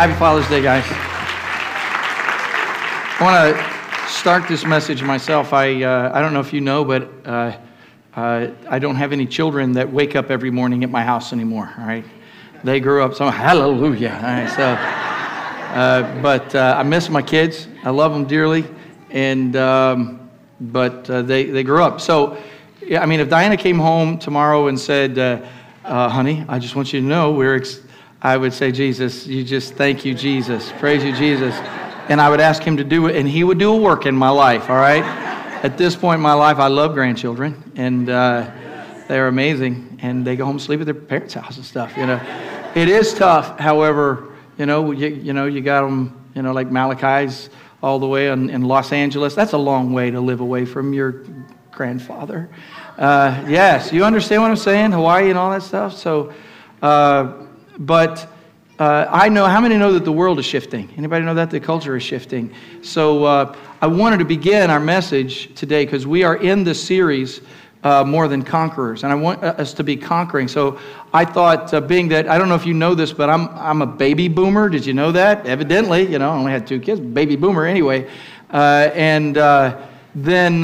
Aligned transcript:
Happy 0.00 0.14
Father's 0.14 0.48
Day, 0.48 0.62
guys. 0.62 0.82
I 3.18 3.18
want 3.20 3.54
to 3.54 4.08
start 4.10 4.48
this 4.48 4.64
message 4.64 5.02
myself. 5.02 5.52
I, 5.52 5.82
uh, 5.82 6.10
I 6.14 6.22
don't 6.22 6.32
know 6.32 6.40
if 6.40 6.54
you 6.54 6.62
know, 6.62 6.86
but 6.86 7.10
uh, 7.26 7.54
uh, 8.16 8.48
I 8.66 8.78
don't 8.78 8.96
have 8.96 9.12
any 9.12 9.26
children 9.26 9.74
that 9.74 9.92
wake 9.92 10.16
up 10.16 10.30
every 10.30 10.50
morning 10.50 10.84
at 10.84 10.90
my 10.90 11.02
house 11.02 11.34
anymore, 11.34 11.70
all 11.78 11.84
right? 11.84 12.06
They 12.64 12.80
grew 12.80 13.04
up, 13.04 13.12
so 13.12 13.28
hallelujah. 13.28 14.14
All 14.14 14.22
right, 14.22 14.48
so, 14.48 14.68
uh, 15.78 16.22
but 16.22 16.54
uh, 16.54 16.76
I 16.78 16.82
miss 16.82 17.10
my 17.10 17.20
kids. 17.20 17.68
I 17.84 17.90
love 17.90 18.14
them 18.14 18.24
dearly, 18.24 18.64
and, 19.10 19.54
um, 19.56 20.30
but 20.62 21.10
uh, 21.10 21.20
they, 21.20 21.44
they 21.44 21.62
grew 21.62 21.82
up. 21.82 22.00
So, 22.00 22.42
I 22.90 23.04
mean, 23.04 23.20
if 23.20 23.28
Diana 23.28 23.58
came 23.58 23.78
home 23.78 24.18
tomorrow 24.18 24.68
and 24.68 24.80
said, 24.80 25.44
honey, 25.84 26.42
I 26.48 26.58
just 26.58 26.74
want 26.74 26.90
you 26.90 27.02
to 27.02 27.06
know 27.06 27.32
we're. 27.32 27.56
Ex- 27.56 27.82
I 28.22 28.36
would 28.36 28.52
say, 28.52 28.70
Jesus, 28.70 29.26
you 29.26 29.42
just 29.44 29.74
thank 29.74 30.04
you, 30.04 30.14
Jesus. 30.14 30.70
Praise 30.78 31.02
you, 31.02 31.14
Jesus. 31.16 31.54
And 32.08 32.20
I 32.20 32.28
would 32.28 32.40
ask 32.40 32.62
him 32.62 32.76
to 32.76 32.84
do 32.84 33.06
it, 33.06 33.16
and 33.16 33.26
he 33.26 33.44
would 33.44 33.58
do 33.58 33.72
a 33.72 33.76
work 33.76 34.04
in 34.04 34.14
my 34.14 34.28
life, 34.28 34.68
all 34.68 34.76
right? 34.76 35.04
At 35.64 35.78
this 35.78 35.96
point 35.96 36.16
in 36.16 36.22
my 36.22 36.34
life, 36.34 36.58
I 36.58 36.66
love 36.66 36.92
grandchildren, 36.92 37.72
and 37.76 38.10
uh, 38.10 38.50
they're 39.08 39.28
amazing, 39.28 39.98
and 40.02 40.26
they 40.26 40.36
go 40.36 40.44
home 40.44 40.56
and 40.56 40.62
sleep 40.62 40.80
at 40.80 40.86
their 40.86 40.94
parents' 40.94 41.34
house 41.34 41.56
and 41.56 41.64
stuff, 41.64 41.96
you 41.96 42.04
know. 42.04 42.20
It 42.74 42.88
is 42.88 43.14
tough, 43.14 43.58
however, 43.58 44.28
you 44.58 44.66
know, 44.66 44.90
you, 44.90 45.08
you 45.08 45.32
know, 45.32 45.46
you 45.46 45.62
got 45.62 45.82
them, 45.82 46.28
you 46.34 46.42
know, 46.42 46.52
like 46.52 46.70
Malachi's 46.70 47.48
all 47.82 47.98
the 47.98 48.06
way 48.06 48.28
in, 48.28 48.50
in 48.50 48.62
Los 48.62 48.92
Angeles. 48.92 49.34
That's 49.34 49.52
a 49.52 49.58
long 49.58 49.94
way 49.94 50.10
to 50.10 50.20
live 50.20 50.40
away 50.40 50.66
from 50.66 50.92
your 50.92 51.24
grandfather. 51.70 52.50
Uh, 52.98 53.46
yes, 53.48 53.92
you 53.92 54.04
understand 54.04 54.42
what 54.42 54.50
I'm 54.50 54.56
saying? 54.56 54.92
Hawaii 54.92 55.30
and 55.30 55.38
all 55.38 55.50
that 55.52 55.62
stuff. 55.62 55.96
So, 55.96 56.34
uh, 56.82 57.39
but 57.80 58.30
uh, 58.78 59.06
I 59.10 59.28
know, 59.28 59.46
how 59.46 59.60
many 59.60 59.76
know 59.76 59.92
that 59.92 60.04
the 60.04 60.12
world 60.12 60.38
is 60.38 60.46
shifting? 60.46 60.92
Anybody 60.96 61.24
know 61.24 61.34
that 61.34 61.50
the 61.50 61.60
culture 61.60 61.96
is 61.96 62.02
shifting? 62.02 62.54
So 62.82 63.24
uh, 63.24 63.56
I 63.80 63.86
wanted 63.86 64.18
to 64.18 64.24
begin 64.24 64.70
our 64.70 64.80
message 64.80 65.54
today 65.54 65.84
because 65.84 66.06
we 66.06 66.22
are 66.22 66.36
in 66.36 66.64
the 66.64 66.74
series 66.74 67.40
uh, 67.82 68.04
More 68.04 68.28
Than 68.28 68.42
Conquerors, 68.42 69.02
and 69.02 69.12
I 69.12 69.16
want 69.16 69.42
uh, 69.42 69.48
us 69.58 69.74
to 69.74 69.84
be 69.84 69.96
conquering. 69.96 70.48
So 70.48 70.78
I 71.12 71.24
thought, 71.24 71.72
uh, 71.72 71.80
being 71.80 72.08
that, 72.08 72.28
I 72.28 72.38
don't 72.38 72.48
know 72.48 72.54
if 72.54 72.64
you 72.66 72.74
know 72.74 72.94
this, 72.94 73.12
but 73.12 73.28
I'm, 73.28 73.48
I'm 73.50 73.82
a 73.82 73.86
baby 73.86 74.28
boomer. 74.28 74.68
Did 74.68 74.84
you 74.84 74.94
know 74.94 75.12
that? 75.12 75.46
Evidently, 75.46 76.10
you 76.10 76.18
know, 76.18 76.30
I 76.30 76.34
only 76.34 76.52
had 76.52 76.66
two 76.66 76.80
kids, 76.80 77.00
baby 77.00 77.36
boomer 77.36 77.66
anyway. 77.66 78.08
Uh, 78.50 78.90
and 78.94 79.36
then 80.14 80.60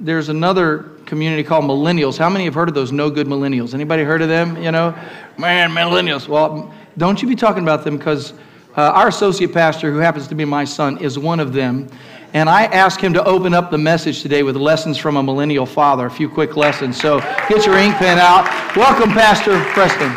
there's 0.00 0.28
another 0.28 0.90
community 1.08 1.42
called 1.42 1.64
millennials. 1.64 2.18
How 2.18 2.28
many 2.28 2.44
have 2.44 2.54
heard 2.54 2.68
of 2.68 2.74
those 2.74 2.92
no 2.92 3.10
good 3.10 3.26
millennials? 3.26 3.74
Anybody 3.74 4.04
heard 4.04 4.22
of 4.22 4.28
them? 4.28 4.62
You 4.62 4.70
know, 4.70 4.94
man, 5.38 5.70
millennials. 5.70 6.28
Well, 6.28 6.72
don't 6.98 7.20
you 7.20 7.26
be 7.26 7.34
talking 7.34 7.62
about 7.62 7.82
them 7.82 7.96
because 7.96 8.34
uh, 8.76 8.92
our 8.92 9.08
associate 9.08 9.52
pastor, 9.52 9.90
who 9.90 9.98
happens 9.98 10.28
to 10.28 10.34
be 10.34 10.44
my 10.44 10.64
son, 10.64 10.98
is 10.98 11.18
one 11.18 11.40
of 11.40 11.52
them. 11.52 11.88
And 12.34 12.50
I 12.50 12.64
asked 12.64 13.00
him 13.00 13.14
to 13.14 13.24
open 13.24 13.54
up 13.54 13.70
the 13.70 13.78
message 13.78 14.20
today 14.20 14.42
with 14.42 14.54
lessons 14.54 14.98
from 14.98 15.16
a 15.16 15.22
millennial 15.22 15.64
father, 15.64 16.06
a 16.06 16.10
few 16.10 16.28
quick 16.28 16.56
lessons. 16.56 17.00
So 17.00 17.20
get 17.48 17.64
your 17.64 17.78
ink 17.78 17.94
pen 17.94 18.18
out. 18.18 18.44
Welcome, 18.76 19.10
Pastor 19.10 19.58
Preston. 19.72 20.14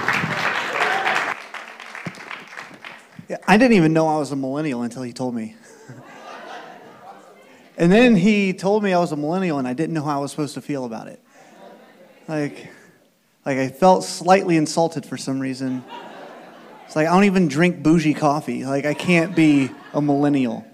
I 3.47 3.57
didn't 3.57 3.77
even 3.77 3.93
know 3.93 4.07
I 4.07 4.17
was 4.17 4.33
a 4.33 4.35
millennial 4.35 4.81
until 4.81 5.03
he 5.03 5.13
told 5.13 5.33
me. 5.33 5.55
And 7.77 7.91
then 7.91 8.15
he 8.15 8.53
told 8.53 8.83
me 8.83 8.93
I 8.93 8.99
was 8.99 9.11
a 9.11 9.15
millennial 9.15 9.57
and 9.57 9.67
I 9.67 9.73
didn't 9.73 9.93
know 9.93 10.03
how 10.03 10.19
I 10.19 10.21
was 10.21 10.31
supposed 10.31 10.53
to 10.55 10.61
feel 10.61 10.85
about 10.85 11.07
it. 11.07 11.21
Like, 12.27 12.69
like 13.45 13.57
I 13.57 13.69
felt 13.69 14.03
slightly 14.03 14.57
insulted 14.57 15.05
for 15.05 15.17
some 15.17 15.39
reason. 15.39 15.83
It's 16.85 16.95
like 16.95 17.07
I 17.07 17.13
don't 17.13 17.23
even 17.23 17.47
drink 17.47 17.81
bougie 17.81 18.13
coffee. 18.13 18.65
Like 18.65 18.85
I 18.85 18.93
can't 18.93 19.35
be 19.35 19.71
a 19.93 20.01
millennial. 20.01 20.65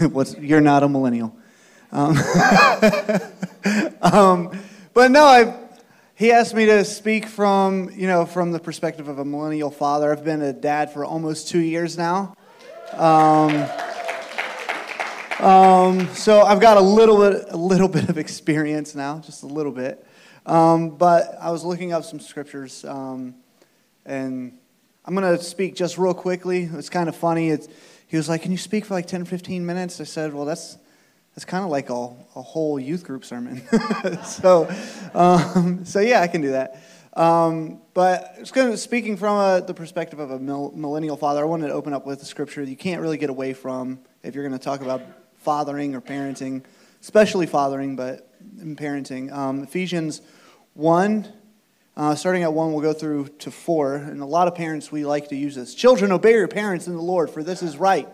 What's, 0.00 0.36
you're 0.38 0.60
not 0.60 0.82
a 0.82 0.88
millennial. 0.88 1.36
Um, 1.92 2.16
um, 4.02 4.58
but 4.94 5.10
no, 5.10 5.24
I, 5.24 5.56
he 6.16 6.32
asked 6.32 6.54
me 6.54 6.66
to 6.66 6.84
speak 6.84 7.26
from, 7.26 7.90
you 7.90 8.06
know, 8.06 8.26
from 8.26 8.52
the 8.52 8.58
perspective 8.58 9.08
of 9.08 9.18
a 9.18 9.24
millennial 9.24 9.70
father. 9.70 10.10
I've 10.10 10.24
been 10.24 10.42
a 10.42 10.52
dad 10.52 10.92
for 10.92 11.04
almost 11.04 11.48
two 11.48 11.60
years 11.60 11.96
now. 11.96 12.34
Um, 12.92 13.66
um, 15.44 16.08
so 16.14 16.40
I've 16.40 16.60
got 16.60 16.78
a 16.78 16.80
little 16.80 17.18
bit, 17.18 17.44
a 17.50 17.56
little 17.56 17.88
bit 17.88 18.08
of 18.08 18.16
experience 18.16 18.94
now, 18.94 19.18
just 19.18 19.42
a 19.42 19.46
little 19.46 19.72
bit. 19.72 20.02
Um, 20.46 20.96
but 20.96 21.36
I 21.38 21.50
was 21.50 21.64
looking 21.64 21.92
up 21.92 22.02
some 22.02 22.18
scriptures, 22.18 22.82
um, 22.86 23.34
and 24.06 24.58
I'm 25.04 25.14
going 25.14 25.36
to 25.36 25.44
speak 25.44 25.74
just 25.74 25.98
real 25.98 26.14
quickly. 26.14 26.62
It's 26.72 26.88
kind 26.88 27.10
of 27.10 27.16
funny. 27.16 27.50
It's, 27.50 27.68
he 28.06 28.16
was 28.16 28.26
like, 28.26 28.40
"Can 28.40 28.52
you 28.52 28.56
speak 28.58 28.86
for 28.86 28.94
like 28.94 29.06
10, 29.06 29.26
15 29.26 29.66
minutes?" 29.66 30.00
I 30.00 30.04
said, 30.04 30.32
"Well, 30.32 30.46
that's 30.46 30.78
that's 31.34 31.44
kind 31.44 31.62
of 31.62 31.70
like 31.70 31.90
a, 31.90 31.94
a 32.36 32.42
whole 32.42 32.80
youth 32.80 33.04
group 33.04 33.26
sermon." 33.26 33.62
so, 34.24 34.66
um, 35.12 35.84
so 35.84 36.00
yeah, 36.00 36.22
I 36.22 36.26
can 36.26 36.40
do 36.40 36.52
that. 36.52 36.82
Um, 37.12 37.82
but 37.92 38.34
it's 38.38 38.50
kind 38.50 38.72
of 38.72 38.78
speaking 38.78 39.18
from 39.18 39.36
a, 39.36 39.60
the 39.60 39.74
perspective 39.74 40.20
of 40.20 40.30
a 40.30 40.38
millennial 40.38 41.18
father. 41.18 41.42
I 41.42 41.44
wanted 41.44 41.66
to 41.66 41.74
open 41.74 41.92
up 41.92 42.06
with 42.06 42.22
a 42.22 42.24
scripture 42.24 42.62
you 42.62 42.76
can't 42.76 43.02
really 43.02 43.18
get 43.18 43.28
away 43.28 43.52
from 43.52 43.98
if 44.22 44.34
you're 44.34 44.48
going 44.48 44.58
to 44.58 44.64
talk 44.64 44.80
about 44.80 45.02
fathering 45.44 45.94
or 45.94 46.00
parenting, 46.00 46.64
especially 47.00 47.46
fathering, 47.46 47.96
but 47.96 48.30
in 48.60 48.76
parenting. 48.76 49.32
Um, 49.32 49.62
Ephesians 49.62 50.22
1, 50.72 51.32
uh, 51.96 52.14
starting 52.14 52.42
at 52.42 52.52
1, 52.52 52.72
we'll 52.72 52.82
go 52.82 52.92
through 52.92 53.28
to 53.40 53.50
4. 53.50 53.96
And 53.96 54.20
a 54.20 54.26
lot 54.26 54.48
of 54.48 54.54
parents, 54.54 54.90
we 54.90 55.04
like 55.04 55.28
to 55.28 55.36
use 55.36 55.54
this. 55.54 55.74
Children, 55.74 56.12
obey 56.12 56.32
your 56.32 56.48
parents 56.48 56.86
in 56.86 56.94
the 56.94 57.02
Lord, 57.02 57.30
for 57.30 57.42
this 57.42 57.62
is 57.62 57.76
right. 57.76 58.08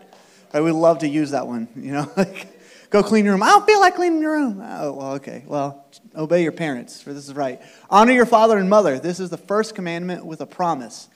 I 0.53 0.59
would 0.59 0.73
love 0.73 0.99
to 0.99 1.07
use 1.07 1.31
that 1.31 1.47
one. 1.47 1.69
You 1.75 1.91
know, 1.93 2.11
like, 2.17 2.47
go 2.89 3.01
clean 3.01 3.25
your 3.25 3.33
room. 3.33 3.43
I 3.43 3.49
don't 3.49 3.65
feel 3.65 3.79
like 3.79 3.95
cleaning 3.95 4.21
your 4.21 4.33
room. 4.33 4.61
Oh, 4.61 4.91
well, 4.93 5.11
okay. 5.13 5.43
Well, 5.47 5.85
obey 6.15 6.43
your 6.43 6.51
parents, 6.51 7.01
for 7.01 7.13
this 7.13 7.27
is 7.27 7.33
right. 7.33 7.61
Honor 7.89 8.11
your 8.11 8.25
father 8.25 8.57
and 8.57 8.69
mother. 8.69 8.99
This 8.99 9.19
is 9.19 9.29
the 9.29 9.37
first 9.37 9.73
commandment 9.73 10.25
with 10.25 10.41
a 10.41 10.45
promise 10.45 11.07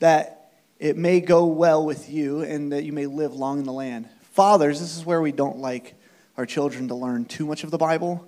that 0.00 0.50
it 0.80 0.96
may 0.96 1.20
go 1.20 1.46
well 1.46 1.86
with 1.86 2.10
you 2.10 2.42
and 2.42 2.72
that 2.72 2.82
you 2.82 2.92
may 2.92 3.06
live 3.06 3.32
long 3.34 3.60
in 3.60 3.64
the 3.64 3.72
land. 3.72 4.08
Fathers, 4.32 4.80
this 4.80 4.96
is 4.96 5.04
where 5.04 5.20
we 5.20 5.30
don't 5.30 5.58
like 5.58 5.94
our 6.38 6.46
children 6.46 6.88
to 6.88 6.94
learn 6.94 7.26
too 7.26 7.44
much 7.44 7.64
of 7.64 7.70
the 7.70 7.76
Bible. 7.76 8.26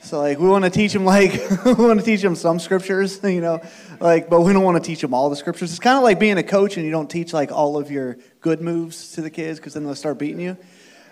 So 0.00 0.20
like 0.20 0.38
we 0.38 0.46
want 0.46 0.64
to 0.64 0.70
teach 0.70 0.92
them 0.92 1.04
like 1.04 1.32
we 1.64 1.72
want 1.72 1.98
to 1.98 2.06
teach 2.06 2.22
them 2.22 2.36
some 2.36 2.60
scriptures, 2.60 3.18
you 3.24 3.40
know, 3.40 3.60
like 3.98 4.30
but 4.30 4.42
we 4.42 4.52
don't 4.52 4.62
want 4.62 4.80
to 4.80 4.86
teach 4.86 5.00
them 5.00 5.12
all 5.12 5.30
the 5.30 5.36
scriptures. 5.36 5.72
It's 5.72 5.80
kind 5.80 5.96
of 5.96 6.04
like 6.04 6.20
being 6.20 6.38
a 6.38 6.44
coach 6.44 6.76
and 6.76 6.86
you 6.86 6.92
don't 6.92 7.10
teach 7.10 7.32
like 7.32 7.50
all 7.50 7.76
of 7.76 7.90
your 7.90 8.16
good 8.40 8.60
moves 8.60 9.10
to 9.12 9.22
the 9.22 9.30
kids 9.30 9.58
because 9.58 9.74
then 9.74 9.82
they'll 9.82 9.96
start 9.96 10.18
beating 10.18 10.40
you. 10.40 10.56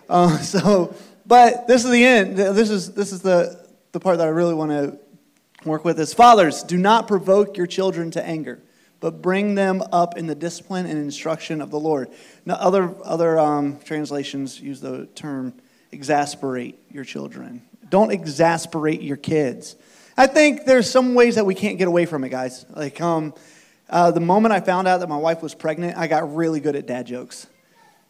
Uh, 0.08 0.38
so, 0.38 0.94
but 1.26 1.66
this 1.66 1.84
is 1.84 1.90
the 1.90 2.04
end. 2.04 2.36
This 2.36 2.70
is 2.70 2.94
this 2.94 3.10
is 3.10 3.22
the 3.22 3.66
the 3.90 3.98
part 3.98 4.18
that 4.18 4.28
I 4.28 4.30
really 4.30 4.54
want 4.54 4.70
to 4.70 4.98
work 5.68 5.84
with 5.84 5.98
is 5.98 6.14
fathers 6.14 6.62
do 6.62 6.76
not 6.76 7.08
provoke 7.08 7.56
your 7.56 7.66
children 7.66 8.12
to 8.12 8.24
anger 8.24 8.62
but 9.02 9.20
bring 9.20 9.56
them 9.56 9.82
up 9.92 10.16
in 10.16 10.28
the 10.28 10.34
discipline 10.34 10.86
and 10.86 10.96
instruction 10.96 11.60
of 11.60 11.70
the 11.70 11.78
Lord. 11.78 12.08
Now, 12.46 12.54
other, 12.54 12.94
other 13.02 13.36
um, 13.36 13.80
translations 13.80 14.60
use 14.60 14.80
the 14.80 15.06
term 15.16 15.54
exasperate 15.90 16.78
your 16.88 17.02
children. 17.02 17.62
Don't 17.90 18.12
exasperate 18.12 19.02
your 19.02 19.16
kids. 19.16 19.74
I 20.16 20.28
think 20.28 20.66
there's 20.66 20.88
some 20.88 21.14
ways 21.14 21.34
that 21.34 21.44
we 21.44 21.56
can't 21.56 21.78
get 21.78 21.88
away 21.88 22.06
from 22.06 22.22
it, 22.22 22.28
guys. 22.28 22.64
Like, 22.70 23.00
um, 23.00 23.34
uh, 23.90 24.12
the 24.12 24.20
moment 24.20 24.54
I 24.54 24.60
found 24.60 24.86
out 24.86 25.00
that 25.00 25.08
my 25.08 25.16
wife 25.16 25.42
was 25.42 25.52
pregnant, 25.52 25.98
I 25.98 26.06
got 26.06 26.36
really 26.36 26.60
good 26.60 26.76
at 26.76 26.86
dad 26.86 27.06
jokes. 27.06 27.48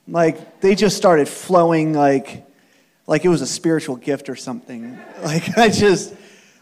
Like, 0.07 0.61
they 0.61 0.75
just 0.75 0.99
started 0.99 1.27
flowing 1.27 1.95
like, 1.95 2.45
like 3.07 3.25
it 3.25 3.29
was 3.29 3.41
a 3.41 3.47
spiritual 3.47 3.97
gift 3.97 4.29
or 4.29 4.37
something. 4.37 4.99
Like, 5.23 5.57
I 5.57 5.71
just, 5.71 6.15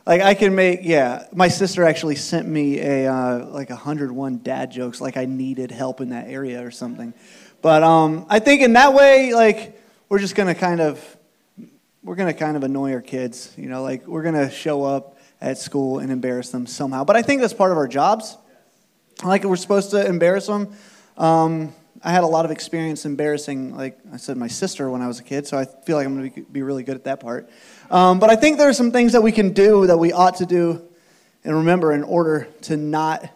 like 0.07 0.23
I 0.23 0.35
can 0.35 0.55
make, 0.55 0.81
yeah. 0.83 1.27
My 1.33 1.49
sister 1.49 1.85
actually 1.85 2.17
sent 2.17 2.49
me 2.49 2.81
a 2.81 3.13
uh, 3.13 3.47
like 3.47 3.71
101 3.71 4.39
dad 4.39 4.71
jokes, 4.71 5.01
like 5.01 5.17
I 5.17 5.27
needed 5.27 5.71
help 5.71 6.01
in 6.01 6.11
that 6.11 6.29
area 6.29 6.65
or 6.65 6.71
something. 6.71 7.13
But 7.63 7.83
um, 7.83 8.27
I 8.29 8.39
think 8.39 8.63
in 8.63 8.73
that 8.73 8.95
way, 8.95 9.35
like 9.35 9.81
we're 10.09 10.19
just 10.19 10.35
gonna 10.35 10.55
kind 10.55 10.81
of, 10.81 11.17
we're 12.03 12.17
gonna 12.17 12.35
kind 12.35 12.57
of 12.57 12.65
annoy 12.65 12.95
our 12.95 13.03
kids, 13.03 13.53
you 13.57 13.69
know, 13.69 13.83
like 13.83 14.07
we're 14.07 14.23
gonna 14.23 14.51
show 14.51 14.85
up 14.85 15.19
at 15.41 15.59
school 15.59 15.99
and 15.99 16.11
embarrass 16.11 16.51
them 16.51 16.67
somehow. 16.67 17.05
But 17.05 17.17
I 17.17 17.23
think 17.23 17.41
that's 17.41 17.53
part 17.55 17.73
of 17.73 17.77
our 17.79 17.89
jobs. 17.89 18.37
Like 19.23 19.45
we're 19.45 19.57
supposed 19.57 19.91
to 19.91 20.07
embarrass 20.07 20.47
them. 20.47 20.75
Um, 21.19 21.75
I 22.03 22.13
had 22.13 22.25
a 22.25 22.27
lot 22.27 22.47
of 22.47 22.51
experience 22.51 23.05
embarrassing, 23.05 23.77
like 23.77 23.99
I 24.11 24.17
said, 24.17 24.39
my 24.39 24.47
sister 24.47 24.91
when 24.91 25.03
I 25.03 25.07
was 25.07 25.21
a 25.21 25.23
kid, 25.23 25.47
so 25.47 25.59
I 25.59 25.67
feel 25.67 25.97
like 25.97 26.07
I'm 26.07 26.17
going 26.17 26.33
to 26.33 26.43
be 26.43 26.63
really 26.63 26.83
good 26.83 26.97
at 26.97 27.05
that 27.05 27.21
part. 27.21 27.51
Um, 27.91 28.19
but 28.19 28.31
I 28.31 28.37
think 28.37 28.57
there 28.57 28.71
are 28.71 28.75
some 28.75 28.91
things 28.91 29.13
that 29.13 29.23
we 29.23 29.33
can 29.33 29.53
do 29.53 29.87
that 29.87 29.99
we 29.99 30.11
ought 30.11 30.37
to 30.37 30.47
do 30.47 30.83
and 31.45 31.57
remember 31.57 31.93
in 31.93 32.03
order 32.03 32.49
to 32.63 32.77
not 32.77 33.29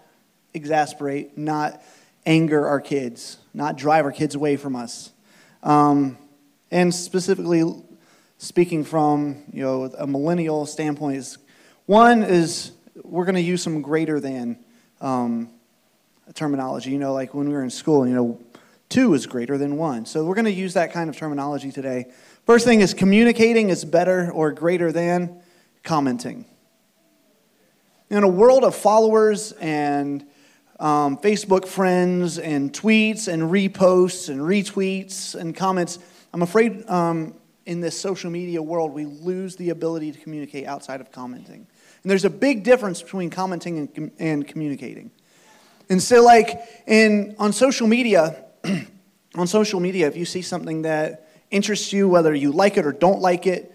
exasperate, 0.54 1.36
not 1.36 1.82
anger 2.24 2.66
our 2.66 2.80
kids, 2.80 3.38
not 3.52 3.76
drive 3.76 4.04
our 4.04 4.12
kids 4.12 4.34
away 4.34 4.56
from 4.56 4.76
us. 4.76 5.12
Um, 5.62 6.16
and 6.70 6.94
specifically 6.94 7.64
speaking 8.38 8.84
from 8.84 9.42
you 9.52 9.62
know 9.62 9.84
a 9.96 10.06
millennial 10.06 10.66
standpoint 10.66 11.16
is 11.16 11.38
one 11.86 12.22
is 12.22 12.72
we're 13.02 13.24
going 13.24 13.36
to 13.36 13.40
use 13.40 13.62
some 13.62 13.80
greater 13.82 14.20
than 14.20 14.58
um, 15.00 15.50
terminology. 16.34 16.90
You 16.90 16.98
know, 16.98 17.12
like 17.12 17.34
when 17.34 17.48
we 17.48 17.54
were 17.54 17.62
in 17.62 17.70
school, 17.70 18.06
you 18.06 18.14
know, 18.14 18.40
two 18.94 19.12
is 19.12 19.26
greater 19.26 19.58
than 19.58 19.76
one. 19.76 20.06
So 20.06 20.24
we're 20.24 20.36
going 20.36 20.44
to 20.44 20.52
use 20.52 20.74
that 20.74 20.92
kind 20.92 21.10
of 21.10 21.16
terminology 21.16 21.72
today. 21.72 22.12
First 22.46 22.64
thing 22.64 22.80
is 22.80 22.94
communicating 22.94 23.68
is 23.68 23.84
better 23.84 24.30
or 24.30 24.52
greater 24.52 24.92
than 24.92 25.42
commenting. 25.82 26.44
In 28.08 28.22
a 28.22 28.28
world 28.28 28.62
of 28.62 28.76
followers 28.76 29.50
and 29.50 30.24
um, 30.78 31.18
Facebook 31.18 31.66
friends 31.66 32.38
and 32.38 32.72
tweets 32.72 33.26
and 33.26 33.42
reposts 33.42 34.28
and 34.28 34.40
retweets 34.40 35.34
and 35.34 35.56
comments, 35.56 35.98
I'm 36.32 36.42
afraid 36.42 36.88
um, 36.88 37.34
in 37.66 37.80
this 37.80 37.98
social 37.98 38.30
media 38.30 38.62
world 38.62 38.92
we 38.92 39.06
lose 39.06 39.56
the 39.56 39.70
ability 39.70 40.12
to 40.12 40.20
communicate 40.20 40.66
outside 40.66 41.00
of 41.00 41.10
commenting. 41.10 41.66
And 42.04 42.10
there's 42.10 42.24
a 42.24 42.30
big 42.30 42.62
difference 42.62 43.02
between 43.02 43.28
commenting 43.28 43.90
and, 43.96 44.12
and 44.20 44.46
communicating. 44.46 45.10
And 45.90 46.00
so, 46.00 46.22
like 46.22 46.60
in 46.86 47.34
on 47.40 47.52
social 47.52 47.88
media, 47.88 48.44
on 49.34 49.46
social 49.46 49.80
media, 49.80 50.06
if 50.06 50.16
you 50.16 50.24
see 50.24 50.42
something 50.42 50.82
that 50.82 51.28
interests 51.50 51.92
you, 51.92 52.08
whether 52.08 52.34
you 52.34 52.52
like 52.52 52.76
it 52.76 52.86
or 52.86 52.92
don't 52.92 53.20
like 53.20 53.46
it, 53.46 53.70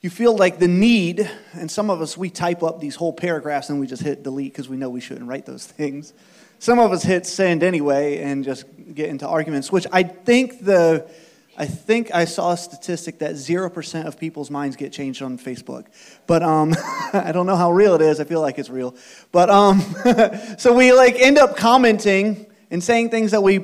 you 0.00 0.10
feel 0.10 0.36
like 0.36 0.58
the 0.58 0.68
need, 0.68 1.30
and 1.52 1.70
some 1.70 1.88
of 1.88 2.00
us, 2.00 2.16
we 2.16 2.28
type 2.28 2.62
up 2.62 2.80
these 2.80 2.96
whole 2.96 3.12
paragraphs 3.12 3.70
and 3.70 3.78
we 3.78 3.86
just 3.86 4.02
hit 4.02 4.24
delete 4.24 4.52
because 4.52 4.68
we 4.68 4.76
know 4.76 4.90
we 4.90 5.00
shouldn't 5.00 5.28
write 5.28 5.46
those 5.46 5.66
things. 5.78 6.12
Some 6.58 6.78
of 6.78 6.92
us 6.92 7.02
hit 7.02 7.26
send 7.26 7.62
anyway 7.62 8.18
and 8.18 8.44
just 8.44 8.64
get 8.94 9.08
into 9.08 9.26
arguments, 9.26 9.70
which 9.72 9.86
I 9.92 10.02
think 10.04 10.64
the 10.64 11.08
I 11.56 11.66
think 11.66 12.14
I 12.14 12.24
saw 12.24 12.52
a 12.52 12.56
statistic 12.56 13.18
that 13.18 13.32
0% 13.32 14.06
of 14.06 14.18
people's 14.18 14.50
minds 14.50 14.76
get 14.76 14.90
changed 14.90 15.20
on 15.20 15.38
Facebook. 15.38 15.84
But 16.26 16.42
um, 16.42 16.74
I 17.12 17.30
don't 17.32 17.46
know 17.46 17.56
how 17.56 17.72
real 17.72 17.94
it 17.94 18.00
is. 18.00 18.20
I 18.20 18.24
feel 18.24 18.40
like 18.40 18.58
it's 18.58 18.70
real. 18.70 18.94
But 19.32 19.50
um, 19.50 19.80
so 20.58 20.72
we 20.72 20.92
like 20.92 21.16
end 21.16 21.36
up 21.36 21.56
commenting 21.56 22.46
and 22.70 22.82
saying 22.82 23.10
things 23.10 23.32
that 23.32 23.42
we 23.42 23.58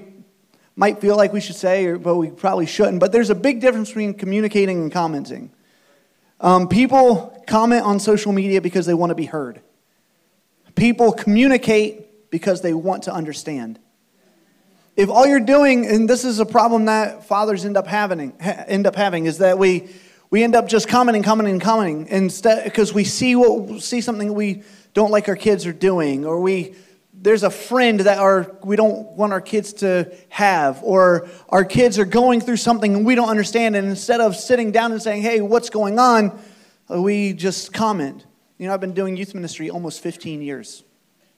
might 0.78 1.00
feel 1.00 1.16
like 1.16 1.32
we 1.32 1.40
should 1.40 1.56
say, 1.56 1.92
but 1.94 2.14
we 2.14 2.30
probably 2.30 2.64
shouldn't. 2.64 3.00
But 3.00 3.10
there's 3.10 3.30
a 3.30 3.34
big 3.34 3.60
difference 3.60 3.88
between 3.88 4.14
communicating 4.14 4.80
and 4.80 4.92
commenting. 4.92 5.50
Um, 6.40 6.68
people 6.68 7.36
comment 7.48 7.84
on 7.84 7.98
social 7.98 8.30
media 8.30 8.62
because 8.62 8.86
they 8.86 8.94
want 8.94 9.10
to 9.10 9.16
be 9.16 9.24
heard. 9.24 9.60
People 10.76 11.10
communicate 11.10 12.30
because 12.30 12.60
they 12.60 12.74
want 12.74 13.02
to 13.02 13.12
understand. 13.12 13.80
If 14.94 15.10
all 15.10 15.26
you're 15.26 15.40
doing, 15.40 15.84
and 15.84 16.08
this 16.08 16.24
is 16.24 16.38
a 16.38 16.46
problem 16.46 16.84
that 16.84 17.26
fathers 17.26 17.64
end 17.64 17.76
up 17.76 17.88
having, 17.88 18.32
end 18.40 18.86
up 18.86 18.94
having, 18.94 19.26
is 19.26 19.38
that 19.38 19.58
we 19.58 19.88
we 20.30 20.44
end 20.44 20.54
up 20.54 20.68
just 20.68 20.86
commenting, 20.86 21.24
commenting, 21.24 21.58
commenting, 21.58 22.06
instead 22.06 22.62
because 22.62 22.94
we 22.94 23.02
see 23.02 23.34
what 23.34 23.82
see 23.82 24.00
something 24.00 24.32
we 24.32 24.62
don't 24.94 25.10
like 25.10 25.28
our 25.28 25.36
kids 25.36 25.66
are 25.66 25.72
doing, 25.72 26.24
or 26.24 26.40
we 26.40 26.76
there's 27.20 27.42
a 27.42 27.50
friend 27.50 28.00
that 28.00 28.18
our 28.18 28.56
we 28.62 28.76
don't 28.76 29.12
want 29.12 29.32
our 29.32 29.40
kids 29.40 29.72
to 29.74 30.14
have, 30.28 30.80
or 30.82 31.28
our 31.48 31.64
kids 31.64 31.98
are 31.98 32.04
going 32.04 32.40
through 32.40 32.56
something 32.56 32.94
and 32.94 33.06
we 33.06 33.14
don't 33.14 33.28
understand, 33.28 33.76
and 33.76 33.88
instead 33.88 34.20
of 34.20 34.36
sitting 34.36 34.72
down 34.72 34.92
and 34.92 35.02
saying, 35.02 35.22
"Hey, 35.22 35.40
what's 35.40 35.70
going 35.70 35.98
on?" 35.98 36.38
Uh, 36.90 37.02
we 37.02 37.32
just 37.32 37.72
comment. 37.72 38.24
You 38.58 38.66
know, 38.66 38.74
I've 38.74 38.80
been 38.80 38.94
doing 38.94 39.16
youth 39.16 39.34
ministry 39.34 39.70
almost 39.70 40.00
15 40.00 40.42
years. 40.42 40.84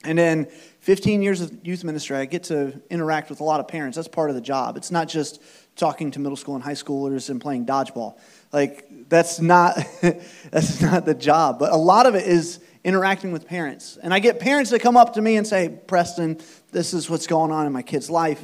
And 0.05 0.19
in 0.19 0.47
15 0.81 1.21
years 1.21 1.43
of 1.43 1.67
youth 1.67 1.85
ministry, 1.85 2.17
I 2.17 2.25
get 2.25 2.45
to 2.45 2.81
interact 2.89 3.29
with 3.29 3.41
a 3.41 3.45
lot 3.45 3.61
of 3.61 3.69
parents. 3.69 3.97
That's 3.97 4.09
part 4.09 4.31
of 4.31 4.37
the 4.37 4.41
job. 4.41 4.79
It's 4.79 4.91
not 4.91 5.09
just 5.09 5.43
talking 5.77 6.11
to 6.13 6.21
middle 6.21 6.37
school 6.37 6.55
and 6.55 6.65
high 6.65 6.73
schoolers 6.73 7.29
and 7.29 7.41
playing 7.41 7.67
dodgeball. 7.67 8.19
Like 8.53 8.87
that's 9.09 9.41
not 9.41 9.77
that's 10.51 10.81
not 10.81 11.05
the 11.05 11.15
job. 11.15 11.59
But 11.59 11.73
a 11.73 11.77
lot 11.77 12.07
of 12.07 12.15
it 12.15 12.27
is 12.27 12.61
interacting 12.85 13.33
with 13.33 13.47
parents. 13.47 13.99
And 14.03 14.13
I 14.15 14.19
get 14.19 14.41
parents 14.41 14.71
that 14.71 14.81
come 14.81 14.97
up 14.97 15.15
to 15.15 15.23
me 15.23 15.37
and 15.37 15.47
say, 15.47 15.69
"Preston, 15.87 16.39
this 16.73 16.95
is 16.95 17.11
what's 17.11 17.27
going 17.27 17.53
on 17.53 17.67
in 17.67 17.73
my 17.73 17.83
kid's 17.83 18.11
life. 18.11 18.43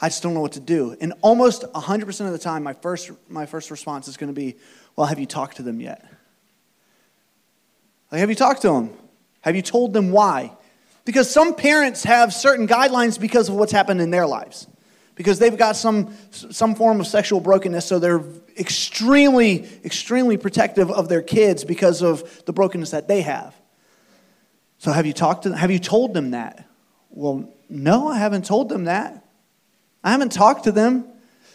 I 0.00 0.08
just 0.08 0.22
don't 0.22 0.34
know 0.34 0.40
what 0.40 0.52
to 0.52 0.60
do." 0.60 0.96
And 1.00 1.14
almost 1.20 1.64
100% 1.74 2.26
of 2.26 2.32
the 2.32 2.38
time, 2.38 2.62
my 2.62 2.72
first 2.74 3.10
my 3.28 3.46
first 3.46 3.70
response 3.70 4.08
is 4.08 4.16
going 4.16 4.28
to 4.28 4.38
be, 4.38 4.56
"Well, 4.94 5.06
have 5.06 5.18
you 5.18 5.26
talked 5.26 5.56
to 5.56 5.62
them 5.62 5.80
yet?" 5.80 6.04
Like, 8.10 8.20
have 8.20 8.28
you 8.28 8.36
talked 8.36 8.62
to 8.62 8.68
them? 8.68 8.90
Have 9.40 9.56
you 9.56 9.62
told 9.62 9.92
them 9.92 10.10
why? 10.10 10.52
Because 11.04 11.30
some 11.30 11.54
parents 11.54 12.04
have 12.04 12.32
certain 12.32 12.66
guidelines 12.66 13.18
because 13.18 13.48
of 13.48 13.54
what's 13.56 13.72
happened 13.72 14.00
in 14.00 14.10
their 14.10 14.26
lives. 14.26 14.66
Because 15.14 15.38
they've 15.38 15.56
got 15.56 15.76
some, 15.76 16.14
some 16.30 16.74
form 16.74 17.00
of 17.00 17.06
sexual 17.06 17.40
brokenness, 17.40 17.86
so 17.86 17.98
they're 17.98 18.22
extremely, 18.58 19.66
extremely 19.84 20.36
protective 20.36 20.90
of 20.90 21.08
their 21.08 21.22
kids 21.22 21.64
because 21.64 22.02
of 22.02 22.44
the 22.44 22.52
brokenness 22.52 22.90
that 22.90 23.08
they 23.08 23.22
have. 23.22 23.54
So 24.78 24.92
have 24.92 25.06
you 25.06 25.12
talked 25.12 25.44
to 25.44 25.50
them? 25.50 25.58
Have 25.58 25.70
you 25.70 25.78
told 25.78 26.14
them 26.14 26.32
that? 26.32 26.68
Well, 27.10 27.52
no, 27.68 28.08
I 28.08 28.18
haven't 28.18 28.44
told 28.44 28.68
them 28.68 28.84
that. 28.84 29.24
I 30.04 30.10
haven't 30.10 30.32
talked 30.32 30.64
to 30.64 30.72
them. 30.72 31.06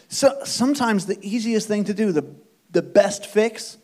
So 0.08 0.40
sometimes 0.44 1.06
the 1.06 1.18
easiest 1.22 1.68
thing 1.68 1.84
to 1.84 1.94
do, 1.94 2.12
the, 2.12 2.26
the 2.70 2.82
best 2.82 3.26
fix, 3.26 3.78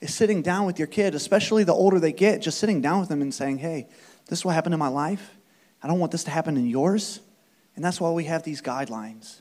is 0.00 0.14
sitting 0.14 0.42
down 0.42 0.66
with 0.66 0.78
your 0.78 0.88
kid, 0.88 1.14
especially 1.14 1.64
the 1.64 1.72
older 1.72 1.98
they 1.98 2.12
get, 2.12 2.42
just 2.42 2.58
sitting 2.58 2.80
down 2.80 3.00
with 3.00 3.08
them 3.08 3.22
and 3.22 3.32
saying, 3.32 3.58
hey, 3.58 3.88
this 4.28 4.40
is 4.40 4.44
what 4.44 4.54
happened 4.54 4.74
in 4.74 4.78
my 4.78 4.88
life. 4.88 5.36
I 5.82 5.88
don't 5.88 5.98
want 5.98 6.12
this 6.12 6.24
to 6.24 6.30
happen 6.30 6.56
in 6.56 6.66
yours. 6.66 7.20
And 7.74 7.84
that's 7.84 8.00
why 8.00 8.10
we 8.10 8.24
have 8.24 8.42
these 8.42 8.60
guidelines. 8.60 9.40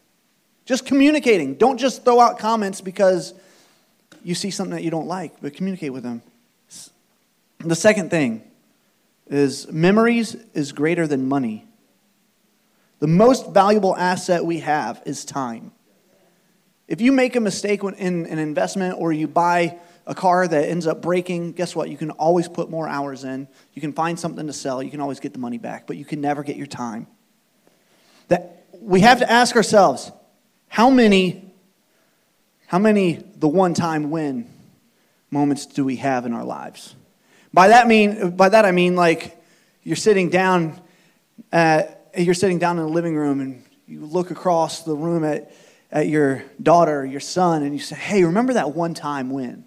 Just 0.66 0.86
communicating. 0.86 1.56
Don't 1.56 1.78
just 1.78 2.06
throw 2.06 2.20
out 2.20 2.40
comments 2.40 2.82
because 2.82 3.34
you 4.24 4.36
see 4.36 4.52
something 4.52 4.76
that 4.76 4.84
you 4.84 4.92
don't 4.92 5.08
like, 5.08 5.34
but 5.42 5.54
communicate 5.54 5.92
with 5.92 6.04
them. 6.04 6.22
The 7.60 7.76
second 7.76 8.10
thing 8.10 8.44
is 9.32 9.72
memories 9.72 10.36
is 10.54 10.72
greater 10.72 11.08
than 11.08 11.28
money. 11.28 11.66
The 13.00 13.08
most 13.08 13.52
valuable 13.52 13.96
asset 13.96 14.46
we 14.46 14.60
have 14.60 15.02
is 15.06 15.26
time. 15.26 15.72
If 16.88 17.02
you 17.02 17.12
make 17.12 17.36
a 17.36 17.40
mistake 17.40 17.84
in 17.84 18.26
an 18.26 18.38
investment 18.38 18.96
or 19.00 19.14
you 19.14 19.28
buy 19.28 19.80
a 20.06 20.14
car 20.14 20.48
that 20.48 20.70
ends 20.70 20.86
up 20.86 21.02
breaking, 21.02 21.54
guess 21.54 21.76
what? 21.76 21.90
You 21.90 21.98
can 21.98 22.12
always 22.12 22.48
put 22.48 22.70
more 22.70 22.88
hours 22.88 23.24
in. 23.24 23.48
You 23.74 23.82
can 23.82 23.94
find 23.94 24.20
something 24.20 24.46
to 24.48 24.54
sell. 24.54 24.84
You 24.84 24.92
can 24.92 25.00
always 25.00 25.20
get 25.20 25.34
the 25.34 25.40
money 25.40 25.58
back, 25.58 25.88
but 25.88 25.96
you 25.96 26.06
can 26.06 26.20
never 26.20 26.44
get 26.44 26.58
your 26.58 26.68
time. 26.68 27.08
That 28.28 28.66
we 28.80 29.02
have 29.02 29.20
to 29.20 29.32
ask 29.32 29.56
ourselves, 29.56 30.12
how 30.68 30.90
many 30.90 31.48
how 32.68 32.80
many 32.80 33.22
the 33.36 33.50
one 33.50 33.74
time 33.74 34.12
win 34.12 34.50
moments 35.30 35.66
do 35.66 35.84
we 35.84 35.98
have 35.98 36.26
in 36.26 36.34
our 36.34 36.46
lives? 36.46 36.96
By 37.54 37.70
that 37.70 37.88
mean 37.88 38.32
by 38.32 38.50
that 38.50 38.66
I 38.66 38.72
mean 38.72 38.96
like 38.96 39.38
you're 39.84 39.96
sitting 39.96 40.30
down 40.30 40.80
at, 41.52 42.12
you're 42.18 42.34
sitting 42.34 42.60
down 42.60 42.78
in 42.78 42.86
the 42.86 42.92
living 42.92 43.16
room 43.16 43.42
and 43.42 43.64
you 43.88 44.06
look 44.06 44.32
across 44.32 44.84
the 44.84 44.96
room 44.96 45.24
at, 45.24 45.52
at 45.92 46.08
your 46.08 46.44
daughter, 46.62 47.06
your 47.06 47.20
son, 47.20 47.64
and 47.64 47.74
you 47.74 47.80
say, 47.80 47.96
Hey, 47.96 48.24
remember 48.24 48.54
that 48.54 48.74
one 48.74 48.94
time 48.94 49.30
when? 49.30 49.66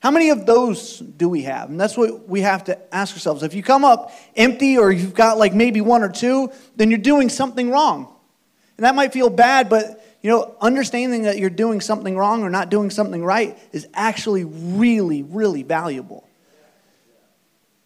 How 0.00 0.10
many 0.10 0.30
of 0.30 0.46
those 0.46 0.98
do 1.00 1.28
we 1.28 1.42
have? 1.42 1.70
And 1.70 1.80
that's 1.80 1.96
what 1.96 2.28
we 2.28 2.42
have 2.42 2.64
to 2.64 2.94
ask 2.94 3.14
ourselves. 3.14 3.42
If 3.42 3.54
you 3.54 3.62
come 3.62 3.84
up 3.84 4.12
empty 4.36 4.78
or 4.78 4.92
you've 4.92 5.14
got 5.14 5.38
like 5.38 5.54
maybe 5.54 5.80
one 5.80 6.02
or 6.02 6.10
two, 6.10 6.52
then 6.76 6.90
you're 6.90 6.98
doing 6.98 7.28
something 7.28 7.70
wrong. 7.70 8.14
And 8.76 8.84
that 8.84 8.94
might 8.94 9.12
feel 9.12 9.30
bad, 9.30 9.68
but 9.68 10.04
you 10.22 10.30
know, 10.30 10.54
understanding 10.60 11.22
that 11.22 11.38
you're 11.38 11.50
doing 11.50 11.80
something 11.80 12.16
wrong 12.16 12.42
or 12.42 12.50
not 12.50 12.68
doing 12.68 12.90
something 12.90 13.24
right 13.24 13.58
is 13.72 13.88
actually 13.94 14.44
really, 14.44 15.22
really 15.22 15.62
valuable. 15.62 16.25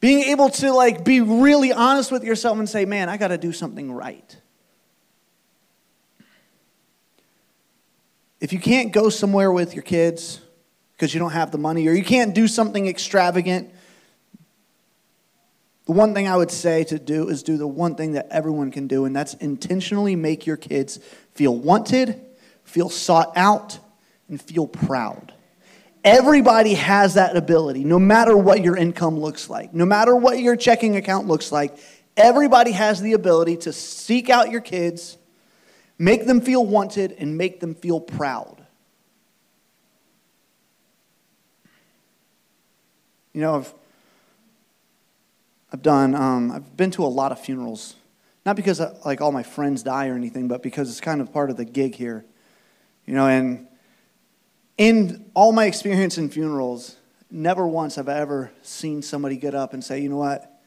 Being 0.01 0.31
able 0.31 0.49
to 0.49 0.73
like 0.73 1.05
be 1.05 1.21
really 1.21 1.73
honest 1.73 2.11
with 2.11 2.25
yourself 2.25 2.59
and 2.59 2.69
say, 2.69 2.85
man, 2.85 3.09
I 3.09 3.17
got 3.17 3.29
to 3.29 3.39
do 3.39 3.53
something 3.53 3.93
right. 3.93 4.37
If 8.41 8.53
you 8.53 8.59
can't 8.59 8.93
go 8.93 9.11
somewhere 9.11 9.53
with 9.53 9.75
your 9.75 9.83
kids, 9.83 10.41
because 11.01 11.15
you 11.15 11.19
don't 11.19 11.33
have 11.33 11.51
the 11.51 11.57
money 11.57 11.89
or 11.89 11.95
you 11.95 12.05
can't 12.05 12.35
do 12.35 12.47
something 12.47 12.87
extravagant. 12.87 13.73
The 15.87 15.93
one 15.93 16.13
thing 16.13 16.29
I 16.29 16.37
would 16.37 16.51
say 16.51 16.85
to 16.85 16.99
do 16.99 17.31
is 17.31 17.43
do 17.43 17.57
the 17.57 17.67
one 17.67 17.95
thing 17.95 18.13
that 18.13 18.29
everyone 18.31 18.71
can 18.71 18.87
do, 18.87 19.07
and 19.07 19.17
that's 19.17 19.33
intentionally 19.33 20.15
make 20.15 20.45
your 20.45 20.59
kids 20.59 20.99
feel 21.33 21.57
wanted, 21.57 22.21
feel 22.65 22.91
sought 22.91 23.33
out, 23.35 23.79
and 24.29 24.41
feel 24.43 24.67
proud. 24.67 25.33
Everybody 26.03 26.75
has 26.75 27.15
that 27.15 27.37
ability, 27.37 27.85
no 27.85 27.99
matter 27.99 28.37
what 28.37 28.63
your 28.63 28.77
income 28.77 29.19
looks 29.21 29.51
like, 29.51 29.75
no 29.75 29.85
matter 29.85 30.17
what 30.17 30.39
your 30.39 30.57
checking 30.57 30.97
account 30.97 31.27
looks 31.27 31.53
like. 31.53 31.77
Everybody 32.17 32.73
has 32.73 33.01
the 33.01 33.13
ability 33.13 33.59
to 33.59 33.73
seek 33.73 34.31
out 34.31 34.51
your 34.51 34.61
kids, 34.61 35.17
make 35.99 36.27
them 36.27 36.41
feel 36.41 36.65
wanted, 36.65 37.13
and 37.13 37.37
make 37.37 37.61
them 37.61 37.75
feel 37.75 38.01
proud. 38.01 38.67
You 43.33 43.43
know, 43.43 43.57
I've, 43.57 43.75
I've 45.73 45.83
done, 45.83 46.15
um, 46.15 46.51
I've 46.51 46.77
been 46.77 46.91
to 46.93 47.05
a 47.05 47.07
lot 47.07 47.31
of 47.31 47.39
funerals. 47.39 47.95
Not 48.45 48.57
because 48.57 48.81
uh, 48.81 48.99
like 49.05 49.21
all 49.21 49.33
my 49.33 49.43
friends 49.43 49.83
die 49.83 50.09
or 50.09 50.15
anything, 50.15 50.49
but 50.49 50.63
because 50.63 50.91
it's 50.91 51.01
kind 51.01 51.21
of 51.21 51.33
part 51.33 51.51
of 51.51 51.57
the 51.57 51.65
gig 51.65 51.95
here. 51.95 52.25
You 53.07 53.15
know, 53.15 53.27
and 53.27 53.67
in 54.79 55.31
all 55.35 55.53
my 55.53 55.67
experience 55.67 56.19
in 56.19 56.31
funerals, 56.31 56.97
never 57.31 57.67
once 57.67 57.97
have 57.97 58.09
I 58.09 58.19
ever 58.19 58.51
seen 58.63 59.03
somebody 59.03 59.37
get 59.37 59.55
up 59.55 59.73
and 59.75 59.85
say, 59.85 60.01
you 60.01 60.09
know 60.09 60.17
what, 60.17 60.61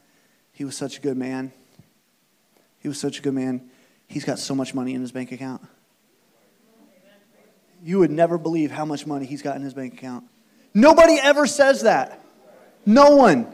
he 0.51 0.63
was 0.65 0.77
such 0.77 0.97
a 0.97 1.01
good 1.01 1.17
man. 1.17 1.51
He 2.79 2.87
was 2.87 2.99
such 2.99 3.19
a 3.19 3.21
good 3.21 3.33
man. 3.33 3.69
He's 4.07 4.25
got 4.25 4.39
so 4.39 4.53
much 4.53 4.73
money 4.73 4.93
in 4.93 5.01
his 5.01 5.11
bank 5.11 5.31
account. 5.31 5.61
You 7.83 7.99
would 7.99 8.11
never 8.11 8.37
believe 8.37 8.71
how 8.71 8.85
much 8.85 9.05
money 9.05 9.25
he's 9.25 9.41
got 9.41 9.55
in 9.55 9.61
his 9.61 9.73
bank 9.73 9.93
account. 9.93 10.25
Nobody 10.73 11.15
ever 11.15 11.47
says 11.47 11.81
that. 11.81 12.23
No 12.85 13.15
one. 13.15 13.47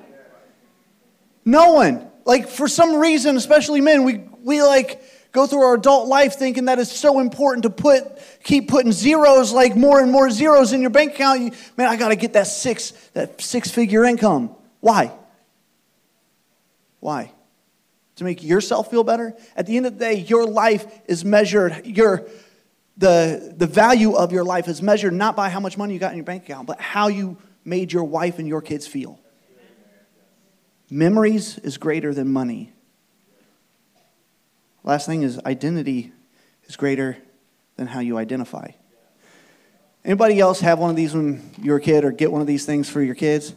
No 1.45 1.73
one. 1.73 2.09
Like, 2.25 2.47
for 2.47 2.67
some 2.67 2.95
reason, 2.95 3.37
especially 3.37 3.81
men, 3.81 4.03
we, 4.03 4.23
we 4.43 4.61
like 4.61 5.01
go 5.39 5.47
through 5.47 5.61
our 5.61 5.75
adult 5.75 6.07
life 6.07 6.35
thinking 6.35 6.65
that 6.65 6.79
it's 6.79 6.91
so 6.91 7.19
important 7.19 7.63
to 7.63 7.69
put, 7.69 8.03
keep 8.43 8.67
putting 8.67 8.91
zeros, 8.91 9.53
like 9.53 9.75
more 9.75 10.01
and 10.01 10.11
more 10.11 10.29
zeros 10.29 10.73
in 10.73 10.81
your 10.81 10.89
bank 10.89 11.13
account. 11.13 11.41
You, 11.41 11.51
man, 11.77 11.87
I 11.87 11.95
got 11.95 12.09
to 12.09 12.15
get 12.15 12.33
that 12.33 12.47
six, 12.47 12.91
that 13.13 13.41
six 13.41 13.71
figure 13.71 14.03
income. 14.03 14.55
Why? 14.81 15.11
Why? 16.99 17.31
To 18.17 18.23
make 18.25 18.43
yourself 18.43 18.91
feel 18.91 19.05
better? 19.05 19.33
At 19.55 19.65
the 19.65 19.77
end 19.77 19.85
of 19.85 19.93
the 19.93 19.99
day, 19.99 20.15
your 20.15 20.45
life 20.45 20.85
is 21.05 21.23
measured, 21.23 21.85
your, 21.85 22.27
the, 22.97 23.53
the 23.55 23.67
value 23.67 24.13
of 24.13 24.33
your 24.33 24.43
life 24.43 24.67
is 24.67 24.81
measured 24.81 25.13
not 25.13 25.37
by 25.37 25.49
how 25.49 25.61
much 25.61 25.77
money 25.77 25.93
you 25.93 25.99
got 25.99 26.11
in 26.11 26.17
your 26.17 26.25
bank 26.25 26.43
account, 26.43 26.67
but 26.67 26.81
how 26.81 27.07
you 27.07 27.37
made 27.63 27.93
your 27.93 28.03
wife 28.03 28.39
and 28.39 28.47
your 28.47 28.61
kids 28.61 28.85
feel. 28.85 29.19
Memories 30.89 31.57
is 31.59 31.77
greater 31.77 32.13
than 32.13 32.27
money. 32.27 32.73
Last 34.89 35.05
thing 35.05 35.21
is 35.21 35.39
identity 35.45 36.11
is 36.65 36.75
greater 36.75 37.15
than 37.75 37.85
how 37.85 37.99
you 37.99 38.17
identify. 38.17 38.71
Anybody 40.03 40.39
else 40.39 40.61
have 40.61 40.79
one 40.79 40.89
of 40.89 40.95
these 40.95 41.13
when 41.13 41.47
you 41.61 41.73
were 41.73 41.77
a 41.77 41.81
kid 41.81 42.03
or 42.03 42.11
get 42.11 42.31
one 42.31 42.41
of 42.41 42.47
these 42.47 42.65
things 42.65 42.89
for 42.89 42.99
your 42.99 43.13
kids? 43.13 43.53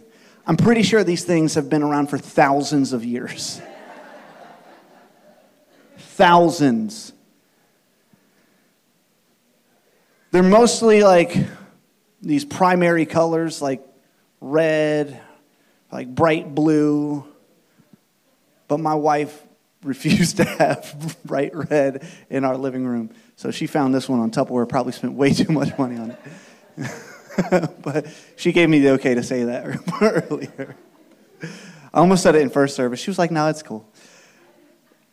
I'm 0.46 0.58
pretty 0.58 0.82
sure 0.82 1.02
these 1.02 1.24
things 1.24 1.54
have 1.54 1.70
been 1.70 1.82
around 1.82 2.08
for 2.08 2.18
thousands 2.18 2.92
of 2.92 3.02
years. 3.02 3.62
thousands. 5.96 7.14
They're 10.32 10.42
mostly 10.42 11.02
like 11.02 11.34
these 12.20 12.44
primary 12.44 13.06
colors 13.06 13.62
like 13.62 13.80
red, 14.42 15.18
like 15.90 16.14
bright 16.14 16.54
blue. 16.54 17.24
But 18.68 18.80
my 18.80 18.96
wife 18.96 19.42
refused 19.82 20.36
to 20.38 20.44
have 20.44 21.16
bright 21.24 21.54
red 21.54 22.06
in 22.30 22.44
our 22.44 22.56
living 22.56 22.86
room. 22.86 23.10
So 23.36 23.50
she 23.50 23.66
found 23.66 23.94
this 23.94 24.08
one 24.08 24.20
on 24.20 24.30
Tupperware, 24.30 24.68
probably 24.68 24.92
spent 24.92 25.14
way 25.14 25.32
too 25.32 25.52
much 25.52 25.76
money 25.78 25.96
on 25.96 26.10
it. 26.10 27.72
but 27.82 28.06
she 28.36 28.52
gave 28.52 28.68
me 28.68 28.80
the 28.80 28.90
okay 28.92 29.14
to 29.14 29.22
say 29.22 29.44
that 29.44 29.80
earlier. 30.30 30.76
I 31.94 31.98
almost 31.98 32.22
said 32.22 32.34
it 32.34 32.42
in 32.42 32.50
first 32.50 32.76
service. 32.76 33.00
She 33.00 33.10
was 33.10 33.18
like, 33.18 33.30
no, 33.30 33.48
it's 33.48 33.62
cool. 33.62 33.88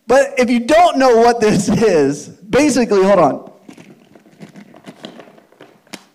But 0.08 0.40
if 0.40 0.50
you 0.50 0.62
don't 0.62 0.98
know 0.98 1.18
what 1.18 1.40
this 1.40 1.70
is, 1.70 2.28
basically, 2.28 3.04
hold 3.04 3.20
on. 3.20 3.52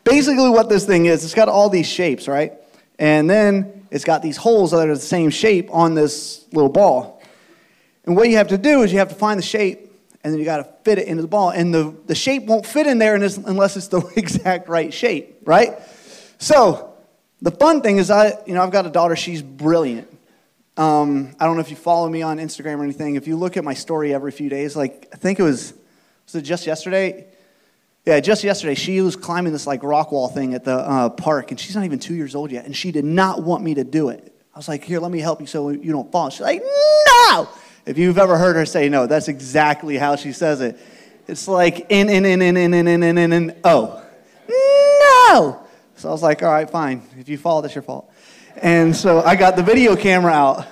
Basically, 0.03 0.51
what 0.51 0.69
this 0.69 0.85
thing 0.85 1.07
is, 1.07 1.25
it's 1.25 1.35
got 1.35 1.49
all 1.49 1.69
these 1.71 1.87
shapes, 1.87 2.29
right? 2.29 2.53
And 2.99 3.29
then 3.29 3.87
it's 3.91 4.05
got 4.05 4.23
these 4.23 4.37
holes 4.37 4.73
that 4.73 4.89
are 4.89 4.95
the 4.95 5.01
same 5.01 5.31
shape 5.31 5.69
on 5.73 5.95
this 5.95 6.45
little 6.53 6.69
ball. 6.69 7.14
And 8.07 8.17
what 8.17 8.29
you 8.29 8.37
have 8.37 8.49
to 8.49 8.59
do 8.59 8.83
is 8.83 8.93
you 8.93 8.99
have 8.99 9.09
to 9.09 9.15
find 9.15 9.39
the 9.39 9.45
shape 9.45 9.91
and 10.23 10.33
then 10.33 10.41
you 10.41 10.47
got 10.47 10.57
to 10.57 10.65
fit 10.85 10.99
it 10.99 11.07
into 11.07 11.23
the 11.23 11.29
ball. 11.29 11.51
And 11.51 11.73
the, 11.73 11.95
the 12.07 12.15
shape 12.15 12.45
won't 12.45 12.65
fit 12.65 12.87
in 12.87 12.99
there 12.99 13.15
unless 13.15 13.77
it's 13.77 13.89
the 13.89 14.01
exact 14.17 14.69
right 14.69 14.93
shape, 14.93 15.43
right? 15.45 15.79
So 16.39 16.95
the 17.43 17.51
fun 17.51 17.83
thing 17.83 17.99
is, 17.99 18.11
I, 18.11 18.33
you 18.47 18.55
know, 18.55 18.63
I've 18.63 18.71
got 18.71 18.87
a 18.87 18.91
daughter, 18.91 19.17
she's 19.17 19.43
brilliant. 19.43 20.11
Um, 20.77 21.37
I 21.39 21.45
don't 21.45 21.57
know 21.57 21.61
if 21.61 21.71
you 21.71 21.77
follow 21.77 22.09
me 22.09 22.23
on 22.23 22.39
Instagram 22.39 22.79
or 22.79 22.85
anything. 22.85 23.15
If 23.15 23.29
you 23.29 23.37
look 23.37 23.57
at 23.57 23.65
my 23.65 23.75
story 23.75 24.13
every 24.15 24.33
few 24.33 24.49
days, 24.49 24.75
like 24.75 25.09
I 25.13 25.17
think 25.17 25.39
it 25.39 25.43
was, 25.43 25.75
was 26.27 26.35
it 26.35 26.43
just 26.43 26.67
yesterday? 26.67 27.27
Yeah, 28.07 28.21
just 28.21 28.45
yesterday, 28.45 28.75
she 28.75 29.01
was 29.01 29.17
climbing 29.17 29.53
this 29.53 29.67
like 29.67 29.83
rock 29.83 30.11
wall 30.11 30.29
thing 30.29 30.53
at 30.55 30.65
the 30.65 30.75
uh, 30.75 31.09
park, 31.11 31.51
and 31.51 31.61
she's 31.61 31.75
not 31.75 31.85
even 31.85 31.99
two 31.99 32.15
years 32.15 32.35
old 32.35 32.51
yet, 32.51 32.67
and 32.67 32.77
she 32.77 32.93
did 32.93 33.05
not 33.05 33.43
want 33.43 33.63
me 33.65 33.75
to 33.75 33.85
do 33.85 34.11
it. 34.11 34.35
I 34.55 34.59
was 34.59 34.69
like, 34.69 34.85
"Here, 34.85 35.01
let 35.01 35.11
me 35.11 35.21
help 35.21 35.41
you 35.41 35.47
so 35.47 35.71
you 35.71 35.91
don't 35.91 36.13
fall." 36.13 36.29
She's 36.29 36.43
like, 36.43 36.63
"No!" 36.63 37.49
If 37.87 37.99
you've 37.99 38.19
ever 38.19 38.39
heard 38.39 38.57
her 38.57 38.67
say 38.67 38.89
no, 38.89 39.07
that's 39.07 39.29
exactly 39.29 39.97
how 39.97 40.17
she 40.17 40.33
says 40.33 40.61
it. 40.61 40.79
It's 41.27 41.49
like 41.49 41.87
in, 41.91 42.09
in, 42.09 42.25
in, 42.25 42.41
in, 42.43 42.57
in, 42.57 42.75
in, 42.75 43.03
in, 43.03 43.19
in, 43.19 43.33
in, 43.33 43.57
oh. 43.65 44.03
No! 44.49 45.61
So 45.97 46.09
I 46.09 46.13
was 46.13 46.23
like, 46.23 46.43
all 46.43 46.51
right, 46.51 46.69
fine. 46.69 47.03
If 47.19 47.29
you 47.29 47.39
fall, 47.39 47.63
that's 47.63 47.75
your 47.75 47.83
fault. 47.83 48.11
And 48.57 48.95
so 48.95 49.21
I 49.21 49.37
got 49.37 49.57
the 49.57 49.63
video 49.63 49.97
camera 49.97 50.33
out. 50.33 50.67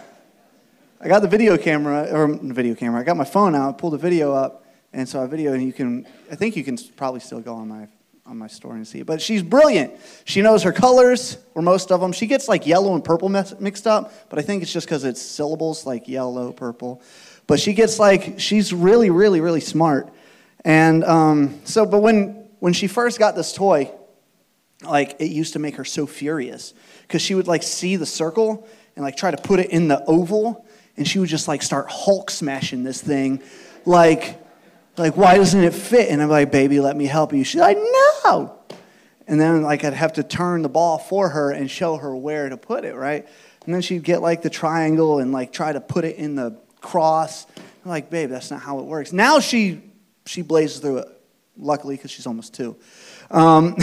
I 1.00 1.08
got 1.08 1.20
the 1.20 1.28
video 1.28 1.56
camera, 1.56 2.08
or 2.12 2.28
video 2.28 2.74
camera, 2.76 3.00
I 3.00 3.04
got 3.04 3.16
my 3.16 3.24
phone 3.24 3.56
out, 3.56 3.76
pulled 3.76 3.94
the 3.94 3.98
video 3.98 4.32
up, 4.32 4.64
and 4.92 5.08
so 5.08 5.20
I 5.20 5.26
video, 5.26 5.52
and 5.52 5.62
you 5.62 5.72
can, 5.72 6.06
I 6.30 6.36
think 6.36 6.54
you 6.54 6.62
can 6.62 6.78
probably 6.96 7.18
still 7.18 7.40
go 7.40 7.54
on 7.54 7.66
my 7.66 7.88
on 8.24 8.38
my 8.38 8.46
story 8.46 8.76
and 8.76 8.86
see 8.86 9.00
it. 9.00 9.06
But 9.06 9.20
she's 9.20 9.42
brilliant. 9.42 9.94
She 10.24 10.42
knows 10.42 10.62
her 10.62 10.72
colors, 10.72 11.38
or 11.54 11.62
most 11.62 11.90
of 11.90 12.00
them. 12.00 12.12
She 12.12 12.26
gets 12.26 12.48
like 12.48 12.66
yellow 12.66 12.94
and 12.94 13.04
purple 13.04 13.28
mixed 13.28 13.86
up, 13.86 14.12
but 14.30 14.38
I 14.38 14.42
think 14.42 14.62
it's 14.62 14.72
just 14.72 14.86
because 14.86 15.04
it's 15.04 15.20
syllables 15.20 15.84
like 15.86 16.08
yellow, 16.08 16.52
purple. 16.52 17.02
But 17.46 17.60
she 17.60 17.72
gets 17.72 17.98
like, 17.98 18.38
she's 18.38 18.72
really, 18.72 19.10
really, 19.10 19.40
really 19.40 19.60
smart. 19.60 20.12
And 20.64 21.02
um, 21.04 21.60
so, 21.64 21.84
but 21.84 22.00
when, 22.00 22.48
when 22.60 22.72
she 22.72 22.86
first 22.86 23.18
got 23.18 23.34
this 23.34 23.52
toy, 23.52 23.90
like 24.84 25.16
it 25.20 25.30
used 25.30 25.52
to 25.54 25.58
make 25.58 25.76
her 25.76 25.84
so 25.84 26.06
furious 26.06 26.74
because 27.02 27.22
she 27.22 27.34
would 27.34 27.46
like 27.46 27.62
see 27.62 27.96
the 27.96 28.06
circle 28.06 28.66
and 28.96 29.04
like 29.04 29.16
try 29.16 29.30
to 29.30 29.36
put 29.36 29.60
it 29.60 29.70
in 29.70 29.88
the 29.88 30.04
oval 30.06 30.66
and 30.96 31.06
she 31.06 31.18
would 31.18 31.28
just 31.28 31.48
like 31.48 31.62
start 31.62 31.86
hulk 31.88 32.30
smashing 32.30 32.82
this 32.82 33.00
thing 33.00 33.42
like 33.84 34.41
like, 34.96 35.16
why 35.16 35.36
doesn't 35.36 35.62
it 35.62 35.74
fit? 35.74 36.10
And 36.10 36.22
I'm 36.22 36.28
like, 36.28 36.52
baby, 36.52 36.80
let 36.80 36.96
me 36.96 37.06
help 37.06 37.32
you. 37.32 37.44
She's 37.44 37.60
like, 37.60 37.78
no. 38.24 38.58
And 39.26 39.40
then, 39.40 39.62
like, 39.62 39.84
I'd 39.84 39.94
have 39.94 40.14
to 40.14 40.22
turn 40.22 40.62
the 40.62 40.68
ball 40.68 40.98
for 40.98 41.28
her 41.30 41.50
and 41.52 41.70
show 41.70 41.96
her 41.96 42.14
where 42.14 42.48
to 42.48 42.56
put 42.56 42.84
it, 42.84 42.94
right? 42.94 43.26
And 43.64 43.74
then 43.74 43.80
she'd 43.80 44.02
get, 44.02 44.20
like, 44.20 44.42
the 44.42 44.50
triangle 44.50 45.20
and, 45.20 45.32
like, 45.32 45.52
try 45.52 45.72
to 45.72 45.80
put 45.80 46.04
it 46.04 46.16
in 46.16 46.34
the 46.34 46.58
cross. 46.80 47.46
I'm 47.56 47.90
like, 47.90 48.10
babe, 48.10 48.30
that's 48.30 48.50
not 48.50 48.60
how 48.60 48.80
it 48.80 48.84
works. 48.84 49.12
Now 49.12 49.40
she, 49.40 49.80
she 50.26 50.42
blazes 50.42 50.80
through 50.80 50.98
it, 50.98 51.08
luckily, 51.56 51.96
because 51.96 52.10
she's 52.10 52.26
almost 52.26 52.52
two. 52.52 52.76
Um, 53.30 53.76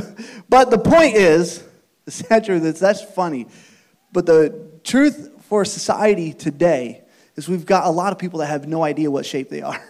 but 0.48 0.70
the 0.70 0.78
point 0.78 1.14
is, 1.14 1.62
the 2.06 2.10
sad 2.10 2.44
truth 2.44 2.64
is, 2.64 2.80
that's 2.80 3.02
funny. 3.02 3.46
But 4.12 4.26
the 4.26 4.70
truth 4.82 5.30
for 5.42 5.64
society 5.64 6.32
today 6.32 7.04
is 7.36 7.48
we've 7.48 7.66
got 7.66 7.86
a 7.86 7.90
lot 7.90 8.12
of 8.12 8.18
people 8.18 8.40
that 8.40 8.46
have 8.46 8.66
no 8.66 8.82
idea 8.82 9.10
what 9.10 9.26
shape 9.26 9.50
they 9.50 9.62
are. 9.62 9.80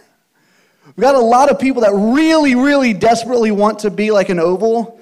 We've 0.95 1.03
got 1.03 1.15
a 1.15 1.19
lot 1.19 1.51
of 1.51 1.59
people 1.59 1.81
that 1.81 1.91
really, 1.93 2.55
really 2.55 2.93
desperately 2.93 3.51
want 3.51 3.79
to 3.79 3.91
be 3.91 4.09
like 4.11 4.29
an 4.29 4.39
oval, 4.39 4.99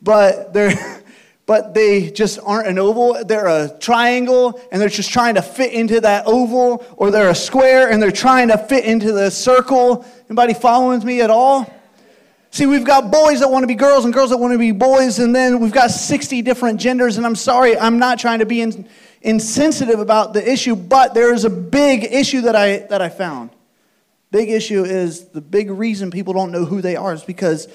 but 0.00 0.52
they're 0.52 1.02
but 1.46 1.74
they 1.74 2.10
just 2.10 2.40
aren't 2.42 2.66
an 2.66 2.78
oval. 2.78 3.24
They're 3.24 3.46
a 3.46 3.78
triangle 3.78 4.60
and 4.72 4.80
they're 4.80 4.88
just 4.88 5.12
trying 5.12 5.36
to 5.36 5.42
fit 5.42 5.72
into 5.72 6.00
that 6.00 6.26
oval, 6.26 6.84
or 6.96 7.10
they're 7.10 7.28
a 7.28 7.34
square 7.34 7.90
and 7.90 8.02
they're 8.02 8.10
trying 8.10 8.48
to 8.48 8.58
fit 8.58 8.84
into 8.84 9.12
the 9.12 9.30
circle. 9.30 10.04
Anybody 10.28 10.54
following 10.54 11.04
me 11.04 11.20
at 11.20 11.30
all? 11.30 11.72
See, 12.50 12.66
we've 12.66 12.84
got 12.84 13.12
boys 13.12 13.40
that 13.40 13.50
want 13.50 13.62
to 13.62 13.66
be 13.66 13.74
girls 13.74 14.04
and 14.06 14.14
girls 14.14 14.30
that 14.30 14.38
want 14.38 14.54
to 14.54 14.58
be 14.58 14.72
boys, 14.72 15.18
and 15.18 15.36
then 15.36 15.60
we've 15.60 15.72
got 15.72 15.90
60 15.90 16.40
different 16.42 16.80
genders. 16.80 17.18
And 17.18 17.26
I'm 17.26 17.36
sorry, 17.36 17.76
I'm 17.76 17.98
not 17.98 18.18
trying 18.18 18.38
to 18.38 18.46
be 18.46 18.62
in, 18.62 18.88
insensitive 19.20 20.00
about 20.00 20.32
the 20.32 20.50
issue, 20.50 20.74
but 20.74 21.12
there 21.12 21.34
is 21.34 21.44
a 21.44 21.50
big 21.50 22.04
issue 22.04 22.40
that 22.42 22.56
I, 22.56 22.78
that 22.88 23.02
I 23.02 23.10
found. 23.10 23.50
Big 24.30 24.50
issue 24.50 24.84
is 24.84 25.28
the 25.28 25.40
big 25.40 25.70
reason 25.70 26.10
people 26.10 26.32
don't 26.32 26.50
know 26.50 26.64
who 26.64 26.80
they 26.80 26.96
are 26.96 27.12
is 27.12 27.22
because 27.22 27.68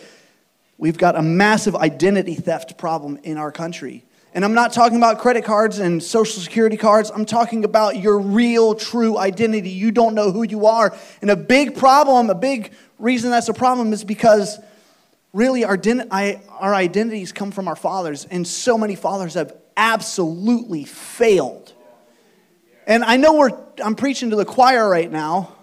we've 0.78 0.98
got 0.98 1.16
a 1.16 1.22
massive 1.22 1.76
identity 1.76 2.36
theft 2.36 2.78
problem 2.78 3.18
in 3.24 3.38
our 3.38 3.52
country. 3.52 4.04
And 4.34 4.46
I'm 4.46 4.54
not 4.54 4.72
talking 4.72 4.98
about 4.98 5.20
credit 5.20 5.44
cards 5.44 5.80
and 5.80 6.02
social 6.02 6.42
security 6.42 6.78
cards. 6.78 7.12
I'm 7.14 7.26
talking 7.26 7.66
about 7.66 7.98
your 7.98 8.20
real, 8.20 8.76
true 8.76 9.18
identity. 9.18 9.70
You 9.70 9.92
don't 9.92 10.16
know 10.16 10.32
who 10.32 10.44
you 10.44 10.68
are. 10.68 10.96
And 11.22 11.30
a 11.30 11.36
big 11.36 11.78
problem, 11.78 12.30
a 12.30 12.36
big 12.36 12.72
reason 12.98 13.30
that's 13.30 13.50
a 13.50 13.54
problem 13.54 13.92
is 13.92 14.06
because 14.06 14.58
really 15.34 15.66
our, 15.66 15.78
our 16.60 16.74
identities 16.74 17.32
come 17.34 17.52
from 17.52 17.68
our 17.68 17.76
fathers. 17.76 18.26
And 18.26 18.48
so 18.48 18.78
many 18.78 18.96
fathers 18.96 19.34
have 19.34 19.54
absolutely 19.76 20.86
failed. 20.86 21.74
And 22.88 23.04
I 23.04 23.18
know 23.18 23.34
we're, 23.34 23.58
I'm 23.84 23.96
preaching 23.96 24.30
to 24.30 24.38
the 24.38 24.46
choir 24.46 24.90
right 24.90 25.12
now, 25.12 25.56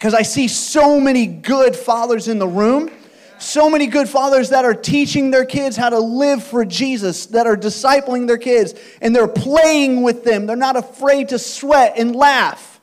because 0.00 0.14
I 0.14 0.22
see 0.22 0.48
so 0.48 0.98
many 0.98 1.26
good 1.26 1.76
fathers 1.76 2.26
in 2.26 2.38
the 2.38 2.48
room, 2.48 2.90
so 3.38 3.68
many 3.68 3.86
good 3.86 4.08
fathers 4.08 4.48
that 4.48 4.64
are 4.64 4.72
teaching 4.72 5.30
their 5.30 5.44
kids 5.44 5.76
how 5.76 5.90
to 5.90 5.98
live 5.98 6.42
for 6.42 6.64
Jesus, 6.64 7.26
that 7.26 7.46
are 7.46 7.54
discipling 7.54 8.26
their 8.26 8.38
kids, 8.38 8.72
and 9.02 9.14
they're 9.14 9.28
playing 9.28 10.00
with 10.00 10.24
them. 10.24 10.46
They're 10.46 10.56
not 10.56 10.76
afraid 10.76 11.28
to 11.28 11.38
sweat 11.38 11.98
and 11.98 12.16
laugh. 12.16 12.80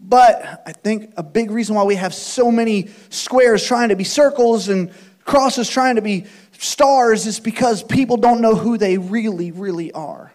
But 0.00 0.62
I 0.66 0.72
think 0.72 1.12
a 1.18 1.22
big 1.22 1.50
reason 1.50 1.76
why 1.76 1.84
we 1.84 1.96
have 1.96 2.14
so 2.14 2.50
many 2.50 2.88
squares 3.10 3.62
trying 3.62 3.90
to 3.90 3.96
be 3.96 4.04
circles 4.04 4.70
and 4.70 4.94
crosses 5.26 5.68
trying 5.68 5.96
to 5.96 6.02
be 6.02 6.24
stars 6.52 7.26
is 7.26 7.38
because 7.38 7.82
people 7.82 8.16
don't 8.16 8.40
know 8.40 8.54
who 8.54 8.78
they 8.78 8.96
really, 8.96 9.50
really 9.50 9.92
are. 9.92 10.32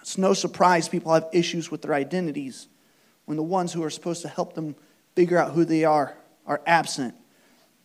It's 0.00 0.16
no 0.16 0.32
surprise 0.32 0.88
people 0.88 1.12
have 1.12 1.26
issues 1.34 1.70
with 1.70 1.82
their 1.82 1.92
identities 1.92 2.66
when 3.28 3.36
the 3.36 3.42
ones 3.42 3.74
who 3.74 3.84
are 3.84 3.90
supposed 3.90 4.22
to 4.22 4.28
help 4.28 4.54
them 4.54 4.74
figure 5.14 5.36
out 5.36 5.52
who 5.52 5.66
they 5.66 5.84
are 5.84 6.16
are 6.46 6.62
absent. 6.66 7.14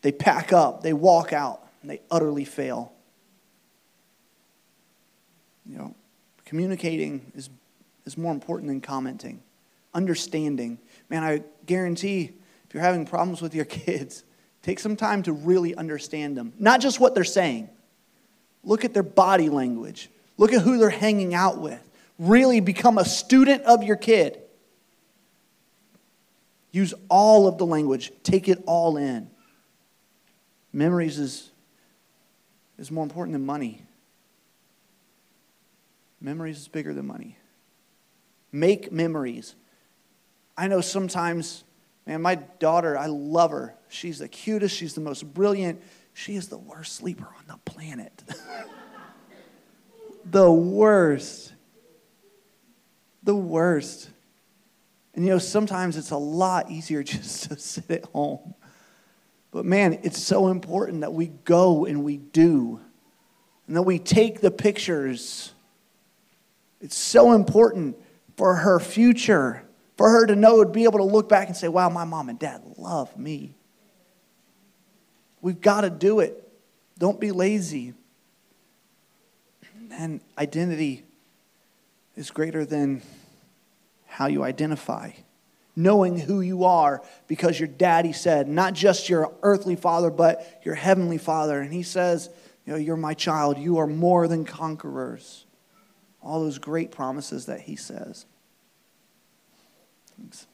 They 0.01 0.13
pack 0.13 0.53
up, 0.53 0.83
they 0.83 0.93
walk 0.93 1.33
out, 1.33 1.67
and 1.81 1.91
they 1.91 1.99
utterly 2.09 2.45
fail. 2.45 2.93
You 5.65 5.77
know, 5.77 5.95
communicating 6.45 7.29
is, 7.35 7.49
is 8.05 8.17
more 8.17 8.31
important 8.31 8.69
than 8.69 8.79
commenting. 8.79 9.43
Understanding. 9.93 10.79
Man, 11.09 11.25
I 11.25 11.43
guarantee 11.65 12.31
if 12.65 12.73
you're 12.73 12.81
having 12.81 13.05
problems 13.05 13.41
with 13.41 13.53
your 13.53 13.65
kids, 13.83 14.23
take 14.61 14.79
some 14.79 14.95
time 14.95 15.23
to 15.23 15.33
really 15.33 15.75
understand 15.75 16.37
them. 16.37 16.53
Not 16.57 16.79
just 16.79 17.01
what 17.01 17.15
they're 17.15 17.25
saying, 17.25 17.67
look 18.63 18.85
at 18.85 18.93
their 18.93 19.03
body 19.03 19.49
language, 19.49 20.09
look 20.37 20.53
at 20.53 20.61
who 20.61 20.77
they're 20.77 20.89
hanging 20.89 21.33
out 21.33 21.57
with. 21.57 21.81
Really 22.17 22.61
become 22.61 22.97
a 22.97 23.03
student 23.03 23.63
of 23.63 23.83
your 23.83 23.97
kid. 23.97 24.39
Use 26.73 26.95
all 27.07 27.47
of 27.47 27.59
the 27.59 27.67
language, 27.67 28.11
take 28.23 28.49
it 28.49 28.61
all 28.65 28.97
in. 28.97 29.29
Memories 30.73 31.19
is, 31.19 31.51
is 32.79 32.89
more 32.89 33.03
important 33.03 33.33
than 33.33 33.45
money. 33.45 33.83
Memories 36.19 36.57
is 36.57 36.67
bigger 36.67 36.91
than 36.91 37.05
money. 37.05 37.37
Make 38.51 38.91
memories. 38.91 39.55
I 40.57 40.67
know 40.67 40.81
sometimes, 40.81 41.63
man, 42.07 42.23
my 42.23 42.35
daughter, 42.35 42.97
I 42.97 43.05
love 43.05 43.51
her. 43.51 43.75
She's 43.87 44.17
the 44.17 44.27
cutest, 44.27 44.75
she's 44.75 44.95
the 44.95 45.01
most 45.01 45.31
brilliant. 45.31 45.79
She 46.15 46.35
is 46.35 46.47
the 46.47 46.57
worst 46.57 46.95
sleeper 46.95 47.27
on 47.37 47.43
the 47.47 47.71
planet. 47.71 48.23
the 50.25 50.51
worst. 50.51 51.53
The 53.21 53.35
worst. 53.35 54.09
And 55.15 55.25
you 55.25 55.31
know, 55.31 55.39
sometimes 55.39 55.97
it's 55.97 56.11
a 56.11 56.17
lot 56.17 56.71
easier 56.71 57.03
just 57.03 57.49
to 57.49 57.57
sit 57.57 57.89
at 57.91 58.05
home. 58.05 58.53
But 59.51 59.65
man, 59.65 59.99
it's 60.03 60.21
so 60.21 60.47
important 60.47 61.01
that 61.01 61.13
we 61.13 61.27
go 61.27 61.85
and 61.85 62.03
we 62.03 62.17
do, 62.17 62.79
and 63.67 63.75
that 63.75 63.83
we 63.83 63.99
take 63.99 64.41
the 64.41 64.49
pictures. 64.49 65.53
It's 66.81 66.97
so 66.97 67.33
important 67.33 67.95
for 68.35 68.55
her 68.55 68.79
future, 68.79 69.63
for 69.95 70.09
her 70.09 70.25
to 70.25 70.35
know, 70.35 70.63
to 70.63 70.69
be 70.69 70.85
able 70.85 70.99
to 70.99 71.05
look 71.05 71.29
back 71.29 71.47
and 71.47 71.55
say, 71.55 71.67
wow, 71.67 71.87
my 71.89 72.03
mom 72.03 72.29
and 72.29 72.39
dad 72.39 72.61
love 72.77 73.15
me. 73.17 73.53
We've 75.41 75.61
got 75.61 75.81
to 75.81 75.89
do 75.89 76.19
it. 76.19 76.51
Don't 76.97 77.19
be 77.19 77.31
lazy. 77.31 77.93
And 79.91 80.19
identity 80.37 81.03
is 82.15 82.31
greater 82.31 82.65
than 82.65 83.03
how 84.13 84.27
you 84.27 84.43
identify. 84.43 85.09
Knowing 85.75 86.19
who 86.19 86.41
you 86.41 86.65
are 86.65 87.01
because 87.27 87.59
your 87.59 87.67
daddy 87.67 88.13
said, 88.13 88.47
not 88.47 88.73
just 88.73 89.09
your 89.09 89.33
earthly 89.41 89.75
father, 89.75 90.11
but 90.11 90.61
your 90.63 90.75
heavenly 90.75 91.17
father. 91.17 91.59
And 91.59 91.73
he 91.73 91.81
says, 91.81 92.29
you 92.63 92.73
know, 92.73 92.77
you're 92.77 92.95
my 92.95 93.15
child. 93.15 93.57
You 93.57 93.79
are 93.79 93.87
more 93.87 94.27
than 94.27 94.45
conquerors. 94.45 95.45
All 96.21 96.41
those 96.41 96.59
great 96.59 96.91
promises 96.91 97.47
that 97.47 97.61
he 97.61 97.75
says. 97.75 98.27
Thanks. 100.15 100.45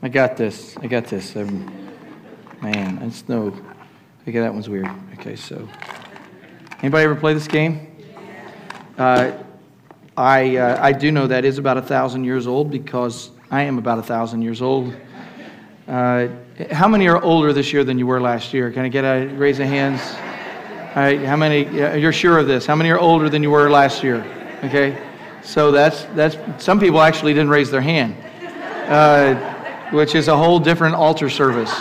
I 0.00 0.08
got 0.08 0.38
this. 0.38 0.78
I 0.78 0.86
got 0.86 1.04
this. 1.04 1.36
Man, 2.60 2.98
that's 3.00 3.28
no. 3.28 3.52
Okay, 4.26 4.38
that 4.40 4.52
one's 4.52 4.68
weird. 4.68 4.88
Okay, 5.14 5.36
so. 5.36 5.68
Anybody 6.80 7.04
ever 7.04 7.14
play 7.14 7.34
this 7.34 7.48
game? 7.48 7.86
Uh, 8.96 9.32
I, 10.16 10.56
uh, 10.56 10.78
I 10.82 10.92
do 10.92 11.10
know 11.10 11.26
that 11.26 11.44
is 11.44 11.58
about 11.58 11.76
a 11.76 11.82
thousand 11.82 12.24
years 12.24 12.46
old 12.46 12.70
because 12.70 13.30
I 13.50 13.62
am 13.62 13.78
about 13.78 13.98
a 13.98 14.02
thousand 14.02 14.42
years 14.42 14.62
old. 14.62 14.94
Uh, 15.86 16.28
how 16.70 16.88
many 16.88 17.08
are 17.08 17.22
older 17.22 17.52
this 17.52 17.72
year 17.72 17.84
than 17.84 17.98
you 17.98 18.06
were 18.06 18.20
last 18.20 18.52
year? 18.52 18.70
Can 18.70 18.84
I 18.84 18.88
get 18.88 19.04
a 19.04 19.26
raise 19.34 19.60
of 19.60 19.66
hands? 19.66 20.00
All 20.96 21.02
right, 21.02 21.20
how 21.20 21.36
many? 21.36 21.68
You're 21.98 22.12
sure 22.12 22.38
of 22.38 22.46
this? 22.46 22.66
How 22.66 22.76
many 22.76 22.90
are 22.90 22.98
older 22.98 23.28
than 23.28 23.42
you 23.42 23.50
were 23.50 23.70
last 23.70 24.02
year? 24.02 24.24
Okay, 24.64 24.98
so 25.42 25.70
that's 25.70 26.04
that's. 26.14 26.36
Some 26.62 26.80
people 26.80 27.00
actually 27.00 27.32
didn't 27.32 27.50
raise 27.50 27.70
their 27.70 27.80
hand. 27.80 28.16
Uh, 28.88 29.54
which 29.90 30.14
is 30.14 30.28
a 30.28 30.36
whole 30.36 30.58
different 30.58 30.94
altar 30.94 31.30
service. 31.30 31.72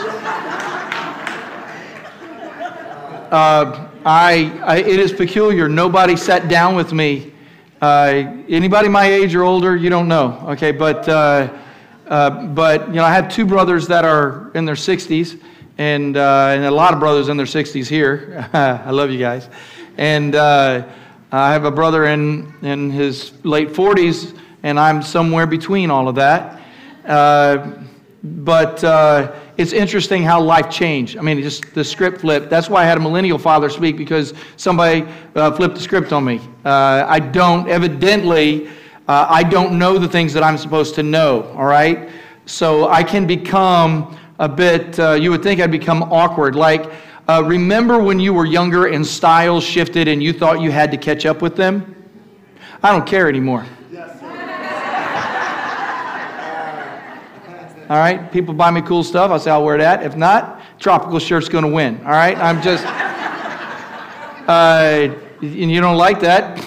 Uh, 3.32 3.90
I, 4.06 4.58
I, 4.64 4.78
it 4.78 5.02
is 5.02 5.12
peculiar. 5.12 5.68
Nobody 5.68 6.16
sat 6.16 6.48
down 6.48 6.76
with 6.76 6.94
me. 6.94 7.34
Uh, 7.82 8.42
anybody 8.48 8.88
my 8.88 9.06
age 9.06 9.36
or 9.36 9.44
older, 9.44 9.76
you 9.76 9.90
don't 9.90 10.08
know. 10.08 10.42
Okay, 10.52 10.72
but 10.72 11.10
uh, 11.10 11.54
uh 12.08 12.30
but 12.48 12.88
you 12.88 12.94
know, 12.94 13.04
I 13.04 13.12
have 13.12 13.28
two 13.28 13.46
brothers 13.46 13.86
that 13.88 14.06
are 14.06 14.50
in 14.54 14.64
their 14.64 14.76
60s, 14.76 15.42
and 15.78 16.16
uh, 16.16 16.54
and 16.56 16.64
a 16.64 16.72
lot 16.72 16.94
of 16.94 17.02
brothers 17.02 17.28
in 17.28 17.36
their 17.36 17.46
60s 17.46 17.88
here. 17.88 18.50
I 18.54 18.92
love 18.92 19.12
you 19.12 19.20
guys, 19.20 19.50
and 19.98 20.34
uh, 20.34 20.88
I 21.30 21.52
have 21.52 21.66
a 21.66 21.72
brother 21.72 22.06
in 22.06 22.54
in 22.62 22.90
his 22.92 23.34
late 23.44 23.70
40s, 23.70 24.40
and 24.64 24.80
I'm 24.80 25.02
somewhere 25.02 25.48
between 25.48 25.92
all 25.92 26.08
of 26.08 26.16
that. 26.16 26.62
But 28.24 28.84
it's 29.58 29.74
interesting 29.74 30.22
how 30.22 30.40
life 30.40 30.70
changed. 30.70 31.18
I 31.18 31.22
mean, 31.22 31.42
just 31.42 31.74
the 31.74 31.84
script 31.84 32.22
flipped. 32.22 32.50
That's 32.50 32.70
why 32.70 32.84
I 32.84 32.86
had 32.86 32.98
a 32.98 33.02
millennial 33.02 33.40
father 33.40 33.70
speak 33.70 33.98
because 33.98 34.34
somebody 34.56 35.04
uh, 35.36 35.52
flipped 35.52 35.76
the 35.76 35.82
script 35.82 36.14
on 36.14 36.24
me. 36.24 36.40
Uh, 36.64 37.06
I 37.08 37.20
don't, 37.20 37.68
evidently, 37.68 38.68
uh, 39.08 39.26
I 39.28 39.42
don't 39.42 39.80
know 39.80 39.98
the 39.98 40.08
things 40.08 40.32
that 40.34 40.44
I'm 40.44 40.58
supposed 40.58 40.94
to 40.96 41.04
know, 41.04 41.52
all 41.56 41.66
right? 41.66 42.10
So 42.46 42.88
I 42.88 43.04
can 43.04 43.26
become 43.26 44.16
a 44.38 44.48
bit, 44.48 45.00
uh, 45.00 45.14
you 45.14 45.32
would 45.32 45.42
think 45.42 45.60
I'd 45.60 45.72
become 45.72 46.04
awkward. 46.04 46.56
Like, 46.56 46.92
uh, 47.28 47.44
remember 47.44 48.00
when 48.00 48.20
you 48.20 48.34
were 48.34 48.46
younger 48.46 48.88
and 48.88 49.06
styles 49.06 49.64
shifted 49.64 50.08
and 50.08 50.22
you 50.22 50.34
thought 50.34 50.62
you 50.62 50.72
had 50.72 50.92
to 50.92 50.98
catch 50.98 51.26
up 51.26 51.42
with 51.42 51.56
them? 51.56 51.96
I 52.84 52.92
don't 52.92 53.08
care 53.08 53.28
anymore. 53.28 53.66
All 57.90 57.98
right, 57.98 58.32
people 58.32 58.54
buy 58.54 58.70
me 58.70 58.82
cool 58.82 59.04
stuff. 59.04 59.32
I 59.32 59.38
say 59.38 59.52
I'll 59.52 59.64
wear 59.64 59.78
that. 59.78 60.04
If 60.04 60.16
not, 60.16 60.62
tropical 60.80 61.20
shirt's 61.20 61.48
going 61.48 61.64
to 61.64 61.72
win. 61.72 61.98
All 62.04 62.12
right, 62.12 62.38
I'm 62.38 62.62
just. 62.62 62.86
Uh, 64.48 65.14
and 65.42 65.70
you 65.70 65.82
don't 65.82 65.98
like 65.98 66.22
that. 66.22 66.66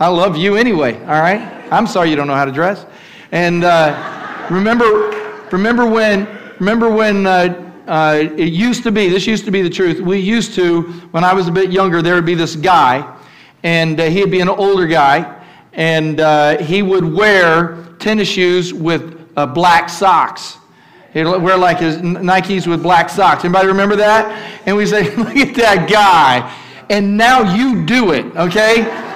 I 0.00 0.08
love 0.08 0.36
you 0.36 0.56
anyway. 0.56 0.98
All 1.02 1.22
right, 1.22 1.40
I'm 1.70 1.86
sorry 1.86 2.10
you 2.10 2.16
don't 2.16 2.26
know 2.26 2.34
how 2.34 2.44
to 2.44 2.50
dress. 2.50 2.86
And 3.30 3.62
uh, 3.62 4.48
remember, 4.50 5.46
remember 5.52 5.88
when, 5.88 6.26
remember 6.58 6.90
when. 6.90 7.24
Uh, 7.24 7.70
uh, 7.90 8.28
it 8.36 8.52
used 8.52 8.84
to 8.84 8.92
be, 8.92 9.08
this 9.08 9.26
used 9.26 9.44
to 9.44 9.50
be 9.50 9.62
the 9.62 9.70
truth. 9.70 10.00
We 10.00 10.18
used 10.18 10.54
to, 10.54 10.82
when 11.10 11.24
I 11.24 11.34
was 11.34 11.48
a 11.48 11.50
bit 11.50 11.72
younger, 11.72 12.02
there 12.02 12.14
would 12.14 12.24
be 12.24 12.36
this 12.36 12.54
guy, 12.54 13.18
and 13.64 13.98
uh, 13.98 14.04
he'd 14.04 14.30
be 14.30 14.40
an 14.40 14.48
older 14.48 14.86
guy, 14.86 15.42
and 15.72 16.20
uh, 16.20 16.58
he 16.58 16.82
would 16.82 17.04
wear 17.04 17.84
tennis 17.98 18.28
shoes 18.28 18.72
with 18.72 19.28
uh, 19.36 19.44
black 19.44 19.88
socks. 19.88 20.58
Wear 21.14 21.56
like 21.56 21.78
his 21.78 21.98
Nikes 21.98 22.66
with 22.66 22.82
black 22.82 23.08
socks. 23.08 23.44
Anybody 23.44 23.66
remember 23.66 23.96
that? 23.96 24.62
And 24.66 24.76
we 24.76 24.86
say, 24.86 25.14
look 25.16 25.36
at 25.36 25.54
that 25.56 25.88
guy. 25.90 26.56
And 26.88 27.16
now 27.16 27.54
you 27.54 27.84
do 27.84 28.12
it, 28.12 28.26
okay? 28.36 29.09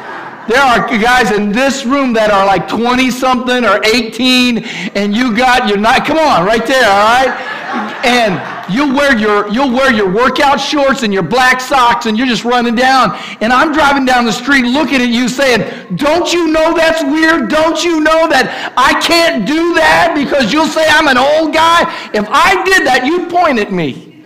There 0.48 0.60
are 0.60 0.86
guys 0.98 1.30
in 1.30 1.52
this 1.52 1.84
room 1.84 2.12
that 2.14 2.30
are 2.30 2.44
like 2.44 2.68
20 2.68 3.10
something 3.10 3.64
or 3.64 3.82
18, 3.84 4.58
and 4.94 5.14
you 5.14 5.36
got 5.36 5.68
your 5.68 5.78
night. 5.78 6.04
Come 6.04 6.18
on, 6.18 6.44
right 6.44 6.66
there, 6.66 6.84
all 6.84 7.04
right? 7.04 8.04
And 8.04 8.54
You'll 8.70 8.94
wear 8.94 9.16
your 9.16 9.48
you'll 9.48 9.70
wear 9.70 9.92
your 9.92 10.10
workout 10.10 10.58
shorts 10.58 11.02
and 11.02 11.12
your 11.12 11.22
black 11.22 11.60
socks 11.60 12.06
and 12.06 12.16
you're 12.16 12.26
just 12.26 12.44
running 12.44 12.74
down. 12.74 13.18
And 13.40 13.52
I'm 13.52 13.72
driving 13.72 14.04
down 14.04 14.24
the 14.24 14.32
street 14.32 14.64
looking 14.64 15.02
at 15.02 15.08
you 15.08 15.28
saying, 15.28 15.96
"Don't 15.96 16.32
you 16.32 16.48
know 16.48 16.74
that's 16.74 17.02
weird? 17.02 17.50
Don't 17.50 17.84
you 17.84 18.00
know 18.00 18.28
that 18.28 18.72
I 18.76 18.98
can't 19.00 19.46
do 19.46 19.74
that 19.74 20.14
because 20.14 20.52
you'll 20.52 20.66
say 20.66 20.86
I'm 20.88 21.08
an 21.08 21.18
old 21.18 21.52
guy? 21.52 21.82
If 22.14 22.26
I 22.30 22.62
did 22.64 22.86
that, 22.86 23.04
you'd 23.04 23.28
point 23.30 23.58
at 23.58 23.72
me." 23.72 24.24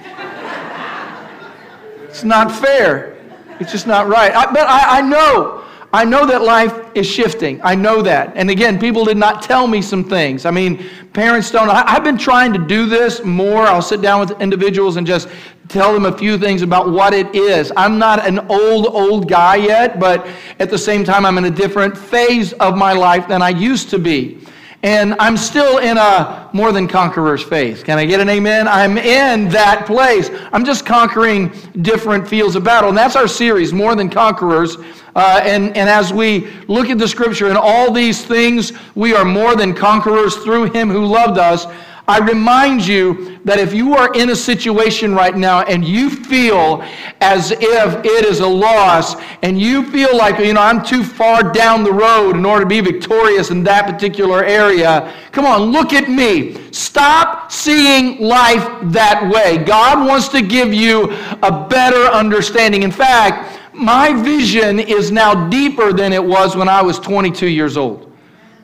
It's 2.09 2.25
not 2.25 2.53
fair. 2.53 3.17
It's 3.61 3.73
just 3.73 3.87
not 3.87 4.09
right. 4.09 4.35
I, 4.35 4.53
but 4.53 4.69
I, 4.69 4.99
I 4.99 5.01
know 5.03 5.65
I 5.93 6.05
know 6.05 6.27
that 6.27 6.43
life 6.43 6.75
is 6.95 7.07
shifting. 7.07 7.61
I 7.65 7.75
know 7.75 8.03
that. 8.03 8.37
And 8.37 8.51
again, 8.51 8.79
people 8.79 9.07
did 9.07 9.17
not 9.17 9.41
tell 9.41 9.67
me 9.67 9.81
some 9.81 10.05
things. 10.05 10.45
I 10.45 10.51
mean, 10.51 10.85
parents 11.15 11.51
don't. 11.51 11.71
I, 11.71 11.91
have 11.91 12.05
been 12.05 12.19
trying 12.19 12.53
to 12.53 12.59
do 12.59 12.87
this 12.87 13.25
more. 13.25 13.63
I'll 13.63 13.81
sit 13.81 14.03
down 14.03 14.21
with 14.21 14.39
individuals 14.41 14.97
and 14.97 15.07
just 15.07 15.29
tell 15.69 15.95
them 15.95 16.05
a 16.05 16.17
few 16.17 16.37
things 16.37 16.61
about 16.61 16.91
what 16.91 17.15
it 17.15 17.35
is. 17.35 17.73
I'm 17.75 17.99
not 17.99 18.27
an 18.27 18.39
old, 18.51 18.87
old 18.87 19.29
guy 19.29 19.57
yet, 19.57 19.99
but 19.99 20.27
at 20.59 20.69
the 20.69 20.79
same 20.79 21.05
time, 21.05 21.25
I'm 21.25 21.39
in 21.39 21.47
a 21.47 21.51
different 21.51 21.97
phase 21.97 22.53
of 22.55 22.77
my 22.77 22.93
life 22.93 23.27
than 23.27 23.41
I 23.41 23.51
used 23.51 23.89
to 23.91 23.99
be. 23.99 24.41
And 24.83 25.17
I'm 25.19 25.37
still 25.37 25.79
in 25.79 25.97
a 25.99 26.49
more 26.53 26.71
than 26.71 26.87
conqueror's 26.87 27.43
phase. 27.43 27.83
Can 27.83 27.99
I 27.99 28.05
get 28.05 28.21
an 28.21 28.29
amen? 28.29 28.69
I'm 28.69 28.97
in 28.97 29.49
that 29.49 29.87
place. 29.87 30.31
I'm 30.53 30.65
just 30.65 30.87
conquering 30.87 31.53
different 31.83 32.29
fields 32.29 32.55
of 32.55 32.63
battle. 32.63 32.91
And 32.91 32.97
that's 32.97 33.17
our 33.17 33.27
series, 33.27 33.73
More 33.73 33.97
Than 33.97 34.09
Conquerors. 34.09 34.77
Uh, 35.19 35.41
and, 35.43 35.77
and 35.77 35.89
as 35.89 36.13
we 36.13 36.47
look 36.69 36.91
at 36.91 36.97
the 36.97 37.09
scripture 37.09 37.49
and 37.49 37.59
all 37.59 37.93
these 37.93 38.25
things, 38.25 38.73
we 38.95 39.15
are 39.15 39.25
more 39.25 39.57
than 39.57 39.75
conquerors 39.75 40.37
through 40.37 40.71
him 40.71 40.89
who 40.89 41.05
loved 41.05 41.39
us. 41.39 41.67
I 42.07 42.19
remind 42.19 42.87
you 42.87 43.41
that 43.45 43.59
if 43.59 43.75
you 43.75 43.95
are 43.95 44.15
in 44.15 44.31
a 44.31 44.37
situation 44.37 45.17
right 45.17 45.37
now 45.37 45.63
and 45.63 45.85
you 45.85 46.09
feel 46.09 46.85
as 47.21 47.51
if 47.51 47.61
it 48.05 48.25
is 48.25 48.39
a 48.39 48.47
loss 48.47 49.17
and 49.43 49.61
you 49.61 49.91
feel 49.91 50.17
like, 50.17 50.39
you 50.39 50.53
know, 50.53 50.63
I'm 50.63 50.85
too 50.85 51.03
far 51.03 51.53
down 51.53 51.83
the 51.83 51.93
road 51.93 52.37
in 52.37 52.47
order 52.47 52.63
to 52.63 52.69
be 52.69 52.81
victorious 52.81 53.51
in 53.51 53.65
that 53.65 53.87
particular 53.93 54.45
area, 54.45 55.13
come 55.33 55.47
on, 55.47 55.63
look 55.73 55.93
at 55.93 56.09
me. 56.09 56.71
Stop 56.71 57.51
seeing 57.51 58.21
life 58.21 58.65
that 58.93 59.29
way. 59.35 59.59
God 59.65 60.07
wants 60.07 60.29
to 60.29 60.43
give 60.43 60.73
you 60.73 61.11
a 61.43 61.67
better 61.69 62.05
understanding. 62.05 62.85
In 62.85 62.93
fact, 62.93 63.58
my 63.79 64.13
vision 64.13 64.81
is 64.81 65.11
now 65.11 65.49
deeper 65.49 65.93
than 65.93 66.13
it 66.13 66.23
was 66.23 66.57
when 66.57 66.69
I 66.69 66.83
was 66.83 66.99
22 66.99 67.47
years 67.47 67.77
old. 67.77 68.13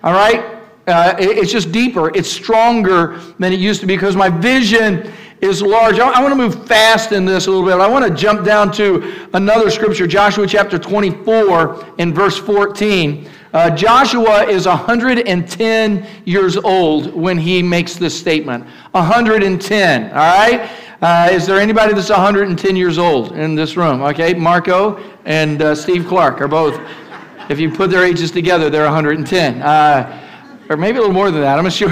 All 0.03 0.13
right? 0.13 0.45
Uh, 0.87 1.15
it's 1.19 1.51
just 1.51 1.73
deeper. 1.73 2.15
It's 2.15 2.31
stronger 2.31 3.19
than 3.39 3.53
it 3.53 3.59
used 3.59 3.81
to 3.81 3.87
be 3.87 3.95
because 3.95 4.17
my 4.17 4.29
vision 4.29 5.11
is 5.41 5.63
large. 5.63 5.99
I, 5.99 6.11
I 6.11 6.21
want 6.21 6.33
to 6.33 6.37
move 6.37 6.67
fast 6.67 7.13
in 7.13 7.25
this 7.25 7.47
a 7.47 7.51
little 7.51 7.67
bit. 7.67 7.75
I 7.75 7.89
want 7.89 8.07
to 8.07 8.15
jump 8.15 8.45
down 8.45 8.71
to 8.73 9.29
another 9.33 9.71
scripture, 9.71 10.07
Joshua 10.07 10.47
chapter 10.47 10.79
24 10.79 11.95
and 11.99 12.15
verse 12.15 12.39
14. 12.39 13.29
Uh, 13.55 13.71
Joshua 13.71 14.45
is 14.45 14.67
110 14.67 16.07
years 16.25 16.57
old 16.57 17.15
when 17.15 17.39
he 17.39 17.63
makes 17.63 17.95
this 17.95 18.19
statement. 18.19 18.67
110, 18.93 20.05
all 20.11 20.17
right? 20.17 20.71
Uh, 21.05 21.29
is 21.31 21.47
there 21.47 21.61
anybody 21.61 21.93
that's 21.93 22.09
110 22.09 22.77
years 22.77 22.97
old 22.97 23.33
in 23.33 23.55
this 23.55 23.77
room? 23.77 24.01
Okay, 24.01 24.33
Marco 24.33 24.99
and 25.27 25.61
uh, 25.61 25.75
Steve 25.75 26.07
Clark 26.07 26.41
are 26.41 26.49
both. 26.49 26.81
If 27.51 27.61
you 27.61 27.71
put 27.71 27.91
their 27.91 28.07
ages 28.07 28.31
together, 28.31 28.71
they're 28.71 28.85
110. 28.85 29.61
Uh, 29.61 30.65
or 30.71 30.79
maybe 30.79 30.97
a 30.97 31.01
little 31.03 31.13
more 31.13 31.31
than 31.31 31.43
that, 31.43 31.59
I'm 31.59 31.65
not 31.65 31.73
sure. 31.75 31.91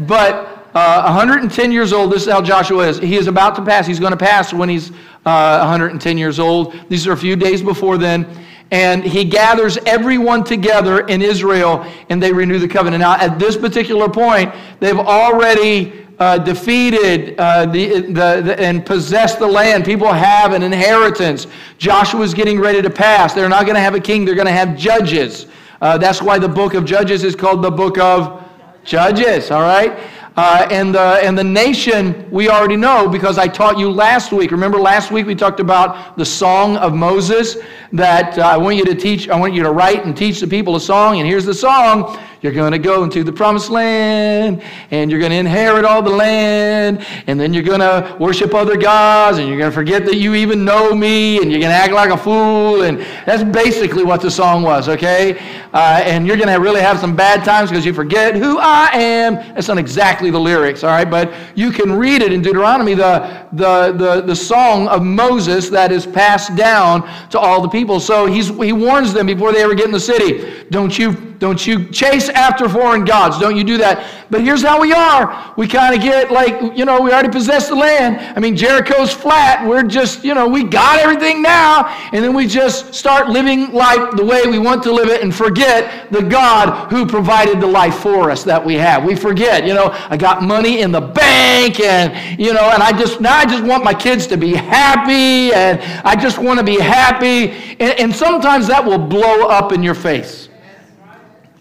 but 0.00 0.68
uh, 0.74 1.04
110 1.04 1.72
years 1.72 1.94
old, 1.94 2.12
this 2.12 2.26
is 2.26 2.30
how 2.30 2.42
Joshua 2.42 2.86
is. 2.88 2.98
He 2.98 3.16
is 3.16 3.28
about 3.28 3.54
to 3.56 3.64
pass. 3.64 3.86
He's 3.86 3.98
going 3.98 4.12
to 4.12 4.18
pass 4.18 4.52
when 4.52 4.68
he's 4.68 4.90
uh, 5.24 5.60
110 5.60 6.18
years 6.18 6.38
old. 6.38 6.78
These 6.90 7.06
are 7.06 7.12
a 7.12 7.16
few 7.16 7.34
days 7.34 7.62
before 7.62 7.96
then. 7.96 8.28
And 8.70 9.02
he 9.04 9.24
gathers 9.24 9.78
everyone 9.86 10.44
together 10.44 11.06
in 11.06 11.22
Israel 11.22 11.90
and 12.10 12.22
they 12.22 12.34
renew 12.34 12.58
the 12.58 12.68
covenant. 12.68 13.00
Now, 13.00 13.14
at 13.14 13.38
this 13.38 13.56
particular 13.56 14.06
point, 14.06 14.54
they've 14.80 14.98
already 14.98 16.07
uh, 16.18 16.38
defeated 16.38 17.38
uh, 17.38 17.66
the, 17.66 18.00
the, 18.00 18.42
the, 18.44 18.60
and 18.60 18.84
possessed 18.84 19.38
the 19.38 19.46
land. 19.46 19.84
People 19.84 20.12
have 20.12 20.52
an 20.52 20.62
inheritance. 20.62 21.46
Joshua's 21.78 22.34
getting 22.34 22.58
ready 22.58 22.82
to 22.82 22.90
pass. 22.90 23.34
They're 23.34 23.48
not 23.48 23.64
going 23.64 23.76
to 23.76 23.80
have 23.80 23.94
a 23.94 24.00
king, 24.00 24.24
they're 24.24 24.34
going 24.34 24.46
to 24.46 24.52
have 24.52 24.76
judges. 24.76 25.46
Uh, 25.80 25.96
that's 25.96 26.20
why 26.20 26.38
the 26.38 26.48
book 26.48 26.74
of 26.74 26.84
Judges 26.84 27.22
is 27.22 27.36
called 27.36 27.62
the 27.62 27.70
book 27.70 27.98
of 27.98 28.44
Judges, 28.84 29.52
all 29.52 29.62
right? 29.62 29.96
Uh, 30.36 30.68
and, 30.70 30.94
the, 30.94 31.18
and 31.22 31.36
the 31.36 31.42
nation, 31.42 32.28
we 32.30 32.48
already 32.48 32.76
know 32.76 33.08
because 33.08 33.38
I 33.38 33.48
taught 33.48 33.76
you 33.78 33.90
last 33.90 34.32
week. 34.32 34.50
Remember 34.52 34.78
last 34.78 35.10
week 35.10 35.26
we 35.26 35.34
talked 35.34 35.60
about 35.60 36.16
the 36.16 36.24
song 36.24 36.76
of 36.76 36.94
Moses 36.94 37.56
that 37.92 38.38
uh, 38.38 38.42
I 38.42 38.56
want 38.56 38.76
you 38.76 38.84
to 38.84 38.94
teach, 38.94 39.28
I 39.28 39.38
want 39.38 39.52
you 39.52 39.64
to 39.64 39.72
write 39.72 40.04
and 40.04 40.16
teach 40.16 40.40
the 40.40 40.46
people 40.46 40.76
a 40.76 40.80
song. 40.80 41.18
And 41.18 41.28
here's 41.28 41.44
the 41.44 41.54
song 41.54 42.18
you're 42.40 42.52
going 42.52 42.72
to 42.72 42.78
go 42.78 43.02
into 43.02 43.24
the 43.24 43.32
promised 43.32 43.70
land 43.70 44.62
and 44.90 45.10
you're 45.10 45.18
going 45.18 45.32
to 45.32 45.38
inherit 45.38 45.84
all 45.84 46.02
the 46.02 46.10
land 46.10 47.04
and 47.26 47.38
then 47.38 47.52
you're 47.52 47.62
going 47.62 47.80
to 47.80 48.16
worship 48.20 48.54
other 48.54 48.76
gods 48.76 49.38
and 49.38 49.48
you're 49.48 49.58
going 49.58 49.70
to 49.70 49.74
forget 49.74 50.04
that 50.04 50.16
you 50.16 50.34
even 50.34 50.64
know 50.64 50.94
me 50.94 51.38
and 51.38 51.50
you're 51.50 51.60
going 51.60 51.72
to 51.72 51.76
act 51.76 51.92
like 51.92 52.10
a 52.10 52.16
fool. 52.16 52.82
And 52.82 53.00
that's 53.26 53.42
basically 53.42 54.04
what 54.04 54.20
the 54.20 54.30
song 54.30 54.62
was, 54.62 54.88
okay? 54.88 55.38
Uh, 55.72 56.00
and 56.04 56.26
you're 56.26 56.36
going 56.36 56.48
to 56.48 56.60
really 56.60 56.80
have 56.80 56.98
some 56.98 57.16
bad 57.16 57.44
times 57.44 57.70
because 57.70 57.84
you 57.84 57.92
forget 57.92 58.36
who 58.36 58.58
I 58.58 58.90
am. 58.92 59.34
That's 59.34 59.68
not 59.68 59.78
exactly 59.78 60.30
the 60.30 60.40
lyrics, 60.40 60.84
all 60.84 60.90
right? 60.90 61.10
But 61.10 61.32
you 61.56 61.70
can 61.70 61.92
read 61.92 62.22
it 62.22 62.32
in 62.32 62.40
Deuteronomy, 62.40 62.94
the, 62.94 63.46
the, 63.52 63.92
the, 63.92 64.20
the 64.22 64.36
song 64.36 64.86
of 64.88 65.02
Moses 65.02 65.68
that 65.70 65.90
is 65.90 66.06
passed 66.06 66.54
down 66.54 67.02
to 67.30 67.38
all 67.38 67.60
the 67.60 67.68
people. 67.68 67.98
So 67.98 68.26
he's, 68.26 68.48
he 68.48 68.72
warns 68.72 69.12
them 69.12 69.26
before 69.26 69.52
they 69.52 69.62
ever 69.62 69.74
get 69.74 69.86
in 69.86 69.92
the 69.92 70.00
city 70.00 70.58
don't 70.70 70.98
you 70.98 71.12
don't 71.38 71.66
you 71.66 71.88
chase 71.90 72.27
after 72.28 72.68
foreign 72.68 73.04
gods. 73.04 73.38
Don't 73.38 73.56
you 73.56 73.64
do 73.64 73.78
that. 73.78 74.06
But 74.30 74.42
here's 74.42 74.62
how 74.62 74.80
we 74.80 74.92
are. 74.92 75.54
We 75.56 75.66
kind 75.66 75.94
of 75.94 76.02
get 76.02 76.30
like, 76.30 76.76
you 76.76 76.84
know, 76.84 77.00
we 77.00 77.12
already 77.12 77.30
possess 77.30 77.68
the 77.68 77.74
land. 77.74 78.18
I 78.36 78.40
mean, 78.40 78.56
Jericho's 78.56 79.12
flat. 79.12 79.66
We're 79.66 79.82
just, 79.82 80.22
you 80.22 80.34
know, 80.34 80.46
we 80.46 80.64
got 80.64 80.98
everything 81.00 81.40
now. 81.40 81.86
And 82.12 82.22
then 82.22 82.34
we 82.34 82.46
just 82.46 82.94
start 82.94 83.28
living 83.28 83.72
life 83.72 84.16
the 84.16 84.24
way 84.24 84.42
we 84.46 84.58
want 84.58 84.82
to 84.82 84.92
live 84.92 85.08
it 85.08 85.22
and 85.22 85.34
forget 85.34 86.12
the 86.12 86.22
God 86.22 86.90
who 86.90 87.06
provided 87.06 87.60
the 87.60 87.66
life 87.66 87.98
for 88.00 88.30
us 88.30 88.44
that 88.44 88.64
we 88.64 88.74
have. 88.74 89.04
We 89.04 89.16
forget, 89.16 89.66
you 89.66 89.72
know, 89.72 89.90
I 90.10 90.16
got 90.16 90.42
money 90.42 90.82
in 90.82 90.92
the 90.92 91.00
bank 91.00 91.80
and, 91.80 92.38
you 92.38 92.52
know, 92.52 92.70
and 92.70 92.82
I 92.82 92.92
just, 92.92 93.20
now 93.20 93.36
I 93.36 93.46
just 93.46 93.64
want 93.64 93.82
my 93.82 93.94
kids 93.94 94.26
to 94.28 94.36
be 94.36 94.54
happy 94.54 95.54
and 95.54 95.80
I 96.04 96.16
just 96.16 96.38
want 96.38 96.58
to 96.58 96.64
be 96.64 96.78
happy. 96.78 97.50
And, 97.80 97.98
and 97.98 98.14
sometimes 98.14 98.66
that 98.66 98.84
will 98.84 98.98
blow 98.98 99.48
up 99.48 99.72
in 99.72 99.82
your 99.82 99.94
face. 99.94 100.47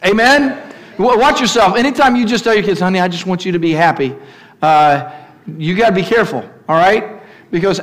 Amen? 0.06 0.74
Watch 0.98 1.40
yourself. 1.40 1.76
Anytime 1.76 2.16
you 2.16 2.26
just 2.26 2.44
tell 2.44 2.54
your 2.54 2.64
kids, 2.64 2.80
honey, 2.80 3.00
I 3.00 3.08
just 3.08 3.26
want 3.26 3.46
you 3.46 3.52
to 3.52 3.60
be 3.60 3.72
happy, 3.72 4.16
uh, 4.62 5.12
you 5.58 5.76
got 5.76 5.90
to 5.90 5.96
be 5.96 6.04
careful, 6.04 6.48
all 6.68 6.76
right? 6.76 7.22
Because 7.52 7.80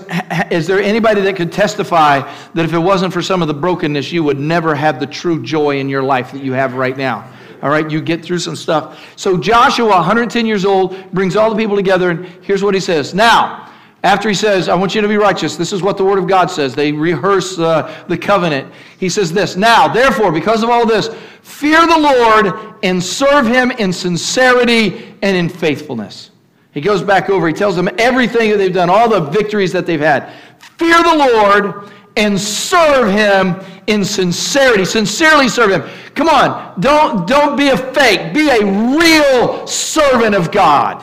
is 0.50 0.66
there 0.66 0.80
anybody 0.80 1.20
that 1.22 1.36
could 1.36 1.52
testify 1.52 2.20
that 2.54 2.64
if 2.64 2.72
it 2.72 2.78
wasn't 2.78 3.12
for 3.12 3.22
some 3.22 3.40
of 3.40 3.48
the 3.48 3.54
brokenness, 3.54 4.12
you 4.12 4.22
would 4.22 4.38
never 4.38 4.74
have 4.74 5.00
the 5.00 5.06
true 5.06 5.42
joy 5.42 5.78
in 5.78 5.88
your 5.88 6.02
life 6.02 6.32
that 6.32 6.42
you 6.42 6.52
have 6.52 6.74
right 6.74 6.96
now? 6.96 7.30
All 7.62 7.70
right, 7.70 7.90
you 7.90 8.02
get 8.02 8.22
through 8.22 8.40
some 8.40 8.56
stuff. 8.56 9.00
So 9.16 9.38
Joshua, 9.38 9.86
110 9.86 10.44
years 10.44 10.66
old, 10.66 11.10
brings 11.12 11.34
all 11.34 11.48
the 11.48 11.56
people 11.56 11.76
together, 11.76 12.10
and 12.10 12.26
here's 12.42 12.62
what 12.62 12.74
he 12.74 12.80
says. 12.80 13.14
Now, 13.14 13.72
after 14.04 14.28
he 14.28 14.34
says, 14.34 14.68
I 14.68 14.74
want 14.74 14.94
you 14.94 15.00
to 15.00 15.08
be 15.08 15.16
righteous, 15.16 15.56
this 15.56 15.72
is 15.72 15.82
what 15.82 15.96
the 15.96 16.04
Word 16.04 16.18
of 16.18 16.28
God 16.28 16.50
says. 16.50 16.74
They 16.74 16.92
rehearse 16.92 17.58
uh, 17.58 18.04
the 18.06 18.18
covenant. 18.18 18.70
He 18.98 19.08
says 19.08 19.32
this 19.32 19.56
Now, 19.56 19.88
therefore, 19.88 20.30
because 20.30 20.62
of 20.62 20.68
all 20.68 20.86
this, 20.86 21.08
fear 21.40 21.80
the 21.86 21.98
Lord 21.98 22.74
and 22.82 23.02
serve 23.02 23.46
him 23.46 23.70
in 23.70 23.94
sincerity 23.94 25.16
and 25.22 25.34
in 25.34 25.48
faithfulness. 25.48 26.32
He 26.72 26.82
goes 26.82 27.02
back 27.02 27.30
over, 27.30 27.48
he 27.48 27.54
tells 27.54 27.76
them 27.76 27.88
everything 27.96 28.50
that 28.50 28.58
they've 28.58 28.72
done, 28.72 28.90
all 28.90 29.08
the 29.08 29.20
victories 29.20 29.72
that 29.72 29.86
they've 29.86 29.98
had. 29.98 30.34
Fear 30.76 31.02
the 31.02 31.16
Lord 31.16 31.90
and 32.16 32.38
serve 32.38 33.10
him 33.10 33.58
in 33.86 34.04
sincerity. 34.04 34.84
Sincerely 34.84 35.48
serve 35.48 35.70
him. 35.70 35.82
Come 36.14 36.28
on, 36.28 36.78
don't, 36.78 37.26
don't 37.26 37.56
be 37.56 37.70
a 37.70 37.76
fake, 37.76 38.34
be 38.34 38.50
a 38.50 38.98
real 38.98 39.66
servant 39.66 40.34
of 40.34 40.52
God. 40.52 41.02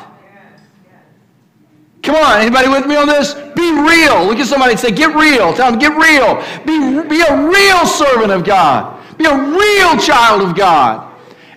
Come 2.03 2.15
on, 2.15 2.41
anybody 2.41 2.67
with 2.67 2.87
me 2.87 2.95
on 2.95 3.07
this? 3.07 3.33
Be 3.33 3.71
real. 3.71 4.25
Look 4.25 4.39
at 4.39 4.47
somebody 4.47 4.71
and 4.71 4.79
say, 4.79 4.91
get 4.91 5.15
real. 5.15 5.53
Tell 5.53 5.69
them, 5.69 5.79
get 5.79 5.91
real. 5.91 6.35
Be, 6.65 7.07
be 7.07 7.21
a 7.21 7.47
real 7.47 7.85
servant 7.85 8.31
of 8.31 8.43
God. 8.43 8.99
Be 9.17 9.25
a 9.25 9.37
real 9.37 9.97
child 9.99 10.41
of 10.41 10.55
God. 10.55 11.09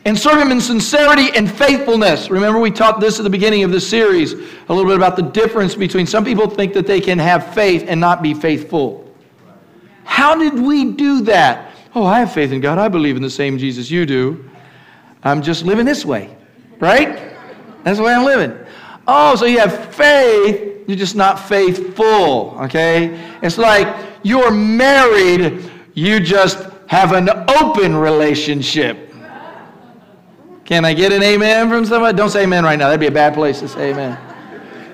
And 0.05 0.19
serve 0.19 0.39
Him 0.39 0.51
in 0.51 0.61
sincerity 0.61 1.35
and 1.35 1.51
faithfulness. 1.51 2.29
Remember, 2.29 2.59
we 2.59 2.71
taught 2.71 3.01
this 3.01 3.19
at 3.19 3.23
the 3.23 3.31
beginning 3.31 3.65
of 3.65 3.71
this 3.71 3.89
series 3.89 4.35
a 4.35 4.75
little 4.75 4.85
bit 4.85 4.97
about 4.97 5.17
the 5.17 5.23
difference 5.23 5.75
between 5.75 6.07
some 6.07 6.27
people 6.27 6.49
think 6.49 6.75
that 6.75 6.87
they 6.87 7.01
can 7.01 7.19
have 7.19 7.55
faith 7.55 7.87
and 7.89 7.99
not 7.99 8.23
be 8.23 8.35
faithful. 8.35 9.11
How 10.05 10.37
did 10.37 10.61
we 10.61 10.93
do 10.93 11.23
that? 11.23 11.73
Oh, 11.95 12.05
I 12.05 12.19
have 12.19 12.33
faith 12.33 12.53
in 12.53 12.61
God. 12.61 12.77
I 12.77 12.89
believe 12.89 13.17
in 13.17 13.23
the 13.23 13.31
same 13.31 13.57
Jesus 13.57 13.91
you 13.91 14.05
do. 14.05 14.51
I'm 15.23 15.41
just 15.41 15.65
living 15.65 15.87
this 15.87 16.05
way, 16.05 16.37
right? 16.81 17.33
That's 17.83 17.97
the 17.97 18.05
way 18.05 18.13
I'm 18.13 18.25
living. 18.25 18.64
Oh, 19.07 19.37
so 19.37 19.45
you 19.45 19.59
have 19.59 19.95
faith, 19.95 20.89
you're 20.89 20.97
just 20.97 21.17
not 21.17 21.39
faithful, 21.39 22.57
okay? 22.63 23.33
It's 23.43 23.59
like 23.59 23.95
you're 24.23 24.51
married, 24.51 25.71
you 25.95 26.21
just 26.21 26.59
have 26.87 27.13
an 27.13 27.29
open 27.49 27.95
relationship. 27.95 29.13
Can 30.65 30.85
I 30.87 30.95
get 30.95 31.13
an 31.13 31.23
amen 31.23 31.69
from 31.69 31.85
somebody? 31.85 32.17
Don't 32.17 32.31
say 32.31 32.45
amen 32.45 32.65
right 32.65 32.79
now. 32.79 32.87
That'd 32.87 33.01
be 33.01 33.07
a 33.07 33.11
bad 33.11 33.35
place 33.35 33.61
to 33.61 33.69
say 33.69 33.91
amen. 33.91 34.19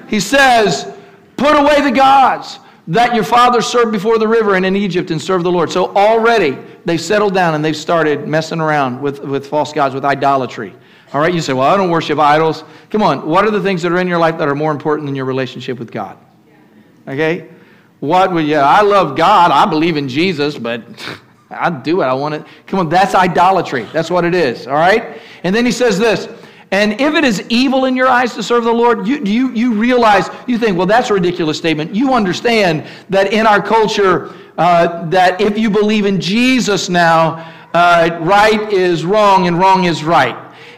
He 0.09 0.19
says, 0.19 0.93
Put 1.37 1.57
away 1.59 1.81
the 1.81 1.93
gods 1.93 2.59
that 2.89 3.15
your 3.15 3.25
fathers 3.25 3.67
served 3.67 3.93
before 3.93 4.19
the 4.19 4.29
river 4.29 4.57
and 4.57 4.67
in 4.67 4.77
Egypt 4.77 5.11
and 5.11 5.23
serve 5.23 5.43
the 5.43 5.51
Lord. 5.51 5.71
So 5.71 5.95
already 5.95 6.59
they've 6.85 7.01
settled 7.01 7.33
down 7.33 7.55
and 7.55 7.65
they've 7.65 7.77
started 7.77 8.29
messing 8.29 8.61
around 8.61 9.01
with, 9.01 9.21
with 9.21 9.47
false 9.47 9.73
gods, 9.73 9.95
with 9.95 10.05
idolatry. 10.05 10.75
All 11.13 11.21
right, 11.21 11.35
you 11.35 11.41
say, 11.41 11.53
well, 11.53 11.73
I 11.73 11.77
don't 11.77 11.91
worship 11.91 12.19
idols. 12.19 12.63
Come 12.91 13.03
on, 13.03 13.27
what 13.27 13.45
are 13.45 13.51
the 13.51 13.63
things 13.63 13.83
that 13.83 13.91
are 13.91 13.99
in 13.99 14.07
your 14.07 14.19
life 14.19 14.39
that 14.39 14.49
are 14.49 14.55
more 14.55 14.71
important 14.71 15.07
than 15.07 15.17
your 15.17 15.25
relationship 15.25 15.79
with 15.79 15.91
God? 15.91 16.17
Okay? 17.09 17.49
What 17.99 18.33
would, 18.33 18.47
yeah, 18.47 18.65
I 18.65 18.83
love 18.83 19.17
God. 19.17 19.51
I 19.51 19.67
believe 19.67 19.97
in 19.97 20.09
Jesus, 20.09 20.57
but 20.57 20.83
I'll 21.51 21.81
do 21.83 22.03
it. 22.03 22.05
I 22.05 22.15
want 22.15 22.35
it. 22.35 22.45
Come 22.67 22.79
on, 22.79 22.89
that's 22.89 23.15
idolatry. 23.15 23.89
That's 23.93 24.11
what 24.11 24.25
it 24.25 24.35
is, 24.35 24.67
all 24.67 24.75
right? 24.75 25.21
And 25.43 25.55
then 25.55 25.67
he 25.67 25.73
says 25.73 25.99
this, 25.99 26.29
and 26.73 27.01
if 27.01 27.15
it 27.15 27.25
is 27.25 27.45
evil 27.49 27.87
in 27.87 27.97
your 27.97 28.07
eyes 28.07 28.35
to 28.35 28.43
serve 28.45 28.63
the 28.63 28.73
Lord, 28.73 29.07
you, 29.07 29.25
you, 29.25 29.51
you 29.51 29.73
realize, 29.73 30.31
you 30.47 30.57
think, 30.57 30.77
well, 30.79 30.87
that's 30.87 31.11
a 31.11 31.15
ridiculous 31.15 31.59
statement. 31.59 31.93
You 31.93 32.15
understand 32.15 32.87
that 33.09 33.33
in 33.33 33.45
our 33.45 33.61
culture, 33.61 34.33
uh, 34.57 35.07
that 35.07 35.41
if 35.41 35.59
you 35.59 35.69
believe 35.69 36.07
in 36.07 36.21
Jesus 36.21 36.89
now, 36.89 37.53
uh, 37.75 38.19
right 38.23 38.73
is 38.73 39.05
wrong 39.05 39.49
and 39.49 39.59
wrong 39.59 39.85
is 39.85 40.05
right. 40.05 40.37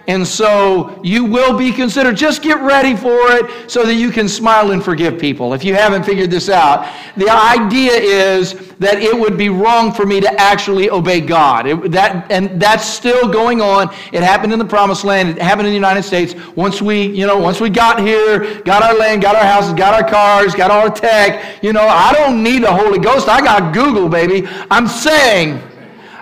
And 0.08 0.26
so 0.26 1.00
you 1.04 1.24
will 1.24 1.56
be 1.56 1.70
considered. 1.70 2.16
Just 2.16 2.42
get 2.42 2.60
ready 2.60 2.96
for 2.96 3.30
it 3.30 3.70
so 3.70 3.84
that 3.84 3.94
you 3.94 4.10
can 4.10 4.28
smile 4.28 4.72
and 4.72 4.82
forgive 4.82 5.20
people. 5.20 5.54
If 5.54 5.62
you 5.62 5.74
haven't 5.74 6.02
figured 6.02 6.28
this 6.28 6.48
out, 6.48 6.92
the 7.16 7.30
idea 7.30 7.92
is 7.92 8.72
that 8.78 8.96
it 9.00 9.16
would 9.16 9.38
be 9.38 9.48
wrong 9.48 9.92
for 9.92 10.04
me 10.04 10.20
to 10.20 10.40
actually 10.40 10.90
obey 10.90 11.20
God. 11.20 11.66
It, 11.68 11.92
that, 11.92 12.30
and 12.32 12.60
that's 12.60 12.84
still 12.84 13.28
going 13.28 13.60
on. 13.60 13.94
It 14.12 14.24
happened 14.24 14.52
in 14.52 14.58
the 14.58 14.64
promised 14.64 15.04
land. 15.04 15.28
It 15.28 15.38
happened 15.42 15.68
in 15.68 15.72
the 15.72 15.76
United 15.76 16.02
States. 16.02 16.34
Once 16.56 16.82
we, 16.82 17.02
you 17.02 17.26
know, 17.26 17.38
once 17.38 17.60
we 17.60 17.70
got 17.70 18.00
here, 18.00 18.60
got 18.62 18.82
our 18.82 18.98
land, 18.98 19.22
got 19.22 19.36
our 19.36 19.44
houses, 19.44 19.72
got 19.74 19.94
our 19.94 20.08
cars, 20.08 20.52
got 20.56 20.72
our 20.72 20.90
tech, 20.90 21.62
you 21.62 21.72
know, 21.72 21.86
I 21.86 22.12
don't 22.12 22.42
need 22.42 22.64
the 22.64 22.72
Holy 22.72 22.98
Ghost. 22.98 23.28
I 23.28 23.40
got 23.40 23.72
Google, 23.72 24.08
baby. 24.08 24.48
I'm 24.68 24.88
saying, 24.88 25.62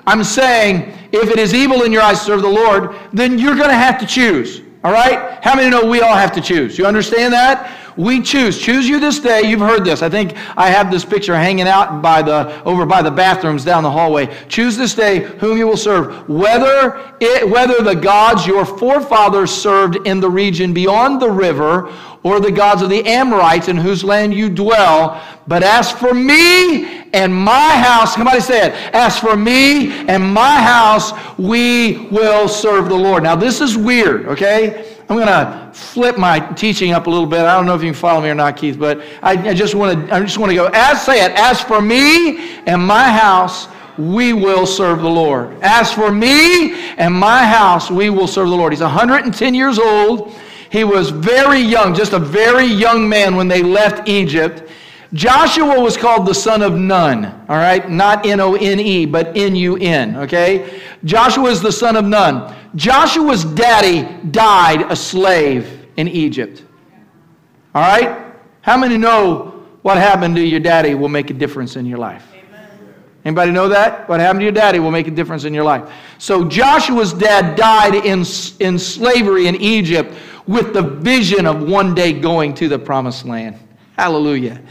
I'm 0.06 0.22
saying, 0.22 0.99
if 1.12 1.30
it 1.30 1.38
is 1.38 1.54
evil 1.54 1.82
in 1.82 1.92
your 1.92 2.02
eyes 2.02 2.20
to 2.20 2.24
serve 2.24 2.42
the 2.42 2.48
Lord, 2.48 2.94
then 3.12 3.38
you're 3.38 3.56
going 3.56 3.68
to 3.68 3.74
have 3.74 3.98
to 4.00 4.06
choose. 4.06 4.62
All 4.82 4.92
right? 4.92 5.38
How 5.42 5.54
many 5.54 5.68
know 5.68 5.84
we 5.84 6.00
all 6.00 6.14
have 6.14 6.32
to 6.32 6.40
choose? 6.40 6.78
You 6.78 6.86
understand 6.86 7.34
that? 7.34 7.76
We 7.96 8.22
choose. 8.22 8.58
Choose 8.58 8.88
you 8.88 8.98
this 8.98 9.18
day. 9.18 9.42
You've 9.42 9.60
heard 9.60 9.84
this. 9.84 10.00
I 10.00 10.08
think 10.08 10.34
I 10.56 10.70
have 10.70 10.90
this 10.90 11.04
picture 11.04 11.34
hanging 11.34 11.68
out 11.68 12.00
by 12.00 12.22
the 12.22 12.62
over 12.64 12.86
by 12.86 13.02
the 13.02 13.10
bathrooms 13.10 13.62
down 13.62 13.82
the 13.82 13.90
hallway. 13.90 14.34
Choose 14.48 14.76
this 14.76 14.94
day 14.94 15.18
whom 15.18 15.58
you 15.58 15.66
will 15.66 15.76
serve, 15.76 16.26
whether 16.28 17.14
it, 17.20 17.46
whether 17.46 17.82
the 17.82 17.94
gods 17.94 18.46
your 18.46 18.64
forefathers 18.64 19.50
served 19.50 20.06
in 20.06 20.18
the 20.20 20.30
region 20.30 20.72
beyond 20.72 21.20
the 21.20 21.30
river 21.30 21.92
or 22.22 22.40
the 22.40 22.52
gods 22.52 22.80
of 22.80 22.88
the 22.88 23.04
Amorites 23.06 23.68
in 23.68 23.76
whose 23.76 24.02
land 24.02 24.32
you 24.32 24.48
dwell. 24.48 25.22
But 25.46 25.62
as 25.62 25.90
for 25.90 26.14
me 26.14 26.99
and 27.12 27.34
my 27.34 27.70
house, 27.76 28.14
somebody 28.14 28.40
said, 28.40 28.72
as 28.94 29.18
for 29.18 29.36
me 29.36 29.90
and 30.08 30.22
my 30.22 30.60
house, 30.60 31.12
we 31.38 32.08
will 32.08 32.48
serve 32.48 32.88
the 32.88 32.94
Lord. 32.94 33.22
Now, 33.22 33.34
this 33.34 33.60
is 33.60 33.76
weird, 33.76 34.26
okay? 34.26 34.96
I'm 35.08 35.16
going 35.16 35.26
to 35.26 35.70
flip 35.72 36.18
my 36.18 36.38
teaching 36.38 36.92
up 36.92 37.08
a 37.08 37.10
little 37.10 37.26
bit. 37.26 37.40
I 37.40 37.56
don't 37.56 37.66
know 37.66 37.74
if 37.74 37.82
you 37.82 37.88
can 37.88 37.98
follow 37.98 38.20
me 38.20 38.28
or 38.28 38.34
not, 38.36 38.56
Keith, 38.56 38.78
but 38.78 39.02
I, 39.22 39.32
I 39.32 39.54
just 39.54 39.74
want 39.74 40.06
to 40.06 40.14
I 40.14 40.20
just 40.20 40.38
want 40.38 40.50
to 40.50 40.56
go, 40.56 40.66
as 40.72 41.04
say 41.04 41.24
it, 41.24 41.32
as 41.32 41.60
for 41.60 41.82
me 41.82 42.60
and 42.66 42.80
my 42.80 43.10
house, 43.10 43.66
we 43.98 44.32
will 44.32 44.66
serve 44.66 45.00
the 45.00 45.08
Lord. 45.08 45.58
As 45.62 45.92
for 45.92 46.12
me 46.12 46.74
and 46.96 47.12
my 47.12 47.44
house, 47.44 47.90
we 47.90 48.08
will 48.08 48.28
serve 48.28 48.50
the 48.50 48.54
Lord. 48.54 48.72
He's 48.72 48.82
110 48.82 49.52
years 49.52 49.80
old. 49.80 50.32
He 50.70 50.84
was 50.84 51.10
very 51.10 51.58
young, 51.58 51.92
just 51.92 52.12
a 52.12 52.18
very 52.20 52.64
young 52.64 53.08
man 53.08 53.34
when 53.34 53.48
they 53.48 53.62
left 53.62 54.08
Egypt. 54.08 54.70
Joshua 55.12 55.80
was 55.80 55.96
called 55.96 56.26
the 56.26 56.34
son 56.34 56.62
of 56.62 56.74
Nun, 56.74 57.24
all 57.48 57.56
right? 57.56 57.90
Not 57.90 58.24
N 58.26 58.38
O 58.40 58.54
N 58.54 58.78
E, 58.78 59.06
but 59.06 59.36
N 59.36 59.56
U 59.56 59.76
N, 59.76 60.16
okay? 60.16 60.80
Joshua 61.04 61.50
is 61.50 61.60
the 61.60 61.72
son 61.72 61.96
of 61.96 62.04
Nun. 62.04 62.54
Joshua's 62.76 63.44
daddy 63.44 64.02
died 64.30 64.90
a 64.90 64.94
slave 64.94 65.88
in 65.96 66.06
Egypt, 66.06 66.62
all 67.74 67.82
right? 67.82 68.34
How 68.60 68.76
many 68.76 68.96
know 68.96 69.64
what 69.82 69.96
happened 69.96 70.36
to 70.36 70.42
your 70.42 70.60
daddy 70.60 70.94
will 70.94 71.08
make 71.08 71.30
a 71.30 71.34
difference 71.34 71.76
in 71.76 71.86
your 71.86 71.98
life? 71.98 72.26
Anybody 73.24 73.52
know 73.52 73.68
that? 73.68 74.08
What 74.08 74.20
happened 74.20 74.40
to 74.40 74.44
your 74.44 74.52
daddy 74.52 74.78
will 74.78 74.90
make 74.90 75.06
a 75.06 75.10
difference 75.10 75.44
in 75.44 75.52
your 75.52 75.64
life. 75.64 75.92
So 76.18 76.48
Joshua's 76.48 77.12
dad 77.12 77.54
died 77.54 77.94
in, 77.94 78.24
in 78.60 78.78
slavery 78.78 79.46
in 79.46 79.56
Egypt 79.56 80.14
with 80.46 80.72
the 80.72 80.82
vision 80.82 81.46
of 81.46 81.62
one 81.68 81.94
day 81.94 82.14
going 82.14 82.54
to 82.54 82.68
the 82.68 82.78
promised 82.78 83.26
land. 83.26 83.58
Hallelujah. 83.98 84.62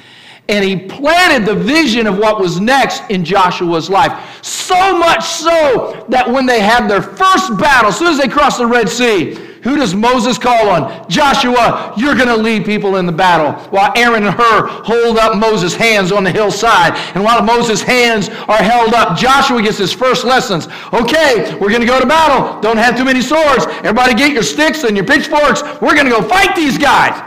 And 0.50 0.66
he 0.66 0.76
planted 0.76 1.46
the 1.46 1.56
vision 1.56 2.08
of 2.08 2.18
what 2.18 2.40
was 2.40 2.60
next 2.60 3.04
in 3.10 3.24
Joshua's 3.24 3.90
life. 3.90 4.44
So 4.44 4.98
much 4.98 5.24
so 5.24 6.06
that 6.10 6.30
when 6.30 6.46
they 6.46 6.60
had 6.60 6.90
their 6.90 7.02
first 7.02 7.58
battle, 7.58 7.90
as 7.90 7.98
soon 7.98 8.08
as 8.08 8.18
they 8.18 8.28
crossed 8.28 8.58
the 8.58 8.66
Red 8.66 8.90
Sea, 8.90 9.38
who 9.62 9.76
does 9.76 9.94
Moses 9.94 10.38
call 10.38 10.70
on? 10.70 11.10
Joshua, 11.10 11.94
you're 11.98 12.16
going 12.16 12.30
to 12.30 12.36
lead 12.38 12.66
people 12.66 12.96
in 12.96 13.06
the 13.06 13.12
battle. 13.12 13.52
While 13.70 13.92
Aaron 13.96 14.24
and 14.24 14.34
Hur 14.34 14.68
hold 14.68 15.18
up 15.18 15.38
Moses' 15.38 15.76
hands 15.76 16.12
on 16.12 16.24
the 16.24 16.32
hillside. 16.32 16.94
And 17.14 17.24
while 17.24 17.44
Moses' 17.44 17.82
hands 17.82 18.30
are 18.30 18.64
held 18.64 18.94
up, 18.94 19.18
Joshua 19.18 19.62
gets 19.62 19.78
his 19.78 19.92
first 19.92 20.24
lessons. 20.24 20.68
Okay, 20.94 21.56
we're 21.60 21.70
going 21.70 21.82
to 21.82 21.88
go 21.88 22.00
to 22.00 22.08
battle. 22.08 22.60
Don't 22.62 22.78
have 22.78 22.98
too 22.98 23.04
many 23.06 23.22
swords. 23.22 23.66
Everybody 23.84 24.14
get 24.14 24.32
your 24.32 24.44
sticks 24.44 24.84
and 24.84 24.96
your 24.96 25.06
pitchforks. 25.06 25.62
We're 25.82 25.94
going 25.94 26.06
to 26.06 26.12
go 26.12 26.22
fight 26.22 26.56
these 26.56 26.78
guys. 26.78 27.22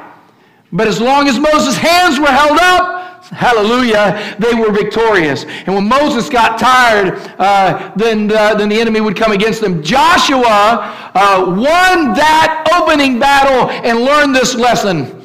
But 0.72 0.88
as 0.88 1.00
long 1.00 1.28
as 1.28 1.38
Moses' 1.38 1.76
hands 1.76 2.18
were 2.18 2.26
held 2.26 2.58
up, 2.58 3.02
hallelujah, 3.32 4.36
they 4.38 4.54
were 4.54 4.70
victorious. 4.70 5.44
And 5.44 5.74
when 5.74 5.88
Moses 5.88 6.28
got 6.28 6.58
tired, 6.58 7.14
uh, 7.38 7.92
then, 7.96 8.28
then 8.28 8.68
the 8.68 8.80
enemy 8.80 9.00
would 9.00 9.16
come 9.16 9.32
against 9.32 9.60
them. 9.60 9.82
Joshua 9.82 11.10
uh, 11.14 11.44
won 11.48 12.14
that 12.14 12.66
opening 12.74 13.18
battle 13.18 13.70
and 13.70 14.00
learned 14.00 14.34
this 14.34 14.54
lesson. 14.54 15.18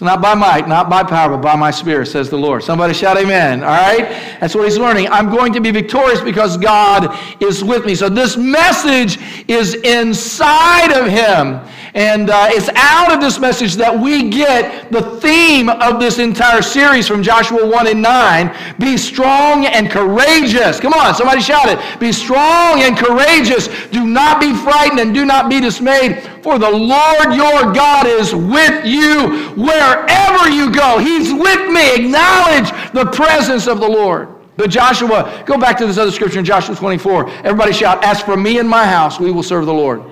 It's 0.00 0.06
not 0.06 0.22
by 0.22 0.34
might, 0.34 0.66
not 0.66 0.88
by 0.88 1.02
power, 1.02 1.28
but 1.36 1.42
by 1.42 1.56
my 1.56 1.70
spirit, 1.70 2.06
says 2.06 2.30
the 2.30 2.38
Lord. 2.38 2.62
Somebody 2.62 2.94
shout 2.94 3.18
amen. 3.18 3.62
All 3.62 3.68
right? 3.68 4.08
That's 4.40 4.54
what 4.54 4.64
he's 4.64 4.78
learning. 4.78 5.08
I'm 5.08 5.28
going 5.28 5.52
to 5.52 5.60
be 5.60 5.70
victorious 5.70 6.22
because 6.22 6.56
God 6.56 7.14
is 7.42 7.62
with 7.62 7.84
me. 7.84 7.94
So 7.94 8.08
this 8.08 8.34
message 8.36 9.18
is 9.46 9.74
inside 9.74 10.92
of 10.92 11.06
him. 11.06 11.60
And 11.94 12.30
uh, 12.30 12.46
it's 12.50 12.68
out 12.76 13.12
of 13.12 13.20
this 13.20 13.40
message 13.40 13.74
that 13.76 13.98
we 13.98 14.28
get 14.30 14.92
the 14.92 15.02
theme 15.20 15.68
of 15.68 15.98
this 15.98 16.18
entire 16.18 16.62
series 16.62 17.08
from 17.08 17.22
Joshua 17.22 17.66
1 17.66 17.86
and 17.88 18.00
9. 18.00 18.76
Be 18.78 18.96
strong 18.96 19.66
and 19.66 19.90
courageous. 19.90 20.78
Come 20.78 20.92
on, 20.92 21.14
somebody 21.14 21.40
shout 21.40 21.68
it. 21.68 21.78
Be 21.98 22.12
strong 22.12 22.82
and 22.82 22.96
courageous. 22.96 23.68
Do 23.90 24.06
not 24.06 24.40
be 24.40 24.54
frightened 24.54 25.00
and 25.00 25.12
do 25.12 25.24
not 25.24 25.50
be 25.50 25.60
dismayed, 25.60 26.22
for 26.42 26.58
the 26.58 26.70
Lord 26.70 27.34
your 27.34 27.72
God 27.72 28.06
is 28.06 28.34
with 28.34 28.86
you 28.86 29.50
wherever 29.56 30.48
you 30.48 30.70
go. 30.72 30.98
He's 30.98 31.32
with 31.32 31.72
me. 31.72 31.94
Acknowledge 31.94 32.70
the 32.92 33.10
presence 33.12 33.66
of 33.66 33.80
the 33.80 33.88
Lord. 33.88 34.28
But 34.56 34.70
Joshua, 34.70 35.42
go 35.46 35.58
back 35.58 35.78
to 35.78 35.86
this 35.86 35.98
other 35.98 36.10
scripture 36.10 36.38
in 36.38 36.44
Joshua 36.44 36.76
24. 36.76 37.30
Everybody 37.30 37.72
shout, 37.72 38.04
As 38.04 38.20
for 38.20 38.36
me 38.36 38.58
and 38.58 38.68
my 38.68 38.84
house, 38.84 39.18
we 39.18 39.30
will 39.32 39.42
serve 39.42 39.66
the 39.66 39.72
Lord. 39.72 40.02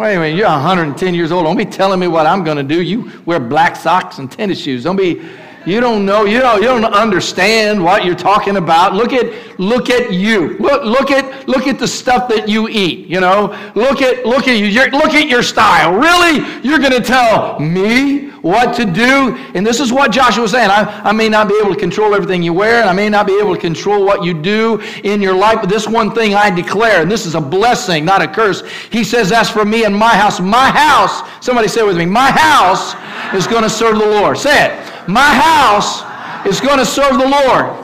Wait 0.00 0.14
a 0.14 0.18
minute, 0.18 0.34
you're 0.34 0.48
110 0.48 1.12
years 1.12 1.30
old. 1.30 1.44
Don't 1.44 1.58
be 1.58 1.66
telling 1.66 2.00
me 2.00 2.08
what 2.08 2.24
I'm 2.24 2.42
going 2.42 2.56
to 2.56 2.62
do. 2.62 2.80
You 2.80 3.12
wear 3.26 3.38
black 3.38 3.76
socks 3.76 4.16
and 4.16 4.32
tennis 4.32 4.58
shoes. 4.58 4.84
Don't 4.84 4.96
be, 4.96 5.20
you 5.66 5.78
don't 5.78 6.06
know, 6.06 6.24
you 6.24 6.40
don't, 6.40 6.62
you 6.62 6.68
don't 6.68 6.86
understand 6.86 7.84
what 7.84 8.02
you're 8.02 8.14
talking 8.14 8.56
about. 8.56 8.94
Look 8.94 9.12
at, 9.12 9.60
look 9.60 9.90
at 9.90 10.10
you. 10.10 10.56
Look, 10.56 10.84
look 10.84 11.10
at, 11.10 11.46
look 11.46 11.66
at 11.66 11.78
the 11.78 11.86
stuff 11.86 12.30
that 12.30 12.48
you 12.48 12.66
eat, 12.70 13.08
you 13.08 13.20
know. 13.20 13.48
Look 13.74 14.00
at, 14.00 14.24
look 14.24 14.48
at 14.48 14.56
you. 14.56 14.68
look 14.90 15.12
at 15.12 15.28
your 15.28 15.42
style. 15.42 15.92
Really? 15.92 16.48
You're 16.66 16.78
going 16.78 16.92
to 16.92 17.02
tell 17.02 17.60
me 17.60 18.29
what 18.42 18.74
to 18.76 18.84
do? 18.84 19.36
And 19.54 19.66
this 19.66 19.80
is 19.80 19.92
what 19.92 20.12
Joshua 20.12 20.42
was 20.42 20.52
saying. 20.52 20.70
I, 20.70 21.02
I 21.04 21.12
may 21.12 21.28
not 21.28 21.48
be 21.48 21.54
able 21.62 21.74
to 21.74 21.78
control 21.78 22.14
everything 22.14 22.42
you 22.42 22.52
wear, 22.52 22.80
and 22.80 22.88
I 22.88 22.92
may 22.92 23.08
not 23.08 23.26
be 23.26 23.38
able 23.38 23.54
to 23.54 23.60
control 23.60 24.04
what 24.04 24.24
you 24.24 24.32
do 24.32 24.80
in 25.04 25.20
your 25.20 25.34
life, 25.34 25.58
but 25.60 25.68
this 25.68 25.86
one 25.86 26.14
thing 26.14 26.34
I 26.34 26.50
declare, 26.50 27.02
and 27.02 27.10
this 27.10 27.26
is 27.26 27.34
a 27.34 27.40
blessing, 27.40 28.04
not 28.04 28.22
a 28.22 28.28
curse. 28.28 28.62
He 28.90 29.04
says, 29.04 29.30
as 29.30 29.50
for 29.50 29.64
me 29.64 29.84
and 29.84 29.94
my 29.94 30.14
house, 30.16 30.40
my 30.40 30.70
house, 30.70 31.22
somebody 31.44 31.68
say 31.68 31.82
with 31.82 31.98
me, 31.98 32.06
my 32.06 32.30
house 32.30 32.94
is 33.34 33.46
going 33.46 33.62
to 33.62 33.70
serve 33.70 33.98
the 33.98 34.06
Lord. 34.06 34.38
Say 34.38 34.66
it. 34.66 35.08
My 35.08 35.34
house 35.34 36.02
is 36.46 36.60
going 36.60 36.78
to 36.78 36.86
serve 36.86 37.18
the 37.18 37.28
Lord. 37.28 37.76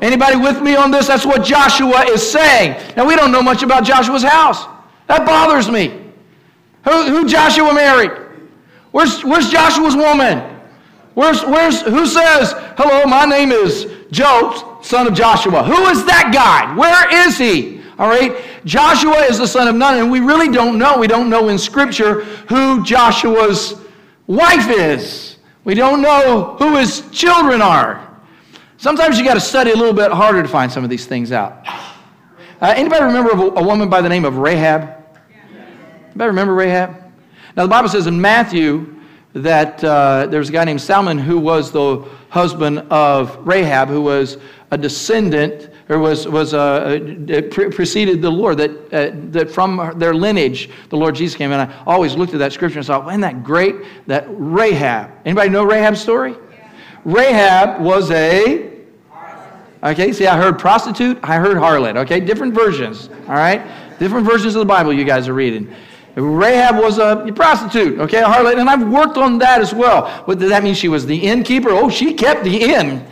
Anybody 0.00 0.36
with 0.36 0.60
me 0.60 0.76
on 0.76 0.90
this? 0.90 1.06
That's 1.06 1.24
what 1.24 1.44
Joshua 1.44 2.04
is 2.04 2.22
saying. 2.22 2.94
Now, 2.96 3.06
we 3.06 3.16
don't 3.16 3.32
know 3.32 3.42
much 3.42 3.62
about 3.62 3.84
Joshua's 3.84 4.22
house. 4.22 4.66
That 5.06 5.26
bothers 5.26 5.70
me. 5.70 6.00
Who, 6.84 7.02
who 7.04 7.28
Joshua 7.28 7.72
married? 7.72 8.10
Where's, 8.94 9.24
where's 9.24 9.50
Joshua's 9.50 9.96
woman? 9.96 10.38
Where's, 11.14 11.42
where's, 11.42 11.82
who 11.82 12.06
says, 12.06 12.52
hello, 12.76 13.06
my 13.06 13.24
name 13.24 13.50
is 13.50 13.92
Joe, 14.12 14.78
son 14.82 15.08
of 15.08 15.14
Joshua? 15.14 15.64
Who 15.64 15.86
is 15.86 16.06
that 16.06 16.30
guy? 16.32 16.72
Where 16.76 17.26
is 17.26 17.36
he? 17.36 17.82
All 17.98 18.08
right? 18.08 18.40
Joshua 18.64 19.22
is 19.22 19.38
the 19.38 19.48
son 19.48 19.66
of 19.66 19.74
Nun, 19.74 19.98
and 19.98 20.12
we 20.12 20.20
really 20.20 20.48
don't 20.48 20.78
know. 20.78 20.96
We 20.96 21.08
don't 21.08 21.28
know 21.28 21.48
in 21.48 21.58
Scripture 21.58 22.22
who 22.48 22.84
Joshua's 22.84 23.74
wife 24.28 24.70
is. 24.70 25.38
We 25.64 25.74
don't 25.74 26.00
know 26.00 26.54
who 26.60 26.76
his 26.76 27.02
children 27.10 27.62
are. 27.62 28.16
Sometimes 28.76 29.18
you 29.18 29.24
got 29.24 29.34
to 29.34 29.40
study 29.40 29.72
a 29.72 29.76
little 29.76 29.92
bit 29.92 30.12
harder 30.12 30.40
to 30.40 30.48
find 30.48 30.70
some 30.70 30.84
of 30.84 30.90
these 30.90 31.04
things 31.04 31.32
out. 31.32 31.66
Uh, 31.66 32.72
anybody 32.76 33.02
remember 33.02 33.32
a, 33.32 33.60
a, 33.60 33.64
woman 33.64 33.90
by 33.90 34.00
the 34.00 34.08
name 34.08 34.24
of 34.24 34.36
Rahab? 34.36 34.88
Anybody 36.10 36.28
remember 36.28 36.54
Rahab? 36.54 37.03
Now 37.56 37.62
the 37.62 37.68
Bible 37.68 37.88
says 37.88 38.06
in 38.06 38.20
Matthew 38.20 38.94
that 39.34 39.82
uh, 39.82 40.26
there's 40.26 40.48
a 40.48 40.52
guy 40.52 40.64
named 40.64 40.80
Salmon 40.80 41.18
who 41.18 41.38
was 41.38 41.70
the 41.70 42.04
husband 42.30 42.80
of 42.90 43.36
Rahab, 43.46 43.88
who 43.88 44.02
was 44.02 44.38
a 44.70 44.78
descendant 44.78 45.70
or 45.88 45.98
was, 45.98 46.26
was 46.26 46.54
uh, 46.54 46.98
uh 47.28 47.42
preceded 47.70 48.22
the 48.22 48.30
Lord, 48.30 48.58
that, 48.58 48.70
uh, 48.92 49.10
that 49.30 49.50
from 49.50 49.94
their 49.98 50.14
lineage, 50.14 50.70
the 50.88 50.96
Lord 50.96 51.14
Jesus 51.14 51.36
came. 51.36 51.52
And 51.52 51.70
I 51.70 51.82
always 51.86 52.14
looked 52.14 52.32
at 52.32 52.38
that 52.38 52.52
scripture 52.52 52.78
and 52.78 52.86
thought, 52.86 53.06
isn't 53.08 53.20
that 53.20 53.44
great? 53.44 53.76
That 54.06 54.24
Rahab. 54.28 55.10
Anybody 55.24 55.50
know 55.50 55.64
Rahab's 55.64 56.00
story? 56.00 56.34
Rahab 57.04 57.82
was 57.82 58.10
a 58.10 58.72
Okay, 59.84 60.14
see, 60.14 60.26
I 60.26 60.38
heard 60.38 60.58
prostitute, 60.58 61.18
I 61.22 61.36
heard 61.36 61.58
harlot. 61.58 61.98
Okay, 61.98 62.18
different 62.18 62.54
versions. 62.54 63.10
All 63.28 63.34
right, 63.34 63.60
different 63.98 64.26
versions 64.26 64.54
of 64.54 64.60
the 64.60 64.64
Bible 64.64 64.94
you 64.94 65.04
guys 65.04 65.28
are 65.28 65.34
reading. 65.34 65.70
Rahab 66.16 66.76
was 66.76 66.98
a 66.98 67.30
prostitute, 67.34 67.98
okay, 67.98 68.20
a 68.20 68.24
harlot, 68.24 68.58
and 68.58 68.70
I've 68.70 68.88
worked 68.88 69.16
on 69.16 69.38
that 69.38 69.60
as 69.60 69.74
well. 69.74 70.08
What 70.26 70.38
does 70.38 70.50
that 70.50 70.62
mean? 70.62 70.74
She 70.74 70.88
was 70.88 71.06
the 71.06 71.16
innkeeper? 71.16 71.70
Oh, 71.70 71.90
she 71.90 72.14
kept 72.14 72.44
the 72.44 72.56
inn. 72.62 73.04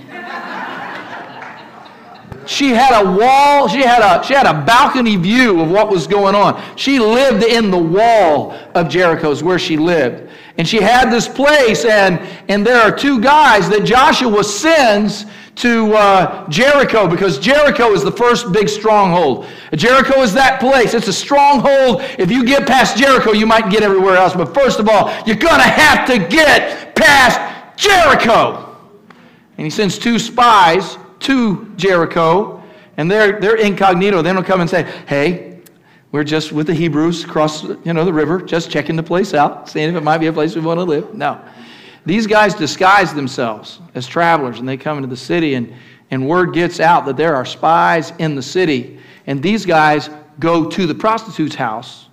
she 2.47 2.71
had 2.71 3.03
a 3.03 3.11
wall, 3.19 3.67
she 3.67 3.81
had 3.81 4.03
a, 4.03 4.25
she 4.25 4.35
had 4.35 4.47
a 4.47 4.65
balcony 4.65 5.17
view 5.17 5.61
of 5.61 5.71
what 5.71 5.91
was 5.91 6.07
going 6.07 6.37
on. 6.37 6.63
She 6.77 7.01
lived 7.01 7.43
in 7.43 7.73
the 7.73 7.79
wall 7.79 8.53
of 8.77 8.89
Jericho's 8.89 9.43
where 9.43 9.59
she 9.59 9.77
lived. 9.77 10.31
And 10.59 10.69
she 10.69 10.81
had 10.81 11.11
this 11.11 11.27
place, 11.27 11.85
and, 11.85 12.21
and 12.49 12.65
there 12.65 12.81
are 12.81 12.95
two 12.95 13.21
guys 13.21 13.69
that 13.71 13.85
Joshua 13.85 14.45
sends 14.45 15.27
to 15.55 15.95
uh, 15.95 16.49
Jericho 16.49 17.07
because 17.07 17.39
Jericho 17.39 17.93
is 17.93 18.03
the 18.03 18.13
first 18.13 18.53
big 18.53 18.69
stronghold. 18.69 19.47
Jericho 19.75 20.21
is 20.21 20.33
that 20.35 20.61
place. 20.61 20.95
It's 20.95 21.09
a 21.09 21.13
stronghold. 21.13 22.03
If 22.19 22.31
you 22.31 22.45
get 22.45 22.67
past 22.67 22.97
Jericho, 22.97 23.33
you 23.33 23.47
might 23.47 23.71
get 23.71 23.83
everywhere 23.83 24.17
else. 24.17 24.35
But 24.35 24.55
first 24.55 24.81
of 24.81 24.89
all, 24.89 25.13
you're 25.27 25.37
going 25.37 25.61
to 25.61 25.63
have 25.63 26.07
to 26.09 26.19
get 26.19 26.97
past 26.97 27.39
Jericho. 27.77 28.77
And 29.59 29.67
he 29.67 29.71
sends 29.71 29.99
two 29.99 30.19
spies 30.19 30.97
to 31.21 31.73
Jericho, 31.77 32.63
and 32.97 33.11
they're, 33.11 33.39
they're 33.39 33.57
incognito. 33.57 34.23
They 34.23 34.33
don't 34.33 34.45
come 34.45 34.61
and 34.61 34.69
say, 34.69 34.91
hey, 35.07 35.61
we're 36.11 36.25
just 36.25 36.53
with 36.53 36.67
the 36.67 36.75
Hebrews 36.75 37.25
across 37.25 37.63
you 37.63 37.93
know, 37.93 38.05
the 38.05 38.13
river, 38.13 38.41
just 38.41 38.71
checking 38.71 38.97
the 38.97 39.03
place 39.03 39.35
out, 39.35 39.69
seeing 39.69 39.89
if 39.89 39.95
it 39.95 40.03
might 40.03 40.19
be 40.19 40.27
a 40.27 40.33
place 40.33 40.55
we 40.55 40.61
want 40.61 40.79
to 40.79 40.85
live. 40.85 41.15
No. 41.15 41.41
These 42.05 42.27
guys 42.27 42.55
disguise 42.55 43.15
themselves 43.15 43.81
as 43.95 44.07
travelers 44.07 44.59
and 44.59 44.69
they 44.69 44.77
come 44.77 44.99
into 44.99 45.09
the 45.09 45.17
city, 45.17 45.55
and, 45.55 45.73
and 46.11 46.29
word 46.29 46.53
gets 46.53 46.81
out 46.81 47.07
that 47.07 47.17
there 47.17 47.35
are 47.37 47.45
spies 47.45 48.13
in 48.19 48.35
the 48.35 48.43
city. 48.43 48.99
And 49.27 49.43
these 49.43 49.65
guys 49.65 50.11
go 50.41 50.69
to 50.69 50.87
the 50.87 50.95
prostitute's 50.95 51.55
house, 51.55 52.09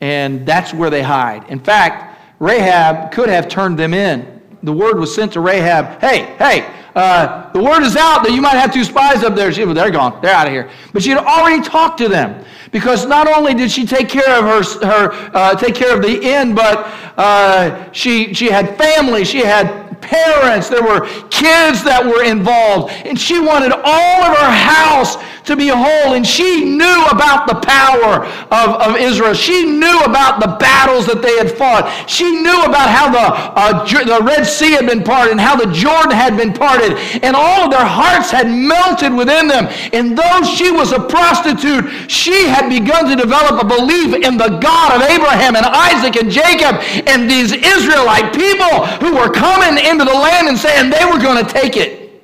and 0.00 0.46
that's 0.46 0.72
where 0.72 0.90
they 0.90 1.02
hide. 1.02 1.48
In 1.50 1.58
fact, 1.58 2.18
Rahab 2.38 3.10
could 3.10 3.28
have 3.28 3.48
turned 3.48 3.78
them 3.78 3.94
in. 3.94 4.40
The 4.62 4.72
word 4.72 4.98
was 4.98 5.14
sent 5.14 5.32
to 5.32 5.40
Rahab 5.40 6.00
hey, 6.00 6.36
hey, 6.38 6.70
uh, 6.94 7.50
the 7.52 7.62
word 7.62 7.82
is 7.82 7.96
out 7.96 8.22
that 8.22 8.32
you 8.32 8.40
might 8.40 8.54
have 8.54 8.72
two 8.72 8.84
spies 8.84 9.24
up 9.24 9.34
there. 9.34 9.52
She, 9.52 9.64
well, 9.64 9.74
they're 9.74 9.90
gone. 9.90 10.20
They're 10.22 10.34
out 10.34 10.46
of 10.46 10.52
here. 10.52 10.70
But 10.92 11.02
she 11.02 11.10
had 11.10 11.18
already 11.18 11.62
talked 11.62 11.98
to 11.98 12.08
them 12.08 12.44
because 12.70 13.06
not 13.06 13.26
only 13.26 13.54
did 13.54 13.70
she 13.70 13.84
take 13.84 14.08
care 14.08 14.38
of 14.38 14.44
her, 14.44 14.86
her 14.86 15.30
uh, 15.34 15.54
take 15.56 15.74
care 15.74 15.94
of 15.94 16.02
the 16.02 16.22
inn, 16.22 16.54
but 16.54 16.86
uh, 17.16 17.90
she, 17.92 18.32
she 18.32 18.46
had 18.46 18.76
family. 18.78 19.24
She 19.24 19.38
had 19.38 19.83
parents, 20.04 20.68
there 20.68 20.82
were 20.82 21.06
kids 21.28 21.82
that 21.84 22.04
were 22.04 22.24
involved, 22.24 22.92
and 23.04 23.18
she 23.18 23.40
wanted 23.40 23.72
all 23.72 24.20
of 24.22 24.36
her 24.36 24.52
house 24.52 25.16
to 25.44 25.56
be 25.56 25.68
whole. 25.68 26.14
And 26.14 26.26
she 26.26 26.64
knew 26.64 27.04
about 27.10 27.46
the 27.46 27.60
power 27.60 28.24
of, 28.50 28.68
of 28.80 28.96
Israel. 28.96 29.34
She 29.34 29.64
knew 29.64 30.00
about 30.00 30.40
the 30.40 30.56
battles 30.58 31.06
that 31.06 31.22
they 31.22 31.36
had 31.36 31.52
fought. 31.52 31.88
She 32.08 32.24
knew 32.24 32.64
about 32.64 32.88
how 32.88 33.12
the, 33.12 33.26
uh, 33.54 33.84
the 33.84 34.24
Red 34.24 34.44
Sea 34.44 34.72
had 34.72 34.86
been 34.86 35.02
parted 35.02 35.32
and 35.32 35.40
how 35.40 35.56
the 35.56 35.70
Jordan 35.72 36.12
had 36.12 36.36
been 36.36 36.52
parted. 36.52 36.96
And 37.22 37.36
all 37.36 37.68
of 37.68 37.70
their 37.70 37.84
hearts 37.84 38.30
had 38.30 38.48
melted 38.48 39.12
within 39.12 39.48
them. 39.48 39.68
And 39.92 40.16
though 40.16 40.42
she 40.42 40.70
was 40.70 40.92
a 40.92 41.00
prostitute, 41.00 42.10
she 42.10 42.48
had 42.48 42.68
begun 42.68 43.08
to 43.08 43.16
develop 43.16 43.62
a 43.62 43.66
belief 43.66 44.14
in 44.14 44.36
the 44.36 44.58
God 44.58 44.96
of 44.96 45.02
Abraham 45.08 45.56
and 45.56 45.66
Isaac 45.66 46.16
and 46.16 46.30
Jacob 46.30 46.80
and 47.06 47.30
these 47.30 47.52
Israelite 47.52 48.32
people 48.32 48.86
who 49.04 49.14
were 49.14 49.30
coming 49.30 49.76
into 49.94 50.04
the 50.04 50.18
land 50.18 50.48
and 50.48 50.58
saying 50.58 50.90
they 50.90 51.04
were 51.04 51.18
going 51.18 51.44
to 51.44 51.52
take 51.52 51.76
it. 51.76 52.22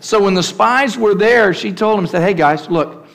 So 0.00 0.22
when 0.22 0.34
the 0.34 0.42
spies 0.42 0.96
were 0.96 1.14
there, 1.14 1.52
she 1.52 1.72
told 1.72 1.98
them, 1.98 2.06
said, 2.06 2.22
hey 2.22 2.34
guys, 2.34 2.68
look, 2.70 3.06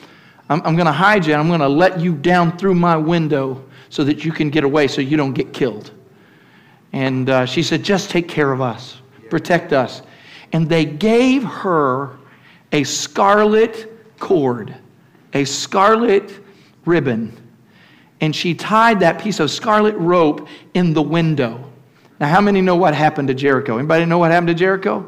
I'm, 0.48 0.60
I'm 0.62 0.76
going 0.76 0.86
to 0.86 0.92
hide 0.92 1.26
you 1.26 1.32
and 1.32 1.40
I'm 1.40 1.48
going 1.48 1.60
to 1.60 1.68
let 1.68 2.00
you 2.00 2.14
down 2.14 2.56
through 2.56 2.74
my 2.74 2.96
window 2.96 3.64
so 3.88 4.04
that 4.04 4.24
you 4.24 4.32
can 4.32 4.50
get 4.50 4.64
away 4.64 4.88
so 4.88 5.00
you 5.00 5.16
don't 5.16 5.32
get 5.32 5.52
killed. 5.52 5.92
And 6.92 7.28
uh, 7.28 7.46
she 7.46 7.62
said, 7.62 7.82
just 7.82 8.10
take 8.10 8.28
care 8.28 8.52
of 8.52 8.60
us, 8.60 8.98
protect 9.30 9.72
us. 9.72 10.02
And 10.52 10.68
they 10.68 10.84
gave 10.84 11.42
her 11.42 12.16
a 12.72 12.84
scarlet 12.84 13.92
cord, 14.18 14.74
a 15.34 15.44
scarlet 15.44 16.40
ribbon. 16.84 17.36
And 18.20 18.34
she 18.34 18.54
tied 18.54 19.00
that 19.00 19.20
piece 19.20 19.40
of 19.40 19.50
scarlet 19.50 19.94
rope 19.96 20.48
in 20.74 20.94
the 20.94 21.02
window. 21.02 21.65
Now, 22.18 22.28
how 22.28 22.40
many 22.40 22.60
know 22.60 22.76
what 22.76 22.94
happened 22.94 23.28
to 23.28 23.34
Jericho? 23.34 23.78
Anybody 23.78 24.06
know 24.06 24.18
what 24.18 24.30
happened 24.30 24.48
to 24.48 24.54
Jericho? 24.54 25.06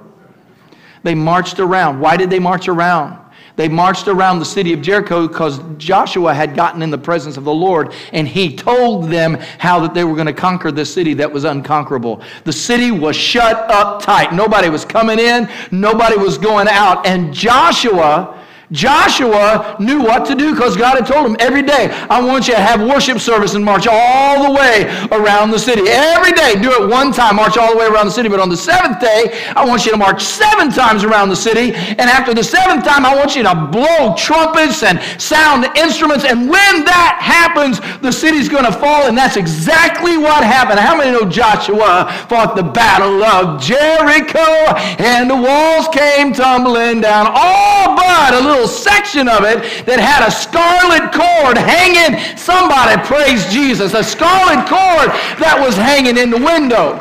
They 1.03 1.15
marched 1.15 1.59
around. 1.59 2.01
Why 2.01 2.17
did 2.17 2.29
they 2.29 2.39
march 2.39 2.69
around? 2.69 3.19
They 3.57 3.69
marched 3.69 4.07
around 4.07 4.39
the 4.39 4.45
city 4.45 4.73
of 4.73 4.81
Jericho 4.83 5.27
because 5.27 5.61
Joshua 5.79 6.33
had 6.33 6.55
gotten 6.55 6.81
in 6.81 6.91
the 6.91 6.99
presence 6.99 7.37
of 7.37 7.43
the 7.43 7.53
Lord 7.53 7.93
and 8.13 8.29
he 8.29 8.55
told 8.55 9.11
them 9.11 9.35
how 9.59 9.81
that 9.81 9.95
they 9.95 10.05
were 10.05 10.15
going 10.15 10.29
to 10.29 10.33
conquer 10.33 10.71
the 10.71 10.85
city 10.85 11.13
that 11.15 11.33
was 11.33 11.43
unconquerable. 11.43 12.23
The 12.45 12.53
city 12.53 12.93
was 12.93 13.17
shut 13.17 13.57
up 13.69 14.01
tight. 14.01 14.33
Nobody 14.33 14.69
was 14.69 14.85
coming 14.85 15.19
in, 15.19 15.49
nobody 15.73 16.17
was 16.17 16.39
going 16.39 16.69
out. 16.69 17.05
And 17.05 17.35
Joshua 17.35 18.38
Joshua 18.73 19.77
knew 19.81 20.03
what 20.03 20.27
to 20.27 20.35
do 20.35 20.53
because 20.53 20.77
God 20.77 20.97
had 20.97 21.07
told 21.07 21.27
him 21.27 21.37
every 21.41 21.63
day, 21.63 21.89
I 22.11 22.21
want 22.21 22.49
you 22.49 22.55
to 22.55 22.61
have 22.61 22.81
worship 22.81 23.19
service 23.19 23.55
and 23.55 23.65
march 23.65 23.87
all 23.87 24.45
the 24.45 24.53
way 24.53 24.85
around 25.11 25.51
the 25.51 25.59
city. 25.59 25.83
Every 25.89 26.33
day, 26.33 26.61
do 26.61 26.71
it 26.73 26.89
one 26.89 27.13
time, 27.13 27.37
march 27.37 27.57
all 27.57 27.73
the 27.73 27.79
way 27.79 27.87
around 27.87 28.07
the 28.07 28.13
city. 28.13 28.29
But 28.29 28.41
on 28.41 28.49
the 28.49 28.57
seventh 28.57 29.01
day, 29.01 29.43
I 29.57 29.65
want 29.65 29.87
you 29.87 29.93
to 29.93 29.97
march 29.97 30.23
seven 30.23 30.71
times 30.71 31.03
around 31.03 31.31
the 31.31 31.37
city. 31.37 31.75
And 31.75 32.03
after 32.03 32.35
the 32.35 32.45
seventh 32.45 32.85
time, 32.85 33.07
I 33.07 33.17
want 33.17 33.37
you 33.37 33.43
to 33.43 33.55
blow 33.55 34.15
trumpets 34.17 34.83
and 34.83 35.01
sound 35.21 35.65
instruments. 35.77 36.25
And 36.25 36.51
when 36.51 36.85
that 36.85 37.19
happens, 37.21 37.81
the 38.01 38.13
city's 38.13 38.49
going 38.49 38.65
to 38.65 38.73
fall. 38.73 39.09
And 39.09 39.17
that's 39.17 39.37
exactly 39.37 40.19
what 40.19 40.45
happened. 40.45 40.79
How 40.79 40.97
many 40.97 41.13
know 41.13 41.29
Joshua 41.29 42.13
fought 42.29 42.55
the 42.55 42.63
battle 42.63 43.23
of 43.25 43.63
Jericho 43.63 44.77
and 45.01 45.31
the 45.31 45.37
walls 45.37 45.89
came 45.89 46.35
tumbling 46.35 47.01
down? 47.01 47.29
All 47.33 47.97
but 47.97 48.35
a 48.35 48.41
little 48.41 48.58
little 48.59 48.69
section 48.69 49.29
of 49.29 49.45
it 49.45 49.87
that 49.87 50.01
had 50.01 50.27
a 50.27 50.31
scarlet 50.31 51.13
cord 51.13 51.57
hanging. 51.57 52.19
Somebody 52.37 53.01
praise 53.07 53.47
Jesus. 53.53 53.95
A 53.95 54.03
scarlet 54.03 54.67
cord 54.67 55.11
that 55.39 55.57
was 55.61 55.77
hanging 55.77 56.17
in 56.17 56.31
the 56.31 56.39
window. 56.39 56.99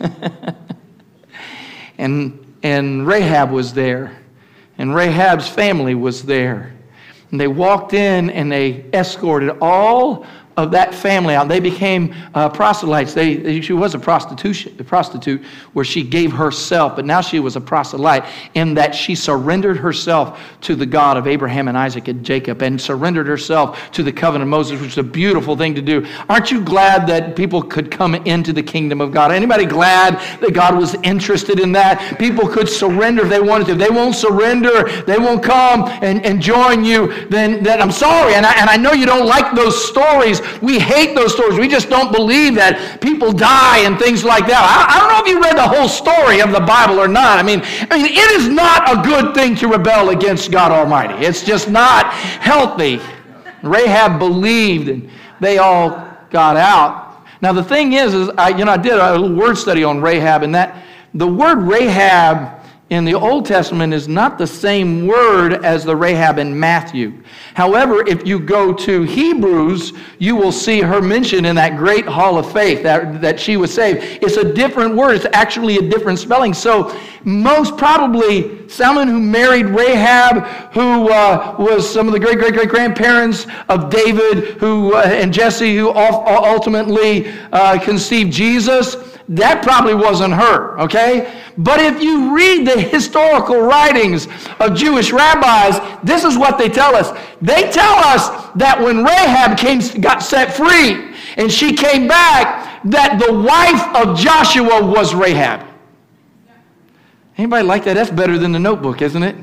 and, 1.98 2.56
and 2.62 3.06
Rahab 3.06 3.50
was 3.50 3.72
there. 3.72 4.16
And 4.78 4.94
Rahab's 4.94 5.48
family 5.48 5.94
was 5.94 6.22
there. 6.22 6.72
And 7.30 7.40
they 7.40 7.48
walked 7.48 7.94
in 7.94 8.30
and 8.30 8.50
they 8.50 8.84
escorted 8.92 9.58
all 9.60 10.24
of 10.56 10.70
that 10.70 10.94
family 10.94 11.34
out. 11.34 11.48
They 11.48 11.60
became 11.60 12.14
uh, 12.34 12.48
proselytes. 12.48 13.14
They, 13.14 13.36
they, 13.36 13.60
she 13.60 13.72
was 13.72 13.94
a 13.94 13.98
a 13.98 14.84
prostitute 14.84 15.42
where 15.72 15.84
she 15.84 16.02
gave 16.02 16.32
herself, 16.32 16.96
but 16.96 17.04
now 17.04 17.20
she 17.20 17.40
was 17.40 17.56
a 17.56 17.60
proselyte 17.60 18.24
in 18.54 18.74
that 18.74 18.94
she 18.94 19.14
surrendered 19.14 19.76
herself 19.76 20.40
to 20.60 20.74
the 20.74 20.86
God 20.86 21.16
of 21.16 21.26
Abraham 21.26 21.68
and 21.68 21.76
Isaac 21.76 22.08
and 22.08 22.24
Jacob 22.24 22.62
and 22.62 22.80
surrendered 22.80 23.26
herself 23.26 23.90
to 23.92 24.02
the 24.02 24.12
covenant 24.12 24.48
of 24.48 24.50
Moses, 24.50 24.80
which 24.80 24.92
is 24.92 24.98
a 24.98 25.02
beautiful 25.02 25.56
thing 25.56 25.74
to 25.74 25.82
do. 25.82 26.06
Aren't 26.28 26.50
you 26.50 26.62
glad 26.62 27.06
that 27.08 27.34
people 27.34 27.62
could 27.62 27.90
come 27.90 28.14
into 28.14 28.52
the 28.52 28.62
kingdom 28.62 29.00
of 29.00 29.12
God? 29.12 29.32
Anybody 29.32 29.64
glad 29.64 30.14
that 30.40 30.52
God 30.52 30.76
was 30.76 30.94
interested 31.02 31.58
in 31.58 31.72
that? 31.72 32.18
People 32.18 32.48
could 32.48 32.68
surrender 32.68 33.22
if 33.22 33.28
they 33.28 33.40
wanted 33.40 33.66
to. 33.66 33.72
If 33.72 33.78
they 33.78 33.90
won't 33.90 34.14
surrender, 34.14 34.88
they 35.02 35.18
won't 35.18 35.42
come 35.42 35.88
and, 36.02 36.24
and 36.24 36.40
join 36.40 36.84
you, 36.84 37.26
then, 37.28 37.62
then 37.62 37.80
I'm 37.80 37.90
sorry. 37.90 38.34
And 38.34 38.46
I, 38.46 38.52
and 38.60 38.70
I 38.70 38.76
know 38.76 38.92
you 38.92 39.06
don't 39.06 39.26
like 39.26 39.54
those 39.54 39.88
stories 39.88 40.40
we 40.60 40.78
hate 40.78 41.14
those 41.14 41.32
stories. 41.32 41.58
We 41.58 41.68
just 41.68 41.88
don't 41.88 42.12
believe 42.12 42.54
that 42.56 43.00
people 43.00 43.32
die 43.32 43.78
and 43.80 43.98
things 43.98 44.24
like 44.24 44.46
that. 44.46 44.62
I, 44.62 44.96
I 44.96 45.00
don't 45.00 45.10
know 45.12 45.22
if 45.22 45.28
you 45.28 45.42
read 45.42 45.56
the 45.56 45.68
whole 45.68 45.88
story 45.88 46.40
of 46.40 46.52
the 46.52 46.60
Bible 46.60 47.00
or 47.00 47.08
not. 47.08 47.38
I 47.38 47.42
mean, 47.42 47.60
I 47.90 47.96
mean, 47.96 48.06
it 48.06 48.30
is 48.32 48.48
not 48.48 48.90
a 48.90 49.02
good 49.02 49.34
thing 49.34 49.54
to 49.56 49.68
rebel 49.68 50.10
against 50.10 50.50
God 50.50 50.70
Almighty. 50.70 51.24
It's 51.24 51.42
just 51.42 51.68
not 51.68 52.12
healthy. 52.12 53.00
Rahab 53.62 54.18
believed, 54.18 54.88
and 54.88 55.10
they 55.40 55.58
all 55.58 55.90
got 56.30 56.56
out. 56.56 57.22
Now 57.40 57.52
the 57.52 57.64
thing 57.64 57.92
is, 57.92 58.14
is 58.14 58.30
I, 58.38 58.50
you 58.50 58.64
know, 58.64 58.72
I 58.72 58.76
did 58.76 58.94
a 58.94 59.18
little 59.18 59.36
word 59.36 59.56
study 59.56 59.84
on 59.84 60.00
Rahab, 60.00 60.42
and 60.42 60.54
that 60.54 60.82
the 61.14 61.26
word 61.26 61.58
Rahab 61.58 62.63
in 62.94 63.04
the 63.04 63.14
Old 63.14 63.44
Testament 63.44 63.92
is 63.92 64.06
not 64.06 64.38
the 64.38 64.46
same 64.46 65.06
word 65.06 65.64
as 65.64 65.84
the 65.84 65.96
Rahab 65.96 66.38
in 66.38 66.58
Matthew. 66.58 67.12
However, 67.54 68.06
if 68.06 68.26
you 68.26 68.38
go 68.38 68.72
to 68.72 69.02
Hebrews, 69.02 69.92
you 70.18 70.36
will 70.36 70.52
see 70.52 70.80
her 70.80 71.02
mentioned 71.02 71.46
in 71.46 71.56
that 71.56 71.76
great 71.76 72.06
hall 72.06 72.38
of 72.38 72.50
faith 72.52 72.82
that, 72.84 73.20
that 73.20 73.40
she 73.40 73.56
was 73.56 73.74
saved. 73.74 74.22
It's 74.22 74.36
a 74.36 74.52
different 74.52 74.94
word, 74.94 75.16
it's 75.16 75.26
actually 75.32 75.76
a 75.76 75.82
different 75.82 76.18
spelling. 76.18 76.54
So, 76.54 76.96
most 77.24 77.76
probably, 77.78 78.68
someone 78.68 79.08
who 79.08 79.18
married 79.18 79.66
Rahab, 79.66 80.44
who 80.72 81.10
uh, 81.10 81.56
was 81.58 81.90
some 81.90 82.06
of 82.06 82.12
the 82.12 82.20
great 82.20 82.38
great 82.38 82.52
great 82.52 82.68
grandparents 82.68 83.46
of 83.68 83.90
David 83.90 84.58
who, 84.58 84.94
uh, 84.94 85.02
and 85.04 85.32
Jesse, 85.32 85.76
who 85.76 85.90
ultimately 85.90 87.32
uh, 87.52 87.78
conceived 87.82 88.30
Jesus 88.30 89.13
that 89.28 89.62
probably 89.62 89.94
wasn't 89.94 90.34
her, 90.34 90.78
okay? 90.80 91.40
But 91.56 91.80
if 91.80 92.02
you 92.02 92.34
read 92.34 92.66
the 92.66 92.80
historical 92.80 93.60
writings 93.60 94.28
of 94.60 94.74
Jewish 94.74 95.12
rabbis, 95.12 95.80
this 96.02 96.24
is 96.24 96.36
what 96.36 96.58
they 96.58 96.68
tell 96.68 96.94
us. 96.94 97.10
They 97.40 97.70
tell 97.70 97.96
us 97.96 98.28
that 98.56 98.78
when 98.78 99.02
Rahab 99.02 99.56
came, 99.56 99.80
got 100.00 100.22
set 100.22 100.52
free 100.52 101.14
and 101.36 101.50
she 101.50 101.72
came 101.74 102.06
back, 102.06 102.82
that 102.84 103.18
the 103.18 103.32
wife 103.32 103.96
of 103.96 104.18
Joshua 104.18 104.84
was 104.84 105.14
Rahab. 105.14 105.66
Anybody 107.38 107.66
like 107.66 107.84
that? 107.84 107.94
That's 107.94 108.10
better 108.10 108.38
than 108.38 108.52
the 108.52 108.58
notebook, 108.58 109.00
isn't 109.00 109.22
it? 109.22 109.36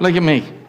Look 0.00 0.16
at 0.16 0.22
me. 0.22 0.59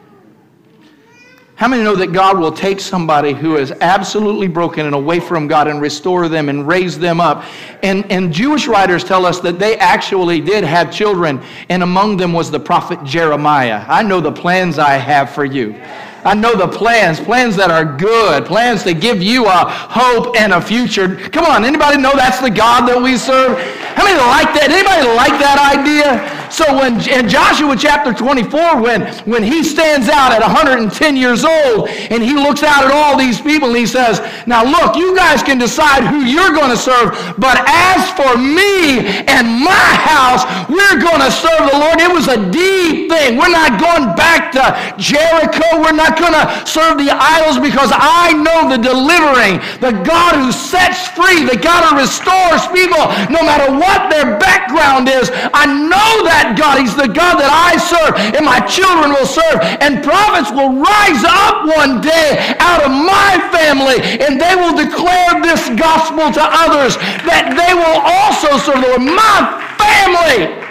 How 1.61 1.67
many 1.67 1.83
know 1.83 1.95
that 1.95 2.11
God 2.11 2.39
will 2.39 2.51
take 2.51 2.79
somebody 2.79 3.33
who 3.33 3.55
is 3.55 3.71
absolutely 3.81 4.47
broken 4.47 4.87
and 4.87 4.95
away 4.95 5.19
from 5.19 5.47
God 5.47 5.67
and 5.67 5.79
restore 5.79 6.27
them 6.27 6.49
and 6.49 6.67
raise 6.67 6.97
them 6.97 7.21
up? 7.21 7.45
And, 7.83 8.11
and 8.11 8.33
Jewish 8.33 8.67
writers 8.67 9.03
tell 9.03 9.27
us 9.27 9.39
that 9.41 9.59
they 9.59 9.77
actually 9.77 10.41
did 10.41 10.63
have 10.63 10.91
children, 10.91 11.39
and 11.69 11.83
among 11.83 12.17
them 12.17 12.33
was 12.33 12.49
the 12.49 12.59
prophet 12.59 13.03
Jeremiah. 13.03 13.85
I 13.87 14.01
know 14.01 14.19
the 14.19 14.31
plans 14.31 14.79
I 14.79 14.93
have 14.93 15.29
for 15.29 15.45
you. 15.45 15.79
I 16.25 16.33
know 16.33 16.55
the 16.55 16.67
plans, 16.67 17.19
plans 17.19 17.55
that 17.57 17.69
are 17.69 17.85
good, 17.85 18.43
plans 18.45 18.81
to 18.85 18.95
give 18.95 19.21
you 19.21 19.45
a 19.45 19.65
hope 19.69 20.35
and 20.37 20.53
a 20.53 20.61
future. 20.61 21.15
Come 21.15 21.45
on, 21.45 21.63
anybody 21.63 22.01
know 22.01 22.13
that's 22.15 22.41
the 22.41 22.49
God 22.49 22.87
that 22.87 22.99
we 22.99 23.17
serve? 23.17 23.61
How 23.93 24.03
many 24.03 24.17
like 24.17 24.49
that? 24.57 24.71
Anybody 24.73 25.05
like 25.13 25.37
that 25.37 25.77
idea? 25.77 26.40
So 26.51 26.67
when 26.75 26.99
in 27.07 27.29
Joshua 27.29 27.75
chapter 27.79 28.13
24, 28.13 28.81
when, 28.81 29.07
when 29.23 29.41
he 29.41 29.63
stands 29.63 30.09
out 30.09 30.33
at 30.33 30.41
110 30.41 30.91
years 31.15 31.45
old 31.45 31.87
and 31.87 32.21
he 32.21 32.35
looks 32.35 32.61
out 32.61 32.83
at 32.83 32.91
all 32.91 33.17
these 33.17 33.39
people 33.39 33.69
and 33.69 33.77
he 33.77 33.87
says, 33.87 34.19
Now 34.45 34.63
look, 34.63 34.97
you 34.97 35.15
guys 35.15 35.41
can 35.41 35.57
decide 35.57 36.03
who 36.03 36.27
you're 36.27 36.51
going 36.51 36.69
to 36.69 36.77
serve, 36.77 37.15
but 37.39 37.55
as 37.67 38.11
for 38.19 38.35
me 38.35 38.99
and 39.31 39.47
my 39.63 39.89
house, 40.03 40.43
we're 40.67 40.99
going 40.99 41.23
to 41.23 41.31
serve 41.31 41.71
the 41.71 41.77
Lord. 41.79 42.03
It 42.03 42.11
was 42.11 42.27
a 42.27 42.37
deep 42.51 43.07
thing. 43.07 43.39
We're 43.39 43.55
not 43.55 43.79
going 43.79 44.11
back 44.19 44.51
to 44.51 44.75
Jericho. 44.99 45.79
We're 45.79 45.95
not 45.95 46.19
going 46.19 46.35
to 46.35 46.45
serve 46.67 46.99
the 46.99 47.15
idols 47.15 47.63
because 47.63 47.95
I 47.95 48.35
know 48.35 48.67
the 48.67 48.79
delivering, 48.81 49.63
the 49.79 49.95
God 50.03 50.35
who 50.35 50.51
sets 50.51 51.07
free, 51.15 51.47
the 51.47 51.55
God 51.55 51.87
who 51.87 52.03
restores 52.03 52.67
people 52.75 53.07
no 53.31 53.39
matter 53.39 53.71
what 53.71 54.11
their 54.11 54.35
background 54.35 55.07
is. 55.07 55.31
I 55.55 55.63
know 55.65 56.27
that 56.27 56.40
God. 56.57 56.79
He's 56.79 56.95
the 56.95 57.07
God 57.07 57.37
that 57.39 57.51
I 57.51 57.77
serve 57.77 58.17
and 58.35 58.45
my 58.45 58.59
children 58.65 59.13
will 59.13 59.29
serve. 59.29 59.61
And 59.81 60.03
prophets 60.03 60.51
will 60.51 60.77
rise 60.77 61.23
up 61.25 61.69
one 61.69 62.01
day 62.01 62.55
out 62.59 62.85
of 62.85 62.91
my 62.91 63.37
family 63.53 64.01
and 64.21 64.39
they 64.39 64.55
will 64.57 64.75
declare 64.75 65.41
this 65.41 65.69
gospel 65.77 66.29
to 66.33 66.43
others 66.43 66.97
that 67.25 67.53
they 67.53 67.73
will 67.73 67.99
also 68.01 68.57
serve 68.57 68.81
the 68.81 68.97
Lord. 68.97 69.05
My 69.05 69.61
family. 69.77 70.61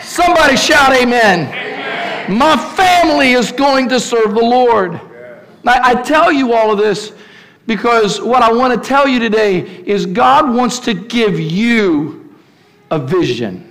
Somebody 0.00 0.56
shout 0.56 0.94
amen. 0.96 1.48
amen. 1.48 2.38
My 2.38 2.56
family 2.76 3.32
is 3.32 3.52
going 3.52 3.88
to 3.90 4.00
serve 4.00 4.34
the 4.34 4.44
Lord. 4.44 5.00
I 5.66 6.00
tell 6.02 6.30
you 6.30 6.52
all 6.52 6.70
of 6.70 6.78
this 6.78 7.12
because 7.66 8.20
what 8.20 8.42
I 8.42 8.52
want 8.52 8.80
to 8.80 8.88
tell 8.88 9.08
you 9.08 9.18
today 9.18 9.60
is 9.84 10.06
God 10.06 10.54
wants 10.54 10.78
to 10.80 10.94
give 10.94 11.40
you 11.40 12.34
a 12.90 12.98
vision, 12.98 13.65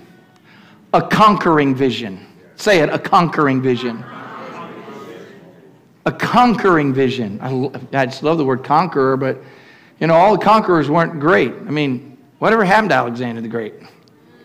a 0.95 1.07
conquering 1.07 1.75
vision. 1.75 2.25
Say 2.55 2.79
it, 2.79 2.89
a 2.89 2.97
conquering 2.97 3.61
vision. 3.61 4.03
A 6.05 6.11
conquering 6.11 6.93
vision. 6.93 7.39
I, 7.41 7.99
I 7.99 8.05
just 8.05 8.23
love 8.23 8.37
the 8.37 8.45
word 8.45 8.63
conqueror, 8.63 9.17
but 9.17 9.41
you 9.99 10.07
know, 10.07 10.13
all 10.13 10.37
the 10.37 10.43
conquerors 10.43 10.89
weren't 10.89 11.19
great. 11.19 11.51
I 11.51 11.71
mean, 11.71 12.17
whatever 12.39 12.63
happened 12.63 12.89
to 12.89 12.95
Alexander 12.95 13.41
the 13.41 13.47
Great? 13.47 13.73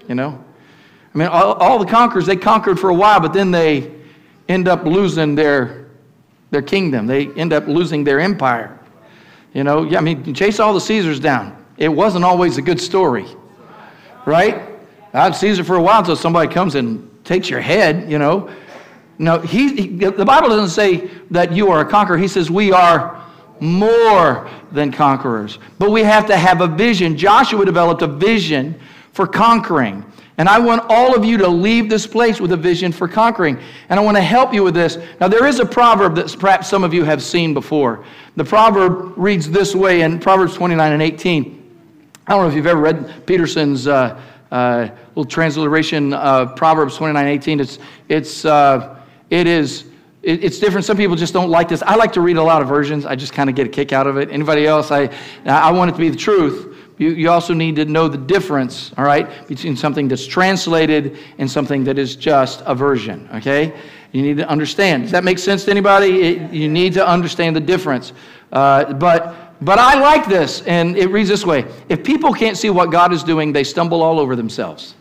You 0.08 0.14
know? 0.14 0.42
I 1.14 1.18
mean, 1.18 1.28
all, 1.28 1.54
all 1.54 1.78
the 1.78 1.86
conquerors, 1.86 2.26
they 2.26 2.36
conquered 2.36 2.78
for 2.80 2.90
a 2.90 2.94
while, 2.94 3.20
but 3.20 3.32
then 3.32 3.50
they 3.50 3.92
end 4.48 4.68
up 4.68 4.84
losing 4.84 5.34
their, 5.34 5.86
their 6.50 6.62
kingdom. 6.62 7.06
They 7.06 7.28
end 7.34 7.52
up 7.52 7.66
losing 7.66 8.04
their 8.04 8.20
empire. 8.20 8.78
You 9.54 9.64
know, 9.64 9.82
yeah, 9.82 9.98
I 9.98 10.00
mean, 10.00 10.32
chase 10.34 10.60
all 10.60 10.72
the 10.72 10.80
Caesars 10.80 11.20
down. 11.20 11.64
It 11.76 11.88
wasn't 11.88 12.24
always 12.24 12.58
a 12.58 12.62
good 12.62 12.80
story, 12.80 13.26
right? 14.24 14.69
I 15.12 15.24
had 15.24 15.42
it 15.42 15.64
for 15.64 15.76
a 15.76 15.82
while 15.82 16.00
until 16.00 16.16
somebody 16.16 16.52
comes 16.52 16.74
and 16.76 17.08
takes 17.24 17.50
your 17.50 17.60
head, 17.60 18.10
you 18.10 18.18
know. 18.18 18.50
No, 19.18 19.38
he, 19.38 19.74
he, 19.74 19.88
the 19.88 20.24
Bible 20.24 20.48
doesn't 20.48 20.70
say 20.70 21.10
that 21.30 21.52
you 21.52 21.70
are 21.70 21.80
a 21.80 21.84
conqueror. 21.84 22.16
He 22.16 22.28
says 22.28 22.50
we 22.50 22.72
are 22.72 23.22
more 23.60 24.48
than 24.72 24.90
conquerors. 24.90 25.58
But 25.78 25.90
we 25.90 26.02
have 26.02 26.26
to 26.26 26.36
have 26.36 26.60
a 26.62 26.66
vision. 26.66 27.16
Joshua 27.16 27.64
developed 27.64 28.02
a 28.02 28.06
vision 28.06 28.80
for 29.12 29.26
conquering. 29.26 30.04
And 30.38 30.48
I 30.48 30.58
want 30.58 30.86
all 30.88 31.14
of 31.14 31.22
you 31.22 31.36
to 31.36 31.48
leave 31.48 31.90
this 31.90 32.06
place 32.06 32.40
with 32.40 32.52
a 32.52 32.56
vision 32.56 32.92
for 32.92 33.06
conquering. 33.06 33.60
And 33.90 34.00
I 34.00 34.02
want 34.02 34.16
to 34.16 34.22
help 34.22 34.54
you 34.54 34.62
with 34.62 34.72
this. 34.72 34.96
Now, 35.20 35.28
there 35.28 35.44
is 35.44 35.60
a 35.60 35.66
proverb 35.66 36.14
that 36.14 36.34
perhaps 36.38 36.66
some 36.66 36.82
of 36.82 36.94
you 36.94 37.04
have 37.04 37.22
seen 37.22 37.52
before. 37.52 38.06
The 38.36 38.44
proverb 38.44 39.12
reads 39.18 39.50
this 39.50 39.74
way 39.74 40.00
in 40.00 40.18
Proverbs 40.18 40.54
29 40.54 40.92
and 40.92 41.02
18. 41.02 41.56
I 42.26 42.32
don't 42.32 42.42
know 42.42 42.48
if 42.48 42.54
you've 42.54 42.66
ever 42.66 42.80
read 42.80 43.26
Peterson's 43.26 43.86
uh, 43.86 44.18
uh, 44.50 44.88
little 45.08 45.24
transliteration 45.24 46.12
of 46.14 46.56
Proverbs 46.56 46.96
29 46.96 47.26
18. 47.26 47.60
It's, 47.60 47.78
it's, 48.08 48.44
uh, 48.44 48.98
it 49.30 49.46
is, 49.46 49.86
it, 50.22 50.44
it's 50.44 50.58
different. 50.58 50.84
Some 50.84 50.96
people 50.96 51.16
just 51.16 51.32
don't 51.32 51.50
like 51.50 51.68
this. 51.68 51.82
I 51.82 51.94
like 51.94 52.12
to 52.14 52.20
read 52.20 52.36
a 52.36 52.42
lot 52.42 52.62
of 52.62 52.68
versions. 52.68 53.06
I 53.06 53.16
just 53.16 53.32
kind 53.32 53.48
of 53.48 53.56
get 53.56 53.66
a 53.66 53.70
kick 53.70 53.92
out 53.92 54.06
of 54.06 54.16
it. 54.16 54.30
Anybody 54.30 54.66
else? 54.66 54.90
I, 54.90 55.10
I 55.44 55.70
want 55.70 55.90
it 55.90 55.94
to 55.94 56.00
be 56.00 56.08
the 56.08 56.16
truth 56.16 56.70
you, 57.00 57.12
you 57.12 57.30
also 57.30 57.54
need 57.54 57.76
to 57.76 57.86
know 57.86 58.08
the 58.08 58.18
difference, 58.18 58.92
all 58.98 59.04
right, 59.04 59.48
between 59.48 59.74
something 59.74 60.06
that's 60.06 60.26
translated 60.26 61.16
and 61.38 61.50
something 61.50 61.82
that 61.84 61.98
is 61.98 62.14
just 62.14 62.62
a 62.66 62.74
version, 62.74 63.26
okay? 63.36 63.72
You 64.12 64.20
need 64.20 64.36
to 64.36 64.46
understand. 64.46 65.04
Does 65.04 65.12
that 65.12 65.24
make 65.24 65.38
sense 65.38 65.64
to 65.64 65.70
anybody? 65.70 66.20
It, 66.20 66.52
you 66.52 66.68
need 66.68 66.92
to 66.94 67.08
understand 67.08 67.56
the 67.56 67.60
difference. 67.60 68.12
Uh, 68.52 68.92
but, 68.92 69.49
but 69.62 69.78
I 69.78 70.00
like 70.00 70.26
this, 70.26 70.62
and 70.62 70.96
it 70.96 71.08
reads 71.10 71.28
this 71.28 71.44
way 71.44 71.66
If 71.88 72.02
people 72.02 72.32
can't 72.32 72.56
see 72.56 72.70
what 72.70 72.90
God 72.90 73.12
is 73.12 73.22
doing, 73.22 73.52
they 73.52 73.64
stumble 73.64 74.02
all 74.02 74.18
over 74.18 74.36
themselves. 74.36 74.94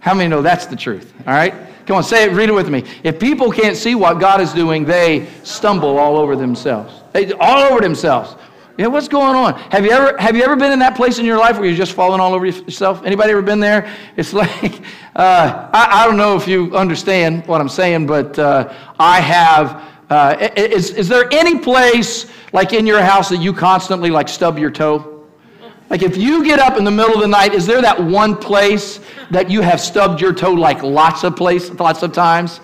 How 0.00 0.14
many 0.14 0.28
know 0.28 0.42
that's 0.42 0.66
the 0.66 0.76
truth? 0.76 1.12
All 1.26 1.34
right? 1.34 1.54
Come 1.86 1.96
on, 1.96 2.04
say 2.04 2.24
it, 2.24 2.32
read 2.32 2.48
it 2.48 2.52
with 2.52 2.70
me. 2.70 2.84
If 3.02 3.18
people 3.18 3.50
can't 3.50 3.76
see 3.76 3.94
what 3.94 4.20
God 4.20 4.40
is 4.40 4.52
doing, 4.52 4.84
they 4.84 5.26
stumble 5.42 5.98
all 5.98 6.16
over 6.16 6.36
themselves. 6.36 7.02
They, 7.12 7.32
all 7.32 7.64
over 7.64 7.80
themselves. 7.80 8.36
Yeah, 8.78 8.86
what's 8.86 9.08
going 9.08 9.34
on? 9.34 9.54
Have 9.70 9.84
you 9.84 9.90
ever 9.90 10.16
have 10.16 10.36
you 10.36 10.42
ever 10.42 10.56
been 10.56 10.72
in 10.72 10.78
that 10.78 10.94
place 10.94 11.18
in 11.18 11.26
your 11.26 11.36
life 11.36 11.56
where 11.56 11.66
you're 11.66 11.76
just 11.76 11.92
falling 11.92 12.20
all 12.20 12.32
over 12.32 12.46
yourself? 12.46 13.02
Anybody 13.04 13.32
ever 13.32 13.42
been 13.42 13.60
there? 13.60 13.92
It's 14.16 14.32
like 14.32 14.80
uh, 15.16 15.68
I, 15.72 16.02
I, 16.02 16.06
don't 16.06 16.16
know 16.16 16.36
if 16.36 16.48
you 16.48 16.74
understand 16.74 17.46
what 17.46 17.60
I'm 17.60 17.68
saying, 17.68 18.06
but 18.06 18.38
uh, 18.38 18.72
I 18.98 19.20
have. 19.20 19.89
Uh, 20.10 20.50
is, 20.56 20.90
is 20.90 21.08
there 21.08 21.32
any 21.32 21.58
place 21.58 22.26
like 22.52 22.72
in 22.72 22.86
your 22.86 23.00
house 23.00 23.28
that 23.28 23.38
you 23.38 23.52
constantly 23.52 24.10
like 24.10 24.28
stub 24.28 24.58
your 24.58 24.70
toe? 24.70 25.24
Like 25.88 26.02
if 26.02 26.16
you 26.16 26.44
get 26.44 26.58
up 26.58 26.76
in 26.76 26.84
the 26.84 26.90
middle 26.90 27.14
of 27.14 27.20
the 27.20 27.28
night, 27.28 27.54
is 27.54 27.66
there 27.66 27.80
that 27.80 28.02
one 28.02 28.36
place 28.36 29.00
that 29.30 29.48
you 29.48 29.60
have 29.60 29.80
stubbed 29.80 30.20
your 30.20 30.32
toe 30.32 30.52
like 30.52 30.82
lots 30.82 31.24
of 31.24 31.36
place, 31.36 31.70
lots 31.70 32.02
of 32.02 32.12
times? 32.12 32.60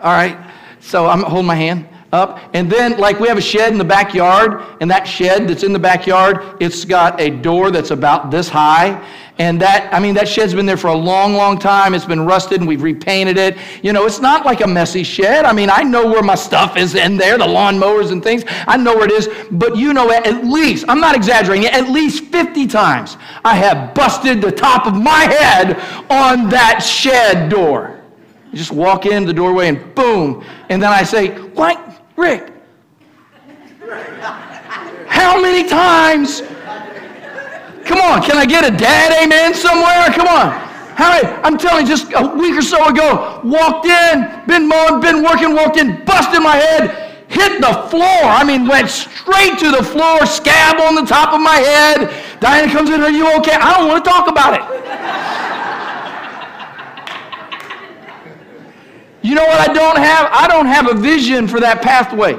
All 0.00 0.12
right. 0.12 0.38
So 0.80 1.06
I'm 1.06 1.22
holding 1.22 1.46
my 1.46 1.54
hand 1.54 1.88
up. 2.12 2.40
And 2.54 2.70
then, 2.70 2.98
like, 2.98 3.20
we 3.20 3.28
have 3.28 3.38
a 3.38 3.42
shed 3.42 3.72
in 3.72 3.78
the 3.78 3.84
backyard, 3.84 4.62
and 4.80 4.90
that 4.90 5.04
shed 5.04 5.48
that's 5.48 5.62
in 5.62 5.72
the 5.72 5.78
backyard, 5.78 6.56
it's 6.60 6.84
got 6.84 7.20
a 7.20 7.30
door 7.30 7.70
that's 7.70 7.90
about 7.90 8.30
this 8.30 8.48
high. 8.48 9.02
And 9.38 9.60
that, 9.60 9.92
I 9.92 10.00
mean, 10.00 10.14
that 10.14 10.28
shed's 10.28 10.54
been 10.54 10.64
there 10.64 10.78
for 10.78 10.88
a 10.88 10.96
long, 10.96 11.34
long 11.34 11.58
time. 11.58 11.92
It's 11.92 12.06
been 12.06 12.24
rusted 12.24 12.60
and 12.60 12.66
we've 12.66 12.82
repainted 12.82 13.36
it. 13.36 13.58
You 13.82 13.92
know, 13.92 14.06
it's 14.06 14.20
not 14.20 14.46
like 14.46 14.62
a 14.62 14.66
messy 14.66 15.02
shed. 15.02 15.44
I 15.44 15.52
mean, 15.52 15.68
I 15.70 15.82
know 15.82 16.06
where 16.06 16.22
my 16.22 16.34
stuff 16.34 16.78
is 16.78 16.94
in 16.94 17.18
there, 17.18 17.36
the 17.36 17.44
lawnmowers 17.44 18.12
and 18.12 18.22
things. 18.22 18.44
I 18.66 18.78
know 18.78 18.94
where 18.94 19.04
it 19.04 19.12
is. 19.12 19.28
But 19.50 19.76
you 19.76 19.92
know, 19.92 20.10
at 20.10 20.44
least, 20.44 20.86
I'm 20.88 21.00
not 21.00 21.14
exaggerating, 21.14 21.66
at 21.66 21.90
least 21.90 22.24
50 22.24 22.66
times 22.66 23.18
I 23.44 23.56
have 23.56 23.94
busted 23.94 24.40
the 24.40 24.52
top 24.52 24.86
of 24.86 24.94
my 24.94 25.24
head 25.24 25.76
on 26.10 26.48
that 26.48 26.80
shed 26.80 27.50
door. 27.50 27.95
You 28.52 28.58
just 28.58 28.72
walk 28.72 29.06
in 29.06 29.24
the 29.24 29.32
doorway 29.32 29.68
and 29.68 29.94
boom. 29.94 30.44
And 30.68 30.82
then 30.82 30.92
I 30.92 31.02
say, 31.02 31.28
What? 31.50 31.82
Rick, 32.16 32.52
how 35.06 35.40
many 35.40 35.68
times 35.68 36.42
Come 37.86 38.00
on, 38.00 38.20
can 38.20 38.36
I 38.36 38.46
get 38.46 38.66
a 38.66 38.76
dad 38.76 39.14
amen 39.22 39.54
somewhere? 39.54 40.10
Come 40.10 40.26
on. 40.26 40.50
How 40.98 41.14
many, 41.14 41.28
I'm 41.46 41.56
telling 41.56 41.86
you, 41.86 41.94
just 41.94 42.10
a 42.16 42.26
week 42.34 42.58
or 42.58 42.62
so 42.62 42.88
ago, 42.88 43.40
walked 43.44 43.86
in, 43.86 44.42
been 44.48 44.66
mowing, 44.66 45.00
been 45.00 45.22
working, 45.22 45.54
walked 45.54 45.76
in, 45.76 46.04
busted 46.04 46.42
my 46.42 46.56
head, 46.56 47.14
hit 47.28 47.60
the 47.60 47.86
floor. 47.86 48.26
I 48.26 48.42
mean, 48.42 48.66
went 48.66 48.90
straight 48.90 49.58
to 49.60 49.70
the 49.70 49.84
floor, 49.84 50.26
scab 50.26 50.80
on 50.80 50.96
the 50.96 51.06
top 51.06 51.32
of 51.32 51.40
my 51.40 51.56
head. 51.56 52.10
Diana 52.40 52.72
comes 52.72 52.90
in, 52.90 53.02
Are 53.02 53.10
you 53.10 53.30
okay? 53.38 53.54
I 53.54 53.78
don't 53.78 53.86
want 53.86 54.04
to 54.04 54.10
talk 54.10 54.26
about 54.26 54.58
it. 54.58 55.55
You 59.26 59.34
know 59.34 59.44
what 59.44 59.68
I 59.68 59.72
don't 59.72 59.96
have? 59.96 60.28
I 60.32 60.46
don't 60.48 60.66
have 60.66 60.88
a 60.88 60.94
vision 60.94 61.48
for 61.48 61.58
that 61.60 61.82
pathway. 61.82 62.34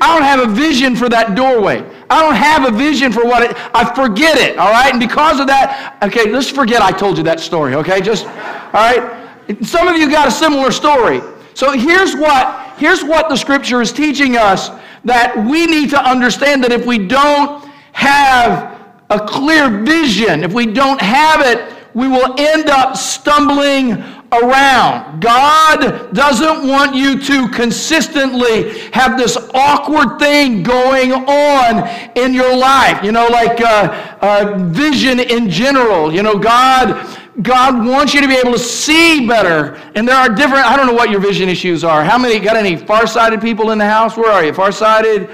I 0.00 0.14
don't 0.14 0.22
have 0.22 0.40
a 0.40 0.52
vision 0.52 0.94
for 0.94 1.08
that 1.08 1.34
doorway. 1.34 1.78
I 2.10 2.22
don't 2.22 2.34
have 2.34 2.72
a 2.72 2.76
vision 2.76 3.12
for 3.12 3.24
what 3.24 3.42
it, 3.42 3.56
I 3.74 3.94
forget 3.94 4.36
it, 4.36 4.58
all 4.58 4.70
right? 4.70 4.90
And 4.90 5.00
because 5.00 5.40
of 5.40 5.46
that, 5.46 5.96
okay, 6.02 6.30
let's 6.30 6.50
forget 6.50 6.82
I 6.82 6.92
told 6.92 7.16
you 7.16 7.24
that 7.24 7.40
story, 7.40 7.74
okay? 7.76 8.00
Just, 8.00 8.26
all 8.26 8.72
right? 8.72 9.28
Some 9.62 9.88
of 9.88 9.96
you 9.96 10.10
got 10.10 10.28
a 10.28 10.30
similar 10.30 10.70
story. 10.70 11.20
So 11.54 11.72
here's 11.72 12.14
what, 12.14 12.74
here's 12.76 13.02
what 13.02 13.28
the 13.28 13.36
scripture 13.36 13.80
is 13.80 13.92
teaching 13.92 14.36
us 14.36 14.70
that 15.04 15.36
we 15.36 15.66
need 15.66 15.90
to 15.90 16.00
understand 16.00 16.62
that 16.64 16.72
if 16.72 16.84
we 16.84 16.98
don't 16.98 17.64
have 17.92 18.78
a 19.08 19.18
clear 19.18 19.70
vision, 19.82 20.44
if 20.44 20.52
we 20.52 20.66
don't 20.66 21.00
have 21.00 21.40
it, 21.40 21.72
we 21.94 22.08
will 22.08 22.38
end 22.38 22.68
up 22.68 22.96
stumbling 22.96 24.02
around. 24.42 25.20
God 25.20 26.12
doesn't 26.14 26.68
want 26.68 26.94
you 26.94 27.20
to 27.20 27.48
consistently 27.48 28.78
have 28.90 29.16
this 29.16 29.36
awkward 29.54 30.18
thing 30.18 30.62
going 30.62 31.12
on 31.12 31.88
in 32.16 32.34
your 32.34 32.56
life. 32.56 33.02
You 33.02 33.12
know, 33.12 33.28
like 33.28 33.60
uh, 33.60 34.16
uh, 34.20 34.58
vision 34.68 35.20
in 35.20 35.50
general. 35.50 36.12
You 36.12 36.22
know, 36.22 36.38
God 36.38 37.18
God 37.42 37.86
wants 37.86 38.14
you 38.14 38.22
to 38.22 38.28
be 38.28 38.36
able 38.36 38.52
to 38.52 38.58
see 38.58 39.26
better. 39.26 39.74
And 39.94 40.08
there 40.08 40.16
are 40.16 40.28
different, 40.28 40.64
I 40.64 40.74
don't 40.74 40.86
know 40.86 40.94
what 40.94 41.10
your 41.10 41.20
vision 41.20 41.50
issues 41.50 41.84
are. 41.84 42.02
How 42.02 42.16
many, 42.16 42.38
got 42.40 42.56
any 42.56 42.76
farsighted 42.76 43.42
people 43.42 43.72
in 43.72 43.78
the 43.78 43.84
house? 43.84 44.16
Where 44.16 44.32
are 44.32 44.42
you? 44.42 44.54
Farsighted, 44.54 45.28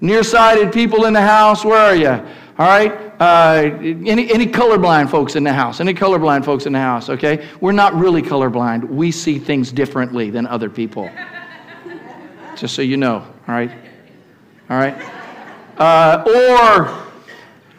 nearsighted 0.00 0.72
people 0.72 1.06
in 1.06 1.14
the 1.14 1.22
house? 1.22 1.64
Where 1.64 1.78
are 1.78 1.96
you? 1.96 2.22
All 2.58 2.66
right? 2.66 2.92
Uh, 3.20 3.78
any, 3.80 4.32
any 4.32 4.46
colorblind 4.46 5.10
folks 5.10 5.36
in 5.36 5.44
the 5.44 5.52
house? 5.52 5.80
Any 5.80 5.94
colorblind 5.94 6.44
folks 6.44 6.66
in 6.66 6.72
the 6.72 6.80
house? 6.80 7.08
Okay? 7.08 7.46
We're 7.60 7.72
not 7.72 7.94
really 7.94 8.20
colorblind. 8.20 8.84
We 8.88 9.12
see 9.12 9.38
things 9.38 9.70
differently 9.70 10.30
than 10.30 10.44
other 10.46 10.68
people. 10.68 11.08
Just 12.56 12.74
so 12.74 12.82
you 12.82 12.96
know. 12.96 13.18
All 13.46 13.54
right? 13.54 13.70
All 14.70 14.76
right? 14.76 14.94
Uh, 15.78 16.24
or 16.26 17.08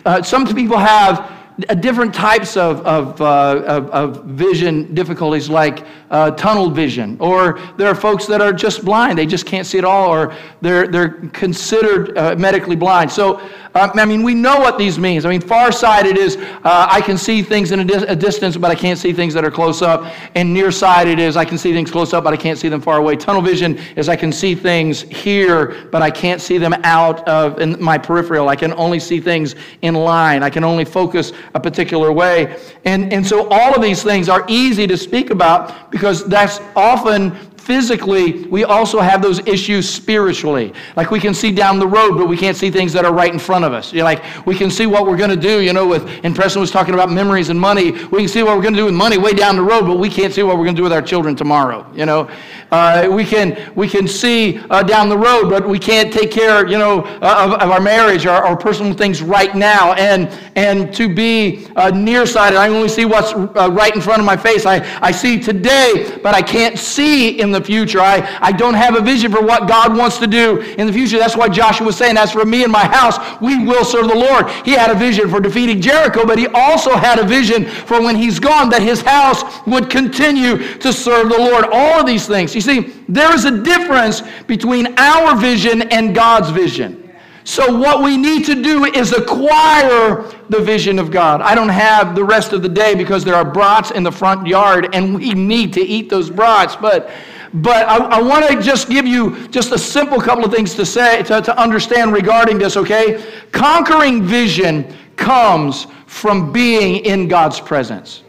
uh, 0.06 0.24
some 0.24 0.46
people 0.48 0.78
have 0.78 1.39
different 1.60 2.14
types 2.14 2.58
of, 2.58 2.86
of, 2.86 3.20
uh, 3.22 3.64
of, 3.66 3.90
of, 3.90 4.26
vision 4.26 4.94
difficulties 4.94 5.50
like 5.50 5.86
uh, 6.10 6.32
tunnel 6.32 6.70
vision, 6.70 7.18
or 7.20 7.60
there 7.78 7.88
are 7.88 7.96
folks 7.96 8.26
that 8.28 8.42
are 8.42 8.54
just 8.54 8.86
blind, 8.86 9.18
they 9.18 9.26
just 9.26 9.46
can't 9.46 9.68
see 9.68 9.78
at 9.78 9.86
all, 9.86 10.10
or 10.10 10.36
they're, 10.62 10.88
they're 10.88 11.10
considered 11.30 12.18
uh, 12.18 12.36
medically 12.36 12.76
blind. 12.76 13.12
So 13.12 13.42
uh, 13.76 13.88
I 13.94 14.06
mean, 14.06 14.24
we 14.24 14.34
know 14.34 14.60
what 14.60 14.80
these 14.80 14.98
means. 14.98 15.26
I 15.26 15.30
mean, 15.30 15.42
far-sighted 15.42 16.18
is 16.18 16.38
uh, 16.38 16.88
I 16.90 17.02
can 17.02 17.18
see 17.20 17.44
things 17.44 17.72
in 17.72 17.80
a, 17.80 17.84
a, 18.08 18.16
distance, 18.16 18.58
but 18.58 18.72
I 18.72 18.76
can't 18.76 18.98
see 18.98 19.14
things 19.14 19.32
that 19.36 19.46
are 19.46 19.52
close 19.52 19.84
up. 19.84 20.12
And 20.34 20.52
nearsighted 20.52 21.20
is 21.20 21.38
I 21.38 21.46
can 21.46 21.58
see 21.58 21.72
things 21.72 21.92
close 21.92 22.12
up, 22.12 22.24
but 22.24 22.34
I 22.34 22.38
can't 22.38 22.58
see 22.58 22.68
them 22.68 22.82
far 22.82 22.98
away. 22.98 23.16
Tunnel 23.16 23.44
vision 23.44 23.78
is 23.96 24.10
I 24.10 24.16
can 24.16 24.32
see 24.32 24.56
things 24.56 25.04
here, 25.04 25.88
but 25.92 26.02
I 26.02 26.10
can't 26.10 26.42
see 26.42 26.58
them 26.58 26.74
out 26.84 27.28
of 27.28 27.60
in 27.60 27.82
my 27.82 27.98
peripheral. 27.98 28.50
I 28.50 28.56
can 28.56 28.74
only 28.74 29.00
see 29.00 29.20
things 29.20 29.56
in 29.84 29.94
line. 29.94 30.42
I 30.42 30.50
can 30.50 30.64
only 30.64 30.86
focus 30.86 31.32
a 31.54 31.60
particular 31.60 32.12
way. 32.12 32.58
And, 32.86 33.12
and 33.14 33.26
so 33.26 33.48
all 33.50 33.74
of 33.76 33.82
these 33.82 34.04
things 34.04 34.30
are 34.30 34.46
easy 34.48 34.88
to 34.88 34.98
speak 34.98 35.30
about 35.30 35.92
because 35.92 36.26
that's 36.26 36.60
often 36.76 37.32
physically, 37.70 38.46
we 38.46 38.64
also 38.64 39.00
have 39.00 39.22
those 39.22 39.46
issues 39.46 39.88
spiritually. 39.88 40.74
Like 40.96 41.12
we 41.12 41.20
can 41.20 41.36
see 41.36 41.52
down 41.52 41.78
the 41.78 41.86
road, 41.86 42.18
but 42.18 42.28
we 42.28 42.36
can't 42.36 42.58
see 42.58 42.72
things 42.72 42.92
that 42.94 43.06
are 43.06 43.14
right 43.14 43.32
in 43.32 43.38
front 43.38 43.64
of 43.64 43.74
us. 43.74 43.94
You're 43.94 44.06
like, 44.06 44.24
we 44.48 44.58
can 44.58 44.72
see 44.72 44.88
what 44.88 45.06
we're 45.06 45.18
going 45.18 45.30
to 45.30 45.36
do, 45.36 45.62
you 45.62 45.72
know, 45.72 45.86
with, 45.86 46.10
and 46.24 46.36
Preston 46.36 46.62
was 46.62 46.72
talking 46.72 46.96
about 46.96 47.12
memories 47.12 47.50
and 47.50 47.60
money. 47.60 47.92
We 48.08 48.22
can 48.22 48.28
see 48.28 48.42
what 48.42 48.56
we're 48.56 48.64
going 48.64 48.74
to 48.74 48.80
do 48.80 48.86
with 48.86 48.96
money 48.96 49.20
way 49.20 49.34
down 49.34 49.56
the 49.56 49.62
road, 49.62 49.86
but 49.86 50.00
we 50.00 50.10
can't 50.10 50.34
see 50.34 50.42
what 50.42 50.58
we're 50.58 50.64
going 50.64 50.76
to 50.78 50.80
do 50.80 50.84
with 50.84 50.94
our 50.94 51.04
children 51.04 51.36
tomorrow, 51.36 51.86
you 51.94 52.08
know. 52.08 52.28
Uh, 52.72 53.08
we, 53.12 53.24
can, 53.24 53.72
we 53.76 53.88
can 53.88 54.08
see 54.08 54.60
uh, 54.72 54.82
down 54.82 55.10
the 55.10 55.18
road, 55.18 55.50
but 55.50 55.68
we 55.68 55.78
can't 55.78 56.12
take 56.12 56.32
care, 56.32 56.68
you 56.68 56.78
know, 56.78 57.02
uh, 57.22 57.46
of, 57.48 57.54
of, 57.62 57.70
our 57.70 57.80
marriage 57.80 58.26
or, 58.26 58.46
or, 58.46 58.58
personal 58.58 58.94
things 58.94 59.22
right 59.22 59.56
now. 59.56 59.94
And, 59.94 60.28
and 60.56 60.94
to 60.96 61.14
be 61.14 61.68
uh, 61.76 61.92
nearsighted, 61.92 62.58
I 62.58 62.70
only 62.70 62.90
see 62.90 63.06
what's 63.06 63.34
uh, 63.34 63.70
right 63.72 63.94
in 63.94 64.02
front 64.02 64.20
of 64.20 64.26
my 64.26 64.36
face. 64.36 64.66
I, 64.66 64.78
I 65.02 65.12
see 65.12 65.40
today, 65.40 66.20
but 66.24 66.34
I 66.34 66.42
can't 66.42 66.78
see 66.80 67.40
in 67.40 67.52
the 67.52 67.60
the 67.60 67.66
future. 67.66 68.00
I, 68.00 68.38
I 68.42 68.52
don't 68.52 68.74
have 68.74 68.96
a 68.96 69.02
vision 69.02 69.32
for 69.32 69.42
what 69.42 69.68
God 69.68 69.96
wants 69.96 70.18
to 70.20 70.28
do 70.28 70.60
in 70.78 70.88
the 70.88 70.94
future. 70.94 71.18
That's 71.18 71.36
why 71.36 71.50
Joshua 71.50 71.86
was 71.86 71.98
saying, 71.98 72.18
As 72.18 72.32
for 72.32 72.46
me 72.46 72.64
and 72.64 72.72
my 72.72 72.86
house, 72.86 73.18
we 73.42 73.64
will 73.66 73.86
serve 73.86 74.08
the 74.08 74.16
Lord. 74.16 74.50
He 74.66 74.72
had 74.72 74.90
a 74.90 74.96
vision 74.96 75.30
for 75.30 75.40
defeating 75.40 75.82
Jericho, 75.82 76.26
but 76.26 76.38
he 76.38 76.48
also 76.48 76.96
had 76.96 77.20
a 77.20 77.26
vision 77.26 77.66
for 77.66 78.02
when 78.02 78.16
he's 78.16 78.40
gone 78.40 78.70
that 78.70 78.82
his 78.82 79.02
house 79.02 79.44
would 79.68 79.90
continue 79.90 80.78
to 80.80 80.94
serve 80.94 81.30
the 81.30 81.38
Lord. 81.38 81.66
All 81.72 82.02
of 82.02 82.06
these 82.06 82.28
things. 82.28 82.54
You 82.60 82.82
see, 82.82 82.94
there 83.08 83.34
is 83.34 83.46
a 83.46 83.64
difference 83.64 84.22
between 84.46 84.94
our 84.98 85.34
vision 85.34 85.84
and 85.94 86.14
God's 86.14 86.50
vision. 86.50 87.10
So, 87.46 87.80
what 87.80 88.04
we 88.04 88.18
need 88.18 88.46
to 88.48 88.62
do 88.62 88.84
is 88.84 89.14
acquire 89.14 90.30
the 90.50 90.60
vision 90.60 91.00
of 91.00 91.10
God. 91.10 91.40
I 91.40 91.56
don't 91.56 91.70
have 91.70 92.16
the 92.16 92.24
rest 92.26 92.52
of 92.52 92.62
the 92.62 92.68
day 92.68 92.96
because 92.96 93.24
there 93.24 93.36
are 93.36 93.50
brats 93.50 93.92
in 93.92 94.04
the 94.04 94.12
front 94.12 94.46
yard 94.46 94.94
and 94.94 95.16
we 95.16 95.34
need 95.34 95.72
to 95.76 95.80
eat 95.80 96.10
those 96.10 96.30
brats. 96.30 96.76
But 96.76 97.10
but 97.54 97.88
I, 97.88 98.18
I 98.18 98.22
want 98.22 98.46
to 98.50 98.62
just 98.62 98.90
give 98.90 99.08
you 99.08 99.48
just 99.48 99.72
a 99.72 99.78
simple 99.80 100.20
couple 100.20 100.44
of 100.44 100.52
things 100.52 100.76
to 100.76 100.86
say, 100.86 101.24
to, 101.24 101.42
to 101.42 101.58
understand 101.58 102.12
regarding 102.12 102.58
this, 102.58 102.76
okay? 102.76 103.24
Conquering 103.54 104.22
vision 104.22 104.94
comes 105.16 105.88
from 106.08 106.52
being 106.52 107.06
in 107.06 107.30
God's 107.30 107.62
presence. 107.62 108.24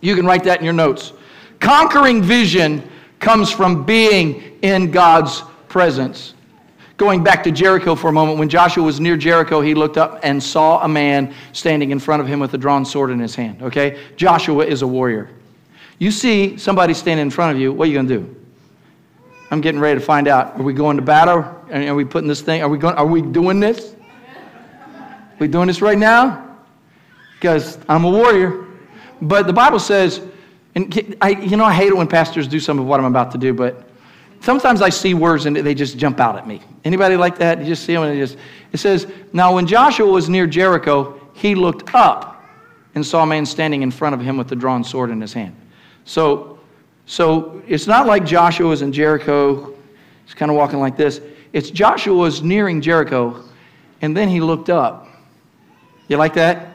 You 0.00 0.14
can 0.14 0.26
write 0.26 0.44
that 0.44 0.60
in 0.60 0.64
your 0.64 0.74
notes. 0.74 1.12
Conquering 1.60 2.22
vision 2.22 2.88
comes 3.20 3.50
from 3.50 3.84
being 3.84 4.58
in 4.62 4.90
God's 4.90 5.42
presence. 5.68 6.34
Going 6.96 7.24
back 7.24 7.42
to 7.44 7.50
Jericho 7.50 7.94
for 7.94 8.08
a 8.08 8.12
moment, 8.12 8.38
when 8.38 8.48
Joshua 8.48 8.84
was 8.84 9.00
near 9.00 9.16
Jericho, 9.16 9.60
he 9.60 9.74
looked 9.74 9.96
up 9.96 10.20
and 10.22 10.40
saw 10.40 10.84
a 10.84 10.88
man 10.88 11.34
standing 11.52 11.90
in 11.90 11.98
front 11.98 12.22
of 12.22 12.28
him 12.28 12.38
with 12.38 12.54
a 12.54 12.58
drawn 12.58 12.84
sword 12.84 13.10
in 13.10 13.18
his 13.18 13.34
hand. 13.34 13.62
Okay? 13.62 14.00
Joshua 14.16 14.64
is 14.64 14.82
a 14.82 14.86
warrior. 14.86 15.30
You 15.98 16.10
see 16.10 16.56
somebody 16.56 16.94
standing 16.94 17.26
in 17.26 17.30
front 17.30 17.56
of 17.56 17.60
you, 17.60 17.72
what 17.72 17.88
are 17.88 17.90
you 17.90 17.94
going 17.94 18.08
to 18.08 18.18
do? 18.18 18.36
I'm 19.50 19.60
getting 19.60 19.80
ready 19.80 19.98
to 19.98 20.04
find 20.04 20.28
out. 20.28 20.58
Are 20.58 20.62
we 20.62 20.72
going 20.72 20.96
to 20.96 21.02
battle? 21.02 21.44
Are 21.70 21.94
we 21.94 22.04
putting 22.04 22.28
this 22.28 22.40
thing? 22.40 22.62
Are 22.62 22.68
we 22.68 22.78
going? 22.78 22.94
Are 22.96 23.06
we 23.06 23.22
doing 23.22 23.60
this? 23.60 23.94
Are 23.94 25.36
we 25.38 25.48
doing 25.48 25.66
this 25.66 25.82
right 25.82 25.98
now? 25.98 26.56
Because 27.34 27.78
I'm 27.88 28.04
a 28.04 28.10
warrior. 28.10 28.66
But 29.20 29.46
the 29.46 29.52
Bible 29.52 29.78
says, 29.78 30.20
and 30.74 31.16
I, 31.20 31.30
you 31.30 31.56
know, 31.56 31.64
I 31.64 31.72
hate 31.72 31.88
it 31.88 31.96
when 31.96 32.08
pastors 32.08 32.48
do 32.48 32.58
some 32.58 32.78
of 32.78 32.86
what 32.86 33.00
I'm 33.00 33.06
about 33.06 33.30
to 33.32 33.38
do, 33.38 33.52
but 33.54 33.88
sometimes 34.40 34.82
I 34.82 34.88
see 34.88 35.14
words 35.14 35.46
and 35.46 35.56
they 35.56 35.74
just 35.74 35.96
jump 35.96 36.20
out 36.20 36.36
at 36.36 36.46
me. 36.46 36.60
Anybody 36.84 37.16
like 37.16 37.38
that? 37.38 37.60
You 37.60 37.66
just 37.66 37.84
see 37.84 37.94
them 37.94 38.02
and 38.02 38.16
it 38.16 38.18
just, 38.18 38.36
it 38.72 38.78
says, 38.78 39.06
now 39.32 39.54
when 39.54 39.66
Joshua 39.66 40.10
was 40.10 40.28
near 40.28 40.46
Jericho, 40.46 41.20
he 41.34 41.54
looked 41.54 41.94
up 41.94 42.44
and 42.94 43.04
saw 43.04 43.22
a 43.22 43.26
man 43.26 43.46
standing 43.46 43.82
in 43.82 43.90
front 43.90 44.14
of 44.14 44.20
him 44.20 44.36
with 44.36 44.50
a 44.52 44.56
drawn 44.56 44.84
sword 44.84 45.10
in 45.10 45.20
his 45.20 45.32
hand. 45.32 45.54
So, 46.04 46.58
so 47.06 47.62
it's 47.66 47.86
not 47.86 48.06
like 48.06 48.24
Joshua 48.24 48.68
was 48.68 48.82
in 48.82 48.92
Jericho. 48.92 49.74
He's 50.24 50.34
kind 50.34 50.50
of 50.50 50.56
walking 50.56 50.80
like 50.80 50.96
this. 50.96 51.20
It's 51.52 51.70
Joshua 51.70 52.14
was 52.14 52.42
nearing 52.42 52.80
Jericho, 52.80 53.42
and 54.02 54.16
then 54.16 54.28
he 54.28 54.40
looked 54.40 54.70
up. 54.70 55.08
You 56.08 56.16
like 56.16 56.34
that? 56.34 56.73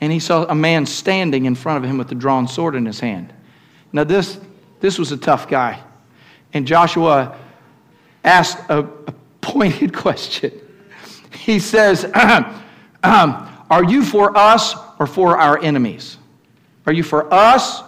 And 0.00 0.12
he 0.12 0.18
saw 0.18 0.44
a 0.44 0.54
man 0.54 0.86
standing 0.86 1.46
in 1.46 1.54
front 1.54 1.82
of 1.82 1.90
him 1.90 1.98
with 1.98 2.10
a 2.12 2.14
drawn 2.14 2.46
sword 2.46 2.74
in 2.74 2.84
his 2.84 3.00
hand. 3.00 3.32
Now, 3.92 4.04
this, 4.04 4.38
this 4.80 4.98
was 4.98 5.12
a 5.12 5.16
tough 5.16 5.48
guy. 5.48 5.82
And 6.52 6.66
Joshua 6.66 7.36
asked 8.24 8.58
a, 8.68 8.80
a 8.80 9.14
pointed 9.40 9.94
question. 9.96 10.52
He 11.32 11.58
says, 11.58 12.04
um, 12.14 12.54
Are 13.70 13.84
you 13.84 14.04
for 14.04 14.36
us 14.36 14.74
or 14.98 15.06
for 15.06 15.38
our 15.38 15.58
enemies? 15.58 16.18
Are 16.86 16.92
you 16.92 17.02
for 17.02 17.32
us 17.32 17.82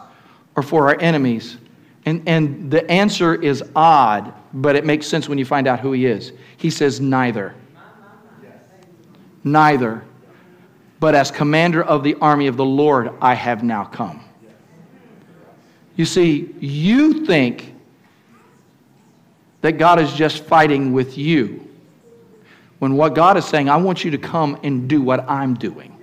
or 0.57 0.63
for 0.63 0.89
our 0.89 1.01
enemies? 1.01 1.57
And, 2.05 2.27
and 2.27 2.71
the 2.71 2.89
answer 2.91 3.35
is 3.35 3.63
odd, 3.77 4.33
but 4.55 4.77
it 4.77 4.87
makes 4.87 5.07
sense 5.07 5.29
when 5.29 5.37
you 5.37 5.45
find 5.45 5.67
out 5.67 5.81
who 5.81 5.93
he 5.93 6.07
is. 6.07 6.33
He 6.57 6.71
says, 6.71 7.01
Neither. 7.01 7.55
Neither. 9.45 10.05
But 11.01 11.15
as 11.15 11.31
commander 11.31 11.83
of 11.83 12.03
the 12.03 12.17
army 12.17 12.47
of 12.47 12.57
the 12.57 12.65
Lord, 12.65 13.13
I 13.21 13.35
have 13.35 13.63
now 13.63 13.85
come. 13.85 14.25
You 15.97 16.05
see, 16.05 16.55
you 16.61 17.25
think 17.27 17.75
that 19.61 19.73
God 19.73 20.01
is 20.01 20.13
just 20.13 20.45
fighting 20.45 20.93
with 20.93 21.19
you 21.19 21.69
when 22.79 22.95
what 22.95 23.15
God 23.15 23.37
is 23.37 23.45
saying, 23.45 23.69
I 23.69 23.77
want 23.77 24.05
you 24.05 24.11
to 24.13 24.19
come 24.19 24.59
and 24.63 24.89
do 24.89 25.03
what 25.03 25.29
I'm 25.29 25.55
doing. 25.55 25.95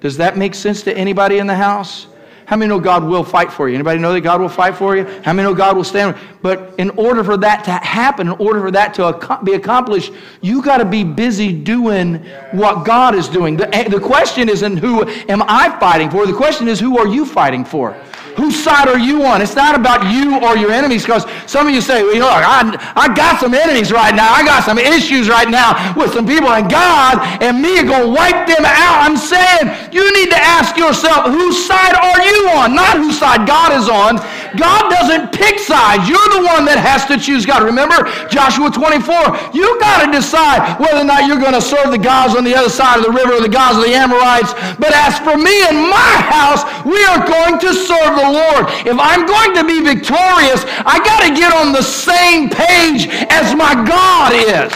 Does 0.00 0.16
that 0.16 0.36
make 0.36 0.54
sense 0.54 0.82
to 0.82 0.96
anybody 0.96 1.38
in 1.38 1.46
the 1.46 1.54
house? 1.54 2.06
How 2.50 2.56
many 2.56 2.68
know 2.68 2.80
God 2.80 3.04
will 3.04 3.22
fight 3.22 3.52
for 3.52 3.68
you? 3.68 3.76
Anybody 3.76 4.00
know 4.00 4.12
that 4.12 4.22
God 4.22 4.40
will 4.40 4.48
fight 4.48 4.76
for 4.76 4.96
you? 4.96 5.04
How 5.22 5.32
many 5.32 5.48
know 5.48 5.54
God 5.54 5.76
will 5.76 5.84
stand? 5.84 6.16
But 6.42 6.74
in 6.78 6.90
order 6.90 7.22
for 7.22 7.36
that 7.36 7.62
to 7.62 7.70
happen, 7.70 8.26
in 8.26 8.32
order 8.40 8.60
for 8.60 8.72
that 8.72 8.92
to 8.94 9.38
be 9.44 9.52
accomplished, 9.52 10.12
you 10.40 10.60
got 10.60 10.78
to 10.78 10.84
be 10.84 11.04
busy 11.04 11.52
doing 11.52 12.16
what 12.50 12.84
God 12.84 13.14
is 13.14 13.28
doing. 13.28 13.56
The, 13.56 13.72
eh, 13.72 13.88
the 13.88 14.00
question 14.00 14.48
isn't 14.48 14.78
who 14.78 15.06
am 15.28 15.44
I 15.46 15.78
fighting 15.78 16.10
for? 16.10 16.26
The 16.26 16.32
question 16.32 16.66
is 16.66 16.80
who 16.80 16.98
are 16.98 17.06
you 17.06 17.24
fighting 17.24 17.64
for? 17.64 17.96
Whose 18.36 18.62
side 18.62 18.88
are 18.88 18.98
you 18.98 19.24
on? 19.24 19.42
It's 19.42 19.56
not 19.56 19.74
about 19.74 20.12
you 20.12 20.38
or 20.40 20.56
your 20.56 20.70
enemies 20.70 21.02
because 21.02 21.24
some 21.46 21.66
of 21.66 21.74
you 21.74 21.80
say, 21.80 22.02
well, 22.02 22.20
know, 22.20 22.28
I, 22.30 22.76
I 22.94 23.12
got 23.12 23.40
some 23.40 23.54
enemies 23.54 23.90
right 23.90 24.14
now. 24.14 24.30
I 24.30 24.44
got 24.44 24.62
some 24.62 24.78
issues 24.78 25.28
right 25.28 25.48
now 25.48 25.74
with 25.96 26.12
some 26.12 26.28
people, 26.28 26.52
and 26.52 26.70
God 26.70 27.18
and 27.42 27.58
me 27.58 27.80
are 27.80 27.88
going 27.88 28.06
to 28.06 28.12
wipe 28.12 28.46
them 28.46 28.62
out. 28.62 29.02
I'm 29.02 29.16
saying 29.16 29.90
you 29.90 30.04
need 30.14 30.30
to 30.30 30.38
ask 30.38 30.76
yourself, 30.76 31.32
whose 31.32 31.56
side 31.66 31.96
are 31.96 32.20
you 32.22 32.60
on? 32.60 32.76
Not 32.76 33.00
whose 33.00 33.18
side 33.18 33.48
God 33.48 33.72
is 33.74 33.88
on. 33.88 34.20
God 34.58 34.90
doesn't 34.90 35.30
pick 35.32 35.58
sides. 35.58 36.10
You're 36.10 36.30
the 36.34 36.42
one 36.42 36.66
that 36.66 36.78
has 36.78 37.06
to 37.06 37.16
choose 37.16 37.46
God. 37.46 37.62
Remember 37.62 38.06
Joshua 38.26 38.70
24? 38.70 39.54
You 39.54 39.78
got 39.78 40.04
to 40.04 40.08
decide 40.10 40.78
whether 40.82 41.06
or 41.06 41.08
not 41.08 41.30
you're 41.30 41.38
going 41.38 41.54
to 41.54 41.62
serve 41.62 41.94
the 41.94 42.02
gods 42.02 42.34
on 42.34 42.42
the 42.42 42.54
other 42.54 42.70
side 42.70 42.98
of 42.98 43.06
the 43.06 43.14
river 43.14 43.38
or 43.38 43.42
the 43.42 43.52
gods 43.52 43.78
of 43.78 43.86
the 43.86 43.94
Amorites. 43.94 44.52
But 44.82 44.90
as 44.90 45.22
for 45.22 45.38
me 45.38 45.54
and 45.70 45.86
my 45.86 46.14
house, 46.26 46.66
we 46.82 46.98
are 47.14 47.22
going 47.22 47.62
to 47.62 47.70
serve 47.70 48.18
the 48.20 48.30
Lord. 48.30 48.66
If 48.86 48.98
I'm 48.98 49.26
going 49.26 49.54
to 49.54 49.64
be 49.64 49.80
victorious, 49.80 50.64
I 50.84 51.00
got 51.04 51.28
to 51.28 51.34
get 51.34 51.52
on 51.52 51.72
the 51.72 51.82
same 51.82 52.48
page 52.48 53.08
as 53.30 53.54
my 53.54 53.74
God 53.74 54.32
is. 54.32 54.72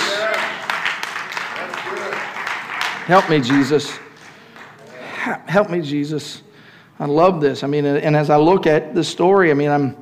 Help 3.07 3.29
me, 3.29 3.41
Jesus. 3.41 3.99
Help 5.47 5.71
me, 5.71 5.83
Jesus. 5.83 6.43
I 6.99 7.07
love 7.07 7.41
this. 7.41 7.63
I 7.63 7.67
mean, 7.67 7.85
and 7.85 8.17
as 8.17 8.31
I 8.31 8.37
look 8.37 8.67
at 8.67 8.95
the 8.95 9.05
story, 9.05 9.51
I 9.51 9.55
mean, 9.55 9.71
I'm, 9.71 9.97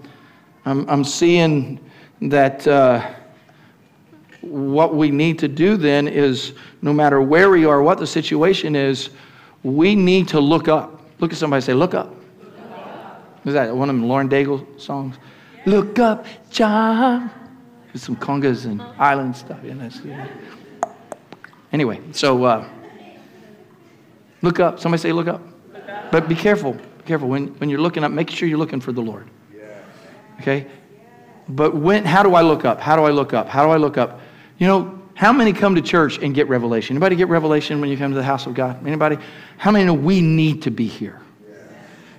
I'm, 0.64 0.88
I'm 0.88 1.04
seeing 1.04 1.80
that 2.20 2.66
uh, 2.68 3.10
what 4.40 4.94
we 4.94 5.10
need 5.10 5.38
to 5.40 5.48
do 5.48 5.76
then 5.76 6.06
is 6.06 6.52
no 6.80 6.92
matter 6.92 7.20
where 7.20 7.50
we 7.50 7.64
are, 7.64 7.82
what 7.82 7.98
the 7.98 8.06
situation 8.06 8.76
is, 8.76 9.10
we 9.62 9.94
need 9.94 10.28
to 10.28 10.40
look 10.40 10.68
up. 10.68 11.00
Look 11.18 11.32
at 11.32 11.38
somebody 11.38 11.62
say, 11.62 11.74
Look 11.74 11.94
up. 11.94 12.14
Was 13.44 13.54
that 13.54 13.74
one 13.74 13.88
of 13.90 13.96
them 13.96 14.06
Lauren 14.06 14.28
Daigle 14.28 14.80
songs? 14.80 15.16
Yeah. 15.18 15.74
Look 15.74 15.98
up, 15.98 16.26
John. 16.50 17.30
With 17.92 18.02
some 18.02 18.16
congas 18.16 18.64
and 18.64 18.80
island 18.98 19.36
stuff. 19.36 19.58
Yeah, 19.62 19.74
that's, 19.74 20.00
yeah. 20.00 20.28
Anyway, 21.72 22.00
so 22.12 22.44
uh, 22.44 22.68
look 24.42 24.60
up. 24.60 24.78
Somebody 24.78 25.00
say, 25.00 25.12
look 25.12 25.28
up. 25.28 25.42
Look 25.72 25.88
up. 25.88 26.12
But 26.12 26.28
be 26.28 26.34
careful. 26.34 26.72
Be 26.72 27.04
careful. 27.04 27.28
When, 27.28 27.48
when 27.58 27.68
you're 27.68 27.80
looking 27.80 28.04
up, 28.04 28.12
make 28.12 28.30
sure 28.30 28.48
you're 28.48 28.58
looking 28.58 28.80
for 28.80 28.92
the 28.92 29.00
Lord. 29.00 29.28
Okay? 30.40 30.66
But 31.48 31.74
when, 31.74 32.04
how 32.04 32.22
do 32.22 32.34
I 32.34 32.42
look 32.42 32.64
up? 32.64 32.80
How 32.80 32.96
do 32.96 33.02
I 33.02 33.10
look 33.10 33.32
up? 33.32 33.48
How 33.48 33.64
do 33.64 33.70
I 33.70 33.76
look 33.76 33.96
up? 33.96 34.20
You 34.58 34.66
know, 34.66 35.02
how 35.14 35.32
many 35.32 35.52
come 35.52 35.74
to 35.74 35.82
church 35.82 36.18
and 36.18 36.34
get 36.34 36.48
revelation? 36.48 36.96
Anybody 36.96 37.16
get 37.16 37.28
revelation 37.28 37.80
when 37.80 37.90
you 37.90 37.96
come 37.96 38.10
to 38.10 38.16
the 38.16 38.24
house 38.24 38.46
of 38.46 38.54
God? 38.54 38.84
Anybody? 38.86 39.18
How 39.56 39.70
many 39.70 39.84
know 39.84 39.94
we 39.94 40.20
need 40.20 40.62
to 40.62 40.70
be 40.70 40.86
here? 40.86 41.21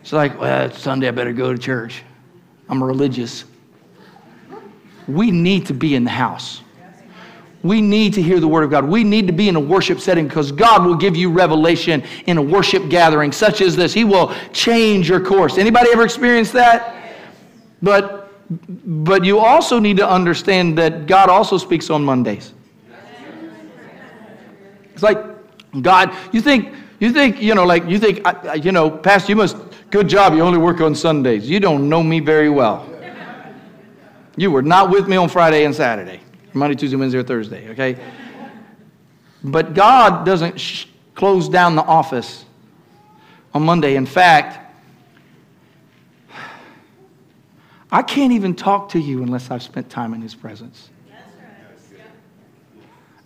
It's 0.04 0.12
like, 0.12 0.38
well, 0.38 0.66
it's 0.66 0.80
Sunday, 0.80 1.08
I 1.08 1.12
better 1.12 1.32
go 1.32 1.54
to 1.54 1.58
church. 1.58 2.04
I'm 2.68 2.84
religious. 2.84 3.46
We 5.08 5.32
need 5.32 5.66
to 5.68 5.74
be 5.74 5.96
in 5.96 6.04
the 6.04 6.10
house. 6.10 6.62
We 7.64 7.80
need 7.80 8.14
to 8.16 8.22
hear 8.22 8.42
the 8.42 8.48
word 8.48 8.66
of 8.66 8.70
God. 8.70 8.84
We 8.84 9.06
need 9.06 9.28
to 9.28 9.34
be 9.34 9.48
in 9.48 9.56
a 9.56 9.60
worship 9.62 10.02
setting 10.02 10.28
because 10.28 10.52
God 10.52 10.86
will 10.86 10.96
give 10.96 11.16
you 11.16 11.32
revelation 11.32 12.04
in 12.26 12.38
a 12.38 12.42
worship 12.42 12.90
gathering 12.90 13.32
such 13.32 13.62
as 13.62 13.78
this. 13.78 13.94
He 13.94 14.04
will 14.04 14.34
change 14.52 15.08
your 15.08 15.22
course. 15.22 15.58
Anybody 15.58 15.90
ever 15.94 16.04
experienced 16.04 16.52
that? 16.52 16.98
But 17.82 18.20
but 18.86 19.24
you 19.24 19.40
also 19.40 19.80
need 19.80 19.96
to 19.98 20.08
understand 20.08 20.78
that 20.80 21.08
God 21.08 21.30
also 21.30 21.58
speaks 21.58 21.90
on 21.90 22.04
Mondays. 22.04 22.54
It's 24.94 25.02
like 25.02 25.18
God, 25.82 26.14
you 26.34 26.42
think 26.42 26.76
you 27.00 27.14
think, 27.14 27.42
you 27.42 27.56
know, 27.56 27.66
like 27.66 27.86
you 27.88 28.00
think 28.00 28.28
you 28.62 28.74
know, 28.74 28.92
pastor 28.92 29.32
you 29.32 29.38
must 29.38 29.56
Good 29.94 30.10
job, 30.10 30.34
you 30.34 30.42
only 30.42 30.58
work 30.58 30.82
on 30.82 30.96
Sundays. 30.96 31.48
You 31.48 31.60
don't 31.60 31.88
know 31.88 32.02
me 32.02 32.20
very 32.20 32.50
well. 32.50 32.92
You 34.36 34.50
were 34.50 34.64
not 34.64 34.90
with 34.90 35.08
me 35.08 35.18
on 35.18 35.30
Friday 35.30 35.66
and 35.66 35.76
Saturday, 35.76 36.20
Monday, 36.52 36.76
Tuesday, 36.76 36.98
Wednesday, 36.98 37.20
or 37.20 37.24
Thursday, 37.24 37.70
okay? 37.70 38.00
But 39.44 39.76
God 39.76 40.26
doesn't 40.26 40.60
sh- 40.60 40.88
close 41.14 41.48
down 41.48 41.76
the 41.76 41.84
office 41.84 42.44
on 43.54 43.62
Monday. 43.62 43.96
In 43.96 44.08
fact, 44.08 44.76
I 47.92 48.02
can't 48.02 48.34
even 48.34 48.56
talk 48.56 48.90
to 48.94 49.00
you 49.00 49.22
unless 49.22 49.52
I've 49.52 49.62
spent 49.62 49.92
time 49.92 50.16
in 50.16 50.24
His 50.24 50.34
presence. 50.34 50.90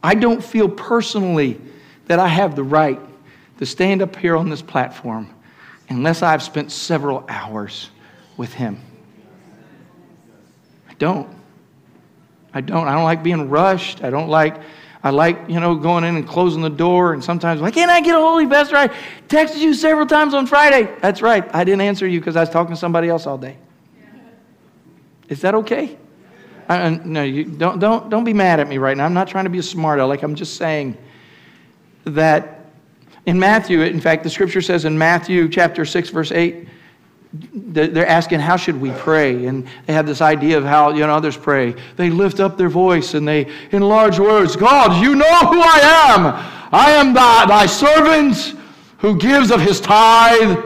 I 0.03 0.15
don't 0.15 0.43
feel 0.43 0.68
personally 0.68 1.61
that 2.07 2.20
I 2.20 2.28
have 2.28 2.57
the 2.57 2.63
right 2.63 2.99
to 3.59 3.65
stand 3.65 4.01
up 4.01 4.18
here 4.18 4.36
on 4.36 4.49
this 4.49 4.61
platform 4.61 5.34
unless 5.89 6.21
I've 6.21 6.43
spent 6.43 6.71
several 6.71 7.25
hours 7.27 7.89
with 8.35 8.53
Him. 8.53 8.81
I 10.89 10.93
don't. 10.95 11.29
I 12.53 12.61
don't. 12.61 12.88
I 12.88 12.93
don't 12.93 13.03
like 13.03 13.23
being 13.23 13.49
rushed. 13.49 14.03
I 14.03 14.09
don't 14.09 14.29
like. 14.29 14.59
I 15.03 15.11
like, 15.11 15.39
you 15.47 15.59
know, 15.59 15.75
going 15.75 16.03
in 16.03 16.15
and 16.15 16.27
closing 16.27 16.61
the 16.61 16.69
door. 16.69 17.13
And 17.13 17.23
sometimes, 17.23 17.61
why 17.61 17.71
can't 17.71 17.91
I 17.91 18.01
get 18.01 18.15
a 18.15 18.19
holy 18.19 18.47
Pastor? 18.47 18.75
I 18.75 18.88
texted 19.27 19.59
you 19.59 19.73
several 19.73 20.07
times 20.07 20.33
on 20.33 20.47
Friday. 20.47 20.91
That's 21.01 21.21
right. 21.21 21.49
I 21.55 21.63
didn't 21.63 21.81
answer 21.81 22.07
you 22.07 22.19
because 22.19 22.35
I 22.35 22.41
was 22.41 22.49
talking 22.49 22.73
to 22.73 22.79
somebody 22.79 23.07
else 23.07 23.27
all 23.27 23.38
day. 23.38 23.57
Is 25.29 25.41
that 25.41 25.55
okay? 25.55 25.97
I, 26.69 26.89
no, 26.89 27.23
you 27.23 27.45
don't, 27.45 27.79
don't, 27.79 28.09
don't 28.09 28.23
be 28.23 28.33
mad 28.33 28.59
at 28.59 28.67
me 28.67 28.77
right 28.77 28.97
now. 28.97 29.05
I'm 29.05 29.13
not 29.13 29.27
trying 29.27 29.45
to 29.45 29.49
be 29.49 29.59
a 29.59 29.63
smart 29.63 29.99
aleck. 29.99 30.23
I'm 30.23 30.35
just 30.35 30.57
saying 30.57 30.97
that 32.03 32.57
in 33.28 33.38
Matthew, 33.38 33.82
in 33.82 33.99
fact, 33.99 34.23
the 34.23 34.30
scripture 34.30 34.61
says 34.61 34.86
in 34.86 34.97
Matthew 34.97 35.49
chapter 35.49 35.84
6, 35.84 36.09
verse 36.09 36.32
8, 36.32 36.65
they're 37.34 38.07
asking, 38.07 38.39
How 38.39 38.55
should 38.55 38.80
we 38.80 38.91
pray? 38.91 39.47
And 39.47 39.67
they 39.86 39.91
have 39.91 40.07
this 40.07 40.21
idea 40.21 40.57
of 40.57 40.63
how 40.63 40.91
you 40.91 41.05
know, 41.05 41.13
others 41.13 41.36
pray. 41.36 41.75
They 41.97 42.09
lift 42.09 42.39
up 42.39 42.57
their 42.57 42.69
voice 42.69 43.15
and 43.15 43.28
they, 43.28 43.51
in 43.71 43.82
large 43.82 44.17
words, 44.17 44.55
God, 44.55 45.03
you 45.03 45.13
know 45.13 45.39
who 45.39 45.59
I 45.61 45.80
am. 46.09 46.25
I 46.71 46.91
am 46.91 47.13
thy, 47.13 47.45
thy 47.45 47.65
servant 47.65 48.55
who 48.99 49.17
gives 49.17 49.51
of 49.51 49.59
his 49.59 49.82
tithe. 49.82 50.57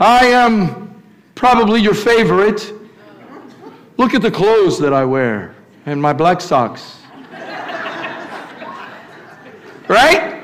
I 0.00 0.24
am 0.24 1.02
probably 1.34 1.82
your 1.82 1.94
favorite. 1.94 2.72
Look 3.98 4.14
at 4.14 4.22
the 4.22 4.30
clothes 4.30 4.78
that 4.78 4.94
I 4.94 5.04
wear 5.04 5.54
and 5.84 6.00
my 6.00 6.14
black 6.14 6.40
socks. 6.40 6.99
Right? 9.90 10.40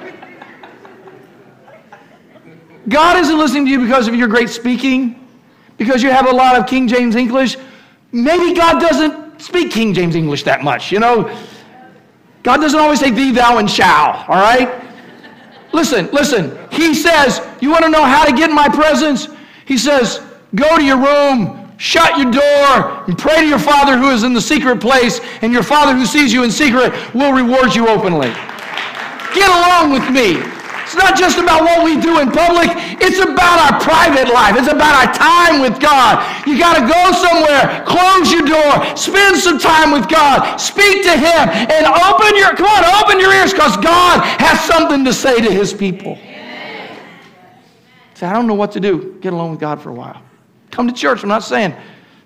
God 2.89 3.17
isn't 3.19 3.39
listening 3.39 3.65
to 3.67 3.71
you 3.71 3.79
because 3.79 4.09
of 4.09 4.17
your 4.17 4.27
great 4.27 4.49
speaking, 4.49 5.25
because 5.79 6.03
you 6.03 6.11
have 6.11 6.27
a 6.27 6.33
lot 6.33 6.57
of 6.57 6.67
King 6.67 6.89
James 6.89 7.15
English. 7.15 7.57
Maybe 8.11 8.55
God 8.55 8.81
doesn't 8.81 9.41
speak 9.41 9.71
King 9.71 9.95
James 9.95 10.17
English 10.17 10.43
that 10.43 10.65
much, 10.65 10.91
you 10.91 10.99
know? 10.99 11.33
God 12.43 12.57
doesn't 12.57 12.79
always 12.79 12.99
say 12.99 13.13
thee, 13.13 13.31
thou, 13.31 13.59
and 13.59 13.71
shall, 13.71 14.25
all 14.27 14.35
right? 14.35 14.83
Listen, 15.73 16.09
listen. 16.11 16.59
He 16.73 16.93
says, 16.93 17.41
You 17.61 17.71
want 17.71 17.85
to 17.85 17.91
know 17.91 18.03
how 18.03 18.25
to 18.25 18.33
get 18.33 18.51
in 18.51 18.57
my 18.57 18.69
presence? 18.69 19.29
He 19.65 19.79
says, 19.79 20.21
Go 20.57 20.77
to 20.77 20.85
your 20.85 20.99
room, 20.99 21.73
shut 21.77 22.19
your 22.19 22.33
door, 22.33 23.05
and 23.07 23.17
pray 23.17 23.43
to 23.43 23.47
your 23.47 23.61
Father 23.61 23.97
who 23.97 24.11
is 24.11 24.25
in 24.25 24.35
the 24.35 24.41
secret 24.41 24.81
place, 24.81 25.21
and 25.41 25.53
your 25.53 25.63
Father 25.63 25.95
who 25.95 26.05
sees 26.05 26.33
you 26.33 26.43
in 26.43 26.51
secret 26.51 26.93
will 27.15 27.33
reward 27.33 27.77
you 27.77 27.87
openly. 27.87 28.35
Get 29.37 29.53
along 29.53 29.93
with 29.93 30.09
me. 30.09 30.41
It's 30.87 30.95
not 30.95 31.19
just 31.19 31.37
about 31.37 31.63
what 31.63 31.85
we 31.85 32.01
do 32.01 32.21
in 32.21 32.31
public, 32.31 32.71
it's 33.03 33.19
about 33.19 33.59
our 33.59 33.81
private 33.81 34.33
life. 34.33 34.57
It's 34.57 34.71
about 34.71 34.95
our 34.95 35.13
time 35.13 35.61
with 35.61 35.81
God. 35.81 36.25
You 36.47 36.57
got 36.57 36.79
to 36.79 36.87
go 36.87 37.13
somewhere, 37.13 37.85
close 37.85 38.33
your 38.33 38.47
door, 38.47 38.97
spend 38.97 39.37
some 39.37 39.59
time 39.59 39.91
with 39.91 40.09
God, 40.09 40.57
speak 40.57 41.03
to 41.03 41.11
Him, 41.11 41.43
and 41.51 41.85
open 41.85 42.37
your, 42.37 42.55
come 42.55 42.67
on, 42.67 43.03
open 43.03 43.21
your 43.21 43.35
ears 43.35 43.53
because 43.53 43.77
God 43.79 44.23
has 44.41 44.61
something 44.61 45.05
to 45.05 45.13
say 45.13 45.41
to 45.41 45.51
His 45.51 45.75
people. 45.75 46.17
Say, 48.15 48.27
I 48.27 48.33
don't 48.33 48.47
know 48.47 48.55
what 48.55 48.73
to 48.73 48.81
do. 48.81 49.19
Get 49.21 49.35
along 49.35 49.51
with 49.51 49.61
God 49.61 49.83
for 49.83 49.91
a 49.91 49.95
while. 49.95 50.23
Come 50.71 50.87
to 50.87 50.95
church. 50.95 51.23
I'm 51.23 51.29
not 51.29 51.43
saying 51.43 51.75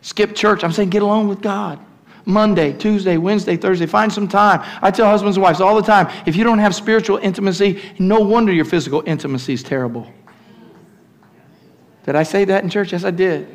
skip 0.03 0.37
church, 0.37 0.63
I'm 0.63 0.73
saying 0.73 0.91
get 0.91 1.03
along 1.03 1.29
with 1.29 1.41
God. 1.41 1.81
Monday, 2.25 2.73
Tuesday, 2.73 3.16
Wednesday, 3.16 3.57
Thursday. 3.57 3.87
Find 3.87 4.12
some 4.12 4.29
time. 4.29 4.62
I 4.83 4.91
tell 4.91 5.07
husbands 5.07 5.37
and 5.37 5.43
wives 5.43 5.61
all 5.61 5.77
the 5.77 5.83
time 5.83 6.09
if 6.27 6.37
you 6.37 6.45
don't 6.45 6.59
have 6.59 6.75
spiritual 6.75 7.18
intimacy, 7.18 7.83
no 7.99 8.21
wonder 8.21 8.53
your 8.53 8.64
physical 8.64 9.03
intimacy 9.07 9.55
is 9.55 9.62
terrible. 9.62 10.12
Did 12.05 12.16
I 12.16 12.23
say 12.23 12.45
that 12.47 12.64
in 12.64 12.71
church? 12.71 12.93
Yes, 12.93 13.05
I 13.05 13.11
did. 13.11 13.49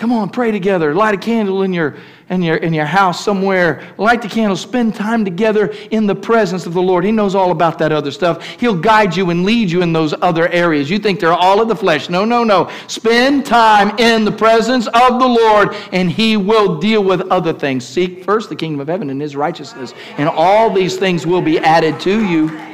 Come 0.00 0.12
on, 0.12 0.30
pray 0.30 0.50
together. 0.50 0.94
Light 0.94 1.14
a 1.14 1.18
candle 1.18 1.62
in 1.62 1.74
your, 1.74 1.94
in, 2.30 2.40
your, 2.40 2.56
in 2.56 2.72
your 2.72 2.86
house 2.86 3.22
somewhere. 3.22 3.86
Light 3.98 4.22
the 4.22 4.28
candle. 4.28 4.56
Spend 4.56 4.94
time 4.94 5.26
together 5.26 5.74
in 5.90 6.06
the 6.06 6.14
presence 6.14 6.64
of 6.64 6.72
the 6.72 6.80
Lord. 6.80 7.04
He 7.04 7.12
knows 7.12 7.34
all 7.34 7.50
about 7.50 7.78
that 7.80 7.92
other 7.92 8.10
stuff. 8.10 8.42
He'll 8.42 8.80
guide 8.80 9.14
you 9.14 9.28
and 9.28 9.44
lead 9.44 9.70
you 9.70 9.82
in 9.82 9.92
those 9.92 10.14
other 10.22 10.48
areas. 10.48 10.88
You 10.88 10.98
think 10.98 11.20
they're 11.20 11.34
all 11.34 11.60
of 11.60 11.68
the 11.68 11.76
flesh. 11.76 12.08
No, 12.08 12.24
no, 12.24 12.44
no. 12.44 12.70
Spend 12.86 13.44
time 13.44 13.90
in 13.98 14.24
the 14.24 14.32
presence 14.32 14.86
of 14.86 15.20
the 15.20 15.28
Lord, 15.28 15.76
and 15.92 16.10
He 16.10 16.38
will 16.38 16.78
deal 16.78 17.04
with 17.04 17.20
other 17.30 17.52
things. 17.52 17.84
Seek 17.84 18.24
first 18.24 18.48
the 18.48 18.56
kingdom 18.56 18.80
of 18.80 18.88
heaven 18.88 19.10
and 19.10 19.20
His 19.20 19.36
righteousness, 19.36 19.92
and 20.16 20.30
all 20.30 20.72
these 20.72 20.96
things 20.96 21.26
will 21.26 21.42
be 21.42 21.58
added 21.58 22.00
to 22.00 22.26
you. 22.26 22.69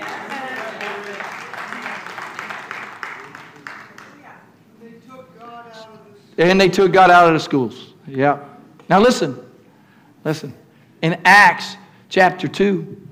And 6.38 6.60
they 6.60 6.68
took 6.68 6.92
God 6.92 7.10
out 7.10 7.26
of 7.28 7.34
the 7.34 7.40
schools. 7.40 7.94
Yeah. 8.06 8.44
Now 8.88 9.00
listen, 9.00 9.38
listen. 10.24 10.54
In 11.02 11.20
Acts 11.24 11.76
chapter 12.08 12.46
2 12.46 13.08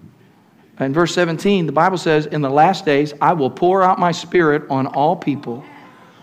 and 0.79 0.95
verse 0.95 1.15
17, 1.15 1.67
the 1.67 1.73
Bible 1.73 1.99
says, 1.99 2.27
In 2.27 2.43
the 2.43 2.51
last 2.51 2.85
days 2.85 3.15
I 3.21 3.33
will 3.33 3.51
pour 3.51 3.83
out 3.83 3.99
my 3.99 4.13
spirit 4.13 4.69
on 4.71 4.87
all 4.87 5.17
people. 5.17 5.65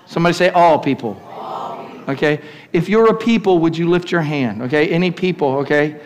Somebody 0.05 0.33
say, 0.33 0.49
All 0.49 0.79
people. 0.79 1.21
All 1.25 1.85
people. 1.87 2.13
Okay. 2.13 2.41
If 2.73 2.87
you're 2.87 3.09
a 3.09 3.17
people, 3.17 3.59
would 3.59 3.77
you 3.77 3.89
lift 3.89 4.11
your 4.11 4.21
hand? 4.21 4.61
Okay. 4.63 4.89
Any 4.89 5.11
people, 5.11 5.57
okay? 5.57 5.99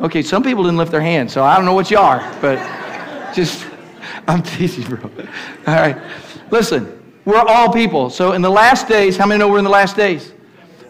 Okay, 0.00 0.22
some 0.22 0.42
people 0.42 0.62
didn't 0.62 0.76
lift 0.76 0.92
their 0.92 1.00
hand, 1.00 1.30
so 1.30 1.42
I 1.42 1.56
don't 1.56 1.64
know 1.64 1.72
what 1.72 1.90
you 1.90 1.96
are, 1.96 2.18
but 2.42 2.58
just, 3.34 3.66
I'm 4.28 4.42
teasing, 4.54 4.84
bro. 4.84 5.10
All 5.66 5.74
right. 5.74 5.96
Listen, 6.50 7.02
we're 7.24 7.38
all 7.38 7.72
people. 7.72 8.10
So 8.10 8.32
in 8.32 8.42
the 8.42 8.50
last 8.50 8.88
days, 8.88 9.16
how 9.16 9.26
many 9.26 9.38
know 9.38 9.48
we're 9.48 9.58
in 9.58 9.64
the 9.64 9.70
last 9.70 9.96
days? 9.96 10.32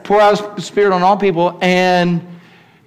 Pour 0.03 0.21
out 0.21 0.57
His 0.57 0.65
Spirit 0.65 0.93
on 0.93 1.03
all 1.03 1.17
people, 1.17 1.59
and 1.63 2.35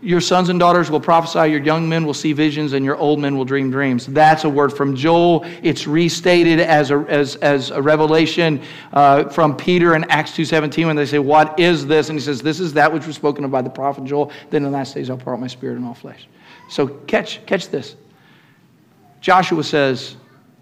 your 0.01 0.21
sons 0.21 0.49
and 0.49 0.59
daughters 0.59 0.91
will 0.91 0.99
prophesy, 0.99 1.49
your 1.49 1.61
young 1.61 1.89
men 1.89 2.05
will 2.05 2.13
see 2.13 2.31
visions, 2.31 2.73
and 2.73 2.85
your 2.85 2.95
old 2.97 3.19
men 3.19 3.35
will 3.35 3.45
dream 3.45 3.71
dreams. 3.71 4.05
That's 4.05 4.43
a 4.43 4.49
word 4.49 4.71
from 4.71 4.95
Joel. 4.95 5.43
It's 5.63 5.87
restated 5.87 6.59
as 6.59 6.91
a, 6.91 6.97
as, 7.09 7.35
as 7.37 7.71
a 7.71 7.81
revelation 7.81 8.61
uh, 8.93 9.29
from 9.29 9.57
Peter 9.57 9.95
in 9.95 10.03
Acts 10.05 10.31
2.17 10.31 10.85
when 10.85 10.95
they 10.95 11.05
say, 11.05 11.17
what 11.17 11.59
is 11.59 11.87
this? 11.87 12.09
And 12.09 12.19
he 12.19 12.23
says, 12.23 12.41
this 12.41 12.59
is 12.59 12.73
that 12.73 12.93
which 12.93 13.07
was 13.07 13.15
spoken 13.15 13.43
of 13.43 13.49
by 13.49 13.63
the 13.63 13.69
prophet 13.69 14.03
Joel. 14.03 14.31
Then 14.51 14.63
in 14.63 14.71
the 14.71 14.77
last 14.77 14.93
days 14.93 15.09
I'll 15.09 15.17
pour 15.17 15.33
out 15.33 15.39
my 15.39 15.47
Spirit 15.47 15.77
on 15.77 15.83
all 15.83 15.95
flesh. 15.95 16.27
So 16.69 16.87
catch, 16.87 17.43
catch 17.47 17.69
this. 17.69 17.95
Joshua 19.19 19.63
says, 19.63 20.15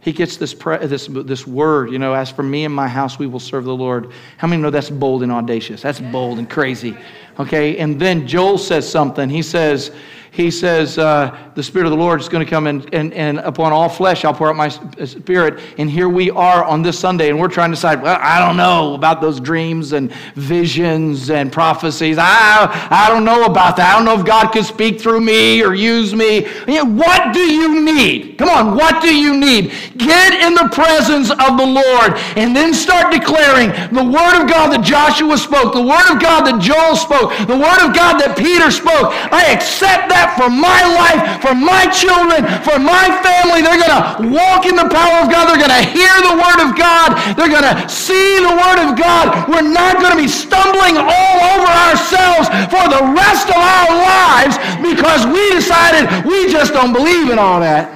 he 0.06 0.14
gets 0.14 0.38
this, 0.38 0.54
pre- 0.54 0.86
this, 0.86 1.08
this 1.10 1.48
word, 1.48 1.92
you 1.92 1.98
know, 1.98 2.14
as 2.14 2.30
for 2.30 2.44
me 2.44 2.64
and 2.64 2.74
my 2.74 2.88
house, 2.88 3.18
we 3.18 3.26
will 3.26 3.40
serve 3.40 3.64
the 3.64 3.76
Lord. 3.76 4.12
How 4.38 4.48
many 4.48 4.62
know 4.62 4.70
that's 4.70 4.92
bold 4.92 5.24
and 5.24 5.32
audacious? 5.32 5.82
That's 5.82 6.00
bold 6.00 6.38
and 6.38 6.48
crazy. 6.48 6.96
Okay, 7.40 7.78
and 7.78 8.00
then 8.00 8.26
Joel 8.28 8.58
says 8.58 8.90
something. 8.90 9.30
He 9.30 9.42
says, 9.42 9.92
he 10.36 10.52
says, 10.52 10.98
uh, 10.98 11.38
The 11.56 11.64
Spirit 11.64 11.86
of 11.86 11.92
the 11.92 11.98
Lord 11.98 12.20
is 12.20 12.28
going 12.28 12.44
to 12.46 12.50
come 12.50 12.68
and, 12.68 12.94
and, 12.94 13.14
and 13.14 13.40
upon 13.40 13.72
all 13.72 13.88
flesh 13.88 14.26
I'll 14.26 14.34
pour 14.34 14.50
out 14.50 14.58
my 14.58 14.68
Spirit. 14.68 15.62
And 15.78 15.90
here 15.90 16.10
we 16.10 16.30
are 16.30 16.66
on 16.66 16.82
this 16.82 17.00
Sunday, 17.00 17.30
and 17.30 17.40
we're 17.40 17.48
trying 17.48 17.70
to 17.70 17.76
decide, 17.76 18.02
well, 18.02 18.20
I 18.22 18.46
don't 18.46 18.58
know 18.58 18.96
about 18.96 19.22
those 19.22 19.40
dreams 19.40 19.94
and 19.94 20.12
visions 20.36 21.30
and 21.30 21.54
prophecies. 21.54 22.18
I, 22.20 22.68
I 22.92 23.10
don't 23.10 23.24
know 23.24 23.46
about 23.46 23.78
that. 23.78 23.94
I 23.94 23.96
don't 23.96 24.04
know 24.04 24.20
if 24.20 24.26
God 24.26 24.52
could 24.52 24.66
speak 24.66 25.00
through 25.00 25.22
me 25.22 25.64
or 25.64 25.74
use 25.74 26.14
me. 26.14 26.42
What 26.68 27.34
do 27.34 27.40
you 27.40 27.82
need? 27.82 28.38
Come 28.38 28.50
on, 28.50 28.76
what 28.76 29.02
do 29.02 29.16
you 29.16 29.40
need? 29.40 29.72
Get 29.96 30.34
in 30.34 30.54
the 30.54 30.68
presence 30.74 31.32
of 31.32 31.58
the 31.58 31.66
Lord 31.66 32.20
and 32.36 32.54
then 32.54 32.74
start 32.74 33.14
declaring 33.14 33.70
the 33.94 34.04
Word 34.04 34.42
of 34.42 34.50
God 34.50 34.74
that 34.74 34.84
Joshua 34.84 35.38
spoke, 35.38 35.74
the 35.74 35.82
Word 35.82 36.12
of 36.12 36.22
God 36.22 36.44
that 36.46 36.62
Joel 36.62 36.98
spoke, 36.98 37.25
the 37.46 37.58
Word 37.58 37.80
of 37.86 37.94
God 37.94 38.18
that 38.20 38.34
Peter 38.36 38.72
spoke. 38.72 39.14
I 39.32 39.54
accept 39.54 40.10
that 40.10 40.16
that 40.16 40.40
for 40.40 40.48
my 40.48 40.80
life, 40.96 41.44
for 41.44 41.52
my 41.52 41.86
children, 41.92 42.48
for 42.64 42.80
my 42.80 43.12
family. 43.20 43.60
They're 43.60 43.78
going 43.78 43.92
to 43.92 44.32
walk 44.32 44.64
in 44.66 44.80
the 44.80 44.88
power 44.88 45.22
of 45.22 45.28
God. 45.28 45.52
They're 45.52 45.60
going 45.60 45.76
to 45.76 45.86
hear 45.92 46.16
the 46.24 46.40
Word 46.40 46.60
of 46.64 46.74
God. 46.80 47.20
They're 47.36 47.52
going 47.52 47.68
to 47.68 47.76
see 47.92 48.40
the 48.40 48.56
Word 48.56 48.80
of 48.80 48.96
God. 48.96 49.52
We're 49.52 49.68
not 49.68 50.00
going 50.00 50.16
to 50.16 50.22
be 50.22 50.32
stumbling 50.32 50.96
all 50.96 51.38
over 51.52 51.70
ourselves 51.92 52.48
for 52.72 52.88
the 52.88 53.04
rest 53.12 53.52
of 53.52 53.60
our 53.60 53.92
lives 53.92 54.56
because 54.80 55.28
we 55.28 55.44
decided 55.52 56.08
we 56.24 56.48
just 56.48 56.72
don't 56.72 56.96
believe 56.96 57.30
in 57.30 57.38
all 57.38 57.60
that. 57.60 57.92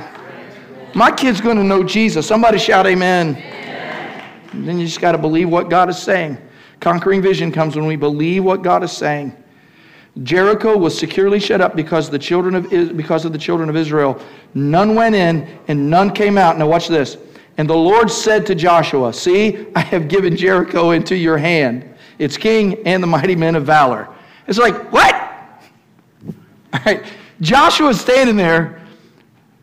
My 0.94 1.12
kid's 1.12 1.40
going 1.40 1.58
to 1.58 1.64
know 1.64 1.84
Jesus. 1.84 2.28
Somebody 2.28 2.60
shout 2.60 2.86
amen. 2.86 3.38
amen. 3.38 4.66
then 4.66 4.80
you 4.80 4.86
just 4.86 5.00
got 5.00 5.14
to 5.14 5.18
believe 5.18 5.48
what 5.48 5.70
God 5.70 5.90
is 5.90 5.98
saying. 5.98 6.38
Conquering 6.80 7.22
vision 7.22 7.52
comes 7.52 7.76
when 7.76 7.86
we 7.86 7.96
believe 7.96 8.44
what 8.44 8.62
God 8.62 8.84
is 8.84 8.92
saying. 8.92 9.36
Jericho 10.24 10.78
was 10.78 10.98
securely 10.98 11.40
shut 11.40 11.62
up 11.62 11.76
because, 11.76 12.10
the 12.10 12.20
children 12.20 12.56
of, 12.56 12.98
because 12.98 13.26
of 13.26 13.32
the 13.32 13.38
children 13.38 13.70
of 13.70 13.76
Israel. 13.76 14.22
None 14.54 14.96
went 14.96 15.16
in 15.16 15.48
and 15.68 15.90
none 15.90 16.12
came 16.12 16.38
out. 16.38 16.58
Now, 16.58 16.68
watch 16.68 16.88
this. 16.88 17.18
And 17.58 17.70
the 17.70 17.76
Lord 17.76 18.10
said 18.10 18.46
to 18.48 18.56
Joshua, 18.56 19.14
See, 19.14 19.68
I 19.76 19.82
have 19.82 20.08
given 20.08 20.36
Jericho 20.36 20.92
into 20.92 21.16
your 21.16 21.38
hand, 21.38 21.94
its 22.18 22.38
king 22.38 22.86
and 22.88 23.04
the 23.04 23.08
mighty 23.08 23.36
men 23.36 23.56
of 23.56 23.66
valor. 23.66 24.10
It's 24.48 24.58
like, 24.58 24.92
what? 24.92 25.14
All 26.74 26.80
right. 26.86 27.04
Joshua's 27.42 28.00
standing 28.00 28.36
there. 28.36 28.82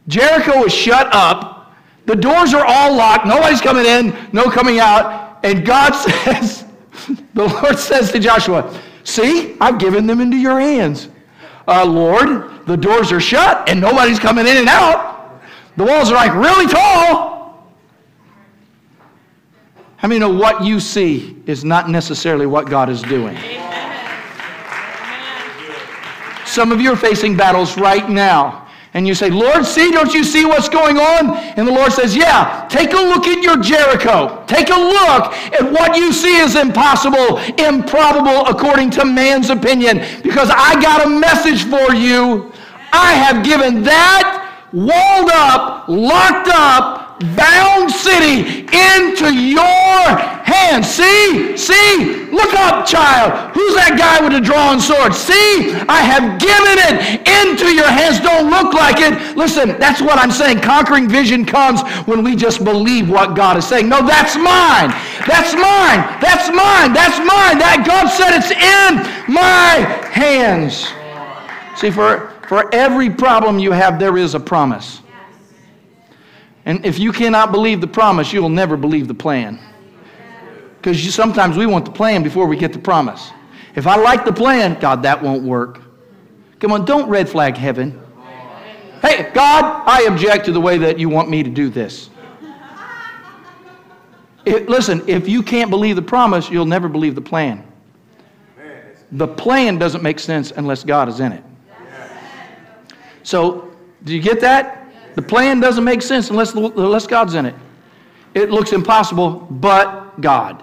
Jericho 0.09 0.65
is 0.65 0.75
shut 0.75 1.09
up. 1.13 1.75
The 2.07 2.15
doors 2.15 2.55
are 2.55 2.65
all 2.65 2.95
locked. 2.95 3.27
Nobody's 3.27 3.61
coming 3.61 3.85
in, 3.85 4.17
no 4.33 4.45
coming 4.45 4.79
out. 4.79 5.41
And 5.43 5.67
God 5.67 5.91
says, 6.25 6.66
the 7.35 7.47
Lord 7.47 7.79
says 7.79 8.13
to 8.13 8.19
Joshua, 8.19 8.81
See, 9.05 9.57
I've 9.61 9.79
given 9.79 10.07
them 10.07 10.21
into 10.21 10.37
your 10.37 10.59
hands. 10.59 11.09
Uh, 11.69 11.85
Lord, 11.85 12.67
the 12.67 12.77
doors 12.77 13.13
are 13.13 13.21
shut 13.21 13.69
and 13.69 13.81
nobody's 13.81 14.19
coming 14.19 14.47
in 14.47 14.57
and 14.57 14.69
out. 14.69 15.41
The 15.77 15.85
walls 15.85 16.11
are 16.11 16.15
like 16.15 16.35
really 16.35 16.67
tall. 16.67 17.37
How 19.97 20.09
many 20.09 20.19
know 20.19 20.31
what 20.31 20.65
you 20.65 20.81
see 20.81 21.43
is 21.47 21.65
not 21.65 21.89
necessarily 21.89 22.47
what 22.47 22.69
God 22.69 22.89
is 22.89 23.03
doing? 23.03 23.37
Some 26.45 26.73
of 26.73 26.81
you 26.81 26.93
are 26.93 26.97
facing 26.97 27.37
battles 27.37 27.77
right 27.77 28.09
now 28.09 28.66
and 28.97 29.07
you 29.07 29.15
say, 29.15 29.29
Lord, 29.29 29.67
see, 29.67 29.91
don't 29.91 30.15
you 30.15 30.25
see 30.25 30.47
what's 30.47 30.71
going 30.71 30.97
on? 30.97 31.37
And 31.59 31.69
the 31.69 31.73
Lord 31.73 31.93
says, 31.93 32.17
Yeah, 32.17 32.67
take 32.71 32.95
a 32.95 32.97
look 32.97 33.27
at 33.27 33.43
your 33.43 33.59
Jericho. 33.59 34.43
Take 34.47 34.71
a 34.71 34.81
look 34.81 35.35
at 35.53 35.71
what 35.71 35.99
you 35.99 36.15
see 36.15 36.41
as 36.41 36.57
impossible, 36.57 37.37
improbable 37.63 38.47
according 38.47 38.89
to 38.93 39.05
man's 39.05 39.51
opinion, 39.51 39.99
because 40.23 40.49
I 40.51 40.81
got 40.81 41.05
a 41.05 41.11
message 41.11 41.65
for 41.65 41.95
you. 41.95 42.51
I 42.91 43.13
have 43.13 43.45
given 43.45 43.83
that 43.83 44.65
walled 44.73 45.31
up, 45.31 45.89
locked 45.89 46.49
up, 46.49 47.06
bound 47.37 47.91
city 47.91 48.67
into 48.69 49.33
your 49.33 50.05
hands. 50.45 50.87
See? 50.87 51.57
See? 51.57 52.27
Look 52.31 52.53
up, 52.55 52.87
child. 52.87 53.55
Who's 53.55 53.75
that 53.75 53.97
guy 53.97 54.21
with 54.23 54.33
the 54.33 54.41
drawn 54.41 54.81
sword? 54.81 55.15
See? 55.15 55.73
I 55.89 56.05
have 56.05 56.37
given 56.37 56.77
it 56.87 57.25
into 57.25 57.73
your 57.73 57.89
hands. 57.89 58.21
Don't 58.21 58.51
look 58.51 58.75
like 58.75 59.01
it. 59.01 59.37
Listen, 59.37 59.79
that's 59.79 60.01
what 60.01 60.19
I'm 60.19 60.31
saying. 60.31 60.61
Conquering 60.61 61.09
vision 61.09 61.45
comes 61.45 61.81
when 62.07 62.23
we 62.23 62.37
just 62.37 62.65
believe 62.65 63.09
what 63.09 63.35
God 63.35 63.57
is 63.57 63.67
saying. 63.67 63.89
No, 63.89 64.05
that's 64.07 64.37
mine. 64.37 64.93
That's 65.25 65.55
mine. 65.55 66.05
That's 66.21 66.49
mine. 66.53 66.93
That's 66.93 67.19
mine. 67.19 67.57
That 67.59 67.85
God 67.87 68.09
said 68.13 68.37
it's 68.37 68.53
in 68.53 69.33
my 69.33 69.87
hands. 70.13 70.93
See, 71.81 71.91
for, 71.91 72.33
for 72.49 72.73
every 72.75 73.11
problem 73.11 73.59
you 73.59 73.73
have, 73.73 73.99
there 73.99 74.17
is 74.17 74.35
a 74.35 74.41
promise. 74.41 75.01
And 76.67 76.85
if 76.85 76.99
you 76.99 77.13
cannot 77.13 77.53
believe 77.53 77.81
the 77.81 77.87
promise, 77.87 78.33
you'll 78.33 78.49
never 78.49 78.77
believe 78.77 79.07
the 79.07 79.15
plan. 79.15 79.59
Because 80.77 81.15
sometimes 81.15 81.57
we 81.57 81.65
want 81.65 81.85
the 81.85 81.93
plan 81.93 82.23
before 82.23 82.47
we 82.47 82.57
get 82.57 82.73
the 82.73 82.79
promise. 82.79 83.31
If 83.77 83.87
I 83.87 83.97
like 83.97 84.25
the 84.25 84.33
plan, 84.33 84.79
God, 84.81 85.03
that 85.05 85.23
won't 85.23 85.45
work. 85.45 85.81
Come 86.59 86.73
on, 86.73 86.85
don't 86.85 87.09
red 87.09 87.29
flag 87.29 87.57
heaven. 87.57 88.01
Hey, 89.01 89.31
God, 89.33 89.85
I 89.87 90.03
object 90.03 90.47
to 90.47 90.53
the 90.53 90.61
way 90.61 90.77
that 90.79 90.99
you 90.99 91.09
want 91.09 91.31
me 91.31 91.43
to 91.43 91.51
do 91.51 91.69
this. 91.69 92.11
It, 94.45 94.69
listen, 94.69 95.03
if 95.07 95.29
you 95.29 95.43
can't 95.43 95.71
believe 95.71 95.97
the 95.97 96.03
promise, 96.03 96.51
you'll 96.51 96.67
never 96.67 96.89
believe 96.89 97.15
the 97.15 97.21
plan. 97.21 97.65
The 99.13 99.29
plan 99.29 99.79
doesn't 99.79 100.03
make 100.03 100.19
sense 100.19 100.51
unless 100.51 100.83
God 100.83 101.09
is 101.09 101.21
in 101.21 101.33
it. 101.33 101.45
So, 103.23 103.73
do 104.05 104.15
you 104.15 104.23
get 104.23 104.41
that? 104.41 104.86
The 105.17 105.23
plan 105.23 105.61
doesn't 105.61 105.83
make 105.83 106.03
sense 106.03 106.31
unless, 106.31 106.55
unless 106.55 107.07
God's 107.07 107.35
in 107.35 107.47
it. 107.47 107.55
It 108.35 108.51
looks 108.51 108.73
impossible, 108.73 109.49
but 109.51 110.21
God. 110.21 110.63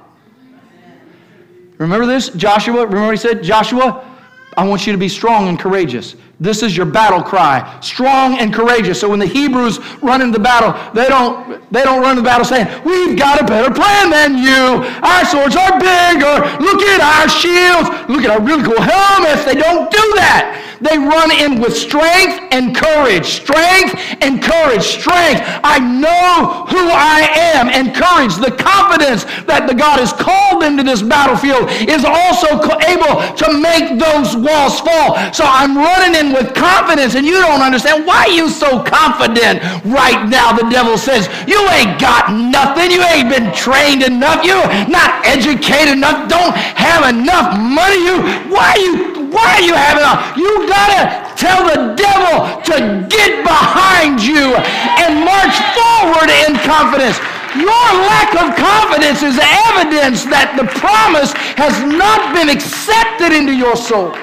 Remember 1.80 2.06
this? 2.06 2.30
Joshua, 2.30 2.86
remember 2.86 3.12
he 3.12 3.18
said, 3.18 3.44
Joshua, 3.44 4.08
I 4.56 4.66
want 4.66 4.86
you 4.86 4.94
to 4.94 5.00
be 5.00 5.10
strong 5.10 5.48
and 5.48 5.60
courageous. 5.60 6.16
This 6.44 6.62
is 6.62 6.76
your 6.76 6.86
battle 6.86 7.24
cry, 7.24 7.80
strong 7.80 8.38
and 8.38 8.54
courageous. 8.54 9.00
So 9.00 9.08
when 9.08 9.20
the 9.20 9.26
Hebrews 9.26 9.80
run 10.02 10.22
into 10.22 10.40
battle, 10.40 10.76
they 10.92 11.08
don't, 11.08 11.72
they 11.72 11.84
don't 11.84 12.02
run 12.02 12.18
into 12.18 12.30
battle 12.30 12.44
saying, 12.44 12.68
We've 12.84 13.18
got 13.18 13.42
a 13.42 13.46
better 13.46 13.74
plan 13.74 14.10
than 14.10 14.38
you. 14.38 14.84
Our 15.08 15.24
swords 15.24 15.56
are 15.56 15.80
bigger. 15.80 16.36
Look 16.60 16.82
at 16.84 17.00
our 17.00 17.30
shields. 17.30 17.88
Look 18.10 18.26
at 18.26 18.32
our 18.32 18.42
really 18.42 18.62
cool 18.62 18.82
helmets. 18.82 19.46
They 19.46 19.56
don't 19.56 19.90
do 19.90 20.04
that. 20.20 20.60
They 20.84 20.98
run 21.00 21.32
in 21.32 21.62
with 21.62 21.78
strength 21.78 22.52
and 22.52 22.76
courage. 22.76 23.26
Strength 23.40 23.96
and 24.20 24.44
courage. 24.44 24.84
Strength. 24.84 25.40
I 25.64 25.80
know 25.80 26.68
who 26.68 26.92
I 26.92 27.24
am. 27.56 27.72
And 27.72 27.96
courage, 27.96 28.36
the 28.36 28.52
confidence 28.52 29.24
that 29.48 29.64
the 29.64 29.74
God 29.74 30.04
has 30.04 30.12
called 30.12 30.62
into 30.62 30.84
this 30.84 31.02
battlefield, 31.02 31.72
is 31.88 32.04
also 32.04 32.60
able 32.84 33.16
to 33.32 33.48
make 33.64 33.96
those 33.96 34.36
walls 34.36 34.84
fall. 34.84 35.16
So 35.32 35.48
I'm 35.48 35.80
running 35.80 36.20
in 36.20 36.33
with 36.34 36.54
confidence, 36.54 37.16
and 37.16 37.26
you 37.26 37.40
don't 37.40 37.62
understand 37.62 38.06
why 38.06 38.26
you 38.26 38.50
so 38.50 38.84
confident 38.84 39.62
right 39.86 40.28
now. 40.28 40.52
The 40.52 40.68
devil 40.70 40.98
says, 40.98 41.30
You 41.48 41.62
ain't 41.70 42.02
got 42.02 42.34
nothing. 42.34 42.92
You 42.92 43.04
ain't 43.04 43.30
been 43.30 43.54
trained 43.54 44.04
enough. 44.04 44.44
You're 44.44 44.66
not 44.90 45.26
educated 45.26 45.94
enough. 45.94 46.28
Don't 46.28 46.56
have 46.56 47.08
enough 47.14 47.58
money. 47.58 48.02
You 48.04 48.18
why 48.50 48.76
you 48.82 49.14
why 49.30 49.58
are 49.58 49.66
you 49.66 49.74
having 49.74 50.06
a? 50.06 50.14
You 50.38 50.68
gotta 50.70 51.34
tell 51.38 51.66
the 51.66 51.96
devil 51.96 52.62
to 52.70 53.08
get 53.10 53.44
behind 53.44 54.22
you 54.22 54.54
and 55.02 55.26
march 55.26 55.58
forward 55.74 56.30
in 56.30 56.58
confidence. 56.62 57.18
Your 57.58 57.88
lack 58.10 58.34
of 58.34 58.56
confidence 58.58 59.22
is 59.22 59.38
evidence 59.38 60.26
that 60.26 60.58
the 60.58 60.66
promise 60.82 61.34
has 61.58 61.74
not 61.86 62.34
been 62.34 62.50
accepted 62.50 63.34
into 63.34 63.54
your 63.54 63.76
soul. 63.76 64.16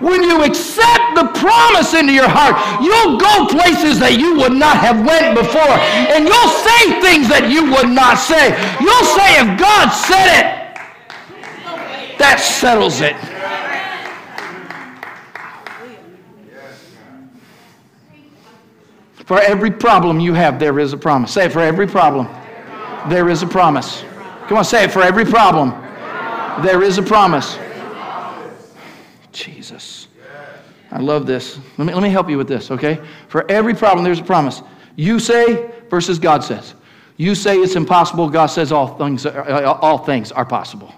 When 0.00 0.22
you 0.22 0.44
accept 0.44 1.14
the 1.14 1.24
promise 1.34 1.94
into 1.94 2.12
your 2.12 2.28
heart, 2.28 2.56
you'll 2.84 3.16
go 3.16 3.46
places 3.48 3.98
that 3.98 4.18
you 4.18 4.36
would 4.36 4.52
not 4.52 4.76
have 4.76 5.04
went 5.04 5.34
before. 5.34 5.76
And 6.12 6.28
you'll 6.28 6.52
say 6.52 7.00
things 7.00 7.28
that 7.28 7.48
you 7.48 7.70
would 7.72 7.88
not 7.88 8.18
say. 8.18 8.52
You'll 8.80 9.08
say, 9.16 9.40
if 9.40 9.58
God 9.58 9.88
said 9.88 10.28
it, 10.36 10.46
that 12.18 12.40
settles 12.40 13.00
it. 13.00 13.16
For 19.26 19.40
every 19.40 19.72
problem 19.72 20.20
you 20.20 20.34
have, 20.34 20.60
there 20.60 20.78
is 20.78 20.92
a 20.92 20.96
promise. 20.96 21.32
Say 21.32 21.46
it 21.46 21.52
for 21.52 21.60
every 21.60 21.86
problem, 21.86 22.28
there 23.08 23.28
is 23.28 23.42
a 23.42 23.46
promise. 23.46 24.04
Come 24.46 24.58
on, 24.58 24.64
say 24.64 24.84
it 24.84 24.92
for 24.92 25.02
every 25.02 25.24
problem, 25.24 25.70
there 26.62 26.82
is 26.82 26.98
a 26.98 27.02
promise. 27.02 27.58
Jesus. 29.36 30.08
I 30.90 31.00
love 31.00 31.26
this. 31.26 31.58
Let 31.78 31.86
me, 31.86 31.94
let 31.94 32.02
me 32.02 32.08
help 32.08 32.30
you 32.30 32.38
with 32.38 32.48
this, 32.48 32.70
okay? 32.70 33.00
For 33.28 33.48
every 33.50 33.74
problem, 33.74 34.04
there's 34.04 34.20
a 34.20 34.24
promise. 34.24 34.62
You 34.94 35.18
say 35.18 35.70
versus 35.90 36.18
God 36.18 36.42
says. 36.42 36.74
You 37.16 37.34
say 37.34 37.56
it's 37.56 37.76
impossible, 37.76 38.28
God 38.28 38.46
says 38.46 38.72
all 38.72 38.96
things, 38.98 39.26
all 39.26 39.98
things 39.98 40.32
are 40.32 40.44
possible. 40.44 40.92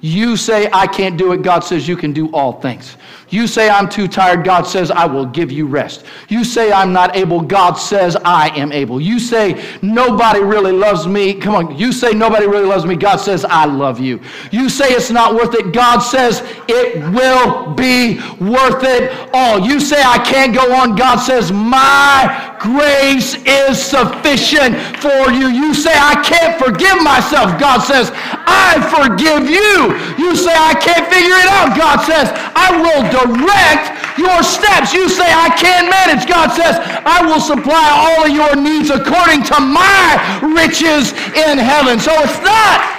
You 0.00 0.36
say, 0.36 0.70
I 0.72 0.86
can't 0.86 1.16
do 1.16 1.32
it. 1.32 1.42
God 1.42 1.60
says, 1.60 1.88
you 1.88 1.96
can 1.96 2.12
do 2.12 2.30
all 2.32 2.60
things. 2.60 2.96
You 3.30 3.46
say, 3.46 3.68
I'm 3.68 3.88
too 3.88 4.08
tired. 4.08 4.44
God 4.44 4.62
says, 4.62 4.90
I 4.90 5.04
will 5.04 5.26
give 5.26 5.52
you 5.52 5.66
rest. 5.66 6.04
You 6.28 6.44
say, 6.44 6.72
I'm 6.72 6.92
not 6.92 7.14
able. 7.14 7.40
God 7.40 7.74
says, 7.74 8.16
I 8.24 8.48
am 8.56 8.72
able. 8.72 9.00
You 9.00 9.18
say, 9.18 9.62
nobody 9.82 10.40
really 10.40 10.72
loves 10.72 11.06
me. 11.06 11.34
Come 11.34 11.54
on. 11.54 11.76
You 11.76 11.92
say, 11.92 12.12
nobody 12.12 12.46
really 12.46 12.66
loves 12.66 12.86
me. 12.86 12.96
God 12.96 13.16
says, 13.16 13.44
I 13.44 13.66
love 13.66 14.00
you. 14.00 14.20
You 14.50 14.68
say, 14.68 14.86
it's 14.90 15.10
not 15.10 15.34
worth 15.34 15.54
it. 15.54 15.72
God 15.72 15.98
says, 15.98 16.42
it 16.68 17.02
will 17.12 17.74
be 17.74 18.18
worth 18.40 18.82
it 18.84 19.30
all. 19.34 19.60
You 19.60 19.78
say, 19.78 20.02
I 20.02 20.18
can't 20.24 20.54
go 20.54 20.74
on. 20.74 20.96
God 20.96 21.16
says, 21.16 21.52
my 21.52 22.56
grace 22.60 23.34
is 23.44 23.80
sufficient 23.80 24.76
for 24.98 25.30
you. 25.30 25.48
You 25.48 25.74
say, 25.74 25.92
I 25.94 26.22
can't 26.24 26.58
forgive 26.58 27.02
myself. 27.02 27.60
God 27.60 27.80
says, 27.80 28.10
I 28.48 28.80
forgive 28.88 29.44
you. 29.44 29.92
You 30.16 30.32
say, 30.32 30.56
I 30.56 30.72
can't 30.80 31.04
figure 31.12 31.36
it 31.36 31.48
out. 31.52 31.76
God 31.76 32.00
says, 32.00 32.32
I 32.56 32.72
will 32.80 33.04
direct 33.12 33.92
your 34.16 34.40
steps. 34.42 34.96
You 34.96 35.08
say, 35.08 35.28
I 35.28 35.52
can't 35.54 35.92
manage. 35.92 36.24
God 36.24 36.50
says, 36.56 36.80
I 37.04 37.20
will 37.28 37.40
supply 37.40 37.86
all 37.92 38.24
of 38.24 38.32
your 38.32 38.56
needs 38.56 38.88
according 38.88 39.44
to 39.52 39.60
my 39.60 40.16
riches 40.56 41.12
in 41.36 41.60
heaven. 41.60 42.00
So 42.00 42.10
it's 42.24 42.40
not. 42.40 42.98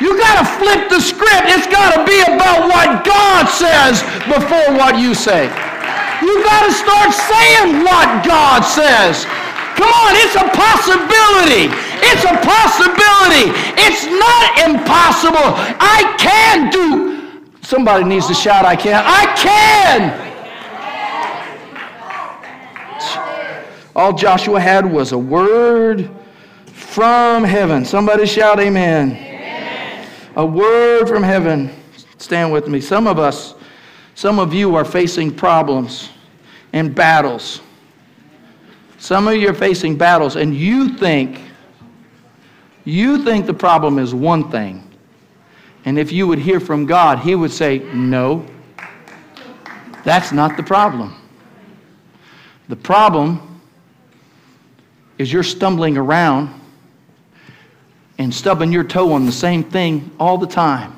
You 0.00 0.18
got 0.18 0.42
to 0.42 0.46
flip 0.58 0.88
the 0.88 0.98
script. 0.98 1.46
It's 1.50 1.66
got 1.66 1.94
to 1.94 2.02
be 2.06 2.18
about 2.22 2.66
what 2.66 3.04
God 3.04 3.46
says 3.46 4.02
before 4.26 4.74
what 4.74 4.98
you 4.98 5.14
say. 5.14 5.46
You 6.22 6.42
got 6.42 6.66
to 6.66 6.72
start 6.72 7.10
saying 7.10 7.82
what 7.82 8.24
God 8.26 8.62
says. 8.62 9.26
Come 9.76 9.92
on, 9.92 10.12
it's 10.16 10.36
a 10.36 10.48
possibility. 10.52 11.72
It's 12.04 12.24
a 12.24 12.36
possibility. 12.42 13.52
It's 13.80 14.04
not 14.06 14.58
impossible. 14.68 15.54
I 15.80 16.14
can 16.18 16.70
do. 16.70 17.12
Somebody 17.62 18.04
needs 18.04 18.26
to 18.26 18.34
shout, 18.34 18.64
I 18.64 18.76
can. 18.76 19.02
I 19.06 19.24
can. 19.36 20.32
All 23.94 24.12
Joshua 24.12 24.58
had 24.58 24.90
was 24.90 25.12
a 25.12 25.18
word 25.18 26.10
from 26.66 27.44
heaven. 27.44 27.84
Somebody 27.84 28.26
shout, 28.26 28.58
Amen. 28.58 29.12
amen. 29.12 30.08
A 30.36 30.44
word 30.44 31.06
from 31.06 31.22
heaven. 31.22 31.70
Stand 32.18 32.52
with 32.52 32.68
me. 32.68 32.80
Some 32.80 33.06
of 33.06 33.18
us, 33.18 33.54
some 34.14 34.38
of 34.38 34.54
you 34.54 34.74
are 34.76 34.84
facing 34.84 35.34
problems 35.34 36.10
and 36.72 36.94
battles. 36.94 37.60
Some 39.02 39.26
of 39.26 39.34
you 39.34 39.50
are 39.50 39.54
facing 39.54 39.96
battles, 39.98 40.36
and 40.36 40.54
you 40.54 40.90
think, 40.90 41.40
you 42.84 43.24
think 43.24 43.46
the 43.46 43.52
problem 43.52 43.98
is 43.98 44.14
one 44.14 44.48
thing. 44.48 44.88
And 45.84 45.98
if 45.98 46.12
you 46.12 46.28
would 46.28 46.38
hear 46.38 46.60
from 46.60 46.86
God, 46.86 47.18
He 47.18 47.34
would 47.34 47.50
say, 47.50 47.80
No, 47.92 48.46
that's 50.04 50.30
not 50.30 50.56
the 50.56 50.62
problem. 50.62 51.20
The 52.68 52.76
problem 52.76 53.60
is 55.18 55.32
you're 55.32 55.42
stumbling 55.42 55.96
around 55.96 56.54
and 58.18 58.32
stubbing 58.32 58.70
your 58.70 58.84
toe 58.84 59.14
on 59.14 59.26
the 59.26 59.32
same 59.32 59.64
thing 59.64 60.12
all 60.20 60.38
the 60.38 60.46
time. 60.46 60.94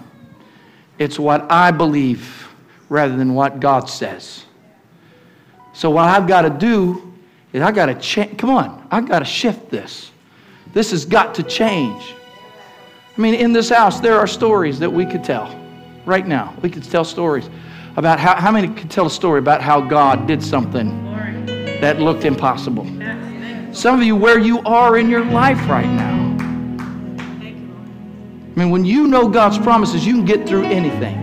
It's 0.98 1.18
what 1.18 1.50
I 1.50 1.70
believe 1.70 2.48
rather 2.90 3.16
than 3.16 3.32
what 3.32 3.60
God 3.60 3.88
says. 3.88 4.44
So 5.72 5.88
what 5.88 6.04
I've 6.04 6.26
got 6.26 6.42
to 6.42 6.50
do 6.50 7.13
is 7.54 7.62
I 7.62 7.70
got 7.70 7.86
to 7.86 7.94
change. 7.94 8.36
Come 8.36 8.50
on, 8.50 8.86
I 8.90 9.00
got 9.00 9.20
to 9.20 9.24
shift 9.24 9.70
this. 9.70 10.10
This 10.72 10.90
has 10.90 11.04
got 11.04 11.36
to 11.36 11.42
change. 11.44 12.14
I 13.16 13.20
mean, 13.20 13.34
in 13.34 13.52
this 13.52 13.70
house, 13.70 14.00
there 14.00 14.18
are 14.18 14.26
stories 14.26 14.80
that 14.80 14.92
we 14.92 15.06
could 15.06 15.22
tell 15.22 15.56
right 16.04 16.26
now. 16.26 16.52
We 16.62 16.68
could 16.68 16.82
tell 16.82 17.04
stories 17.04 17.48
about 17.96 18.18
how, 18.18 18.34
how 18.34 18.50
many 18.50 18.66
could 18.74 18.90
tell 18.90 19.06
a 19.06 19.10
story 19.10 19.38
about 19.38 19.62
how 19.62 19.80
God 19.80 20.26
did 20.26 20.42
something 20.42 21.04
that 21.80 22.00
looked 22.00 22.24
impossible. 22.24 22.84
Some 23.72 24.00
of 24.00 24.04
you, 24.04 24.16
where 24.16 24.40
you 24.40 24.60
are 24.62 24.98
in 24.98 25.08
your 25.08 25.24
life 25.24 25.68
right 25.68 25.86
now. 25.86 26.14
I 28.56 28.58
mean, 28.58 28.70
when 28.70 28.84
you 28.84 29.06
know 29.06 29.28
God's 29.28 29.58
promises, 29.58 30.04
you 30.04 30.14
can 30.14 30.24
get 30.24 30.48
through 30.48 30.64
anything. 30.64 31.20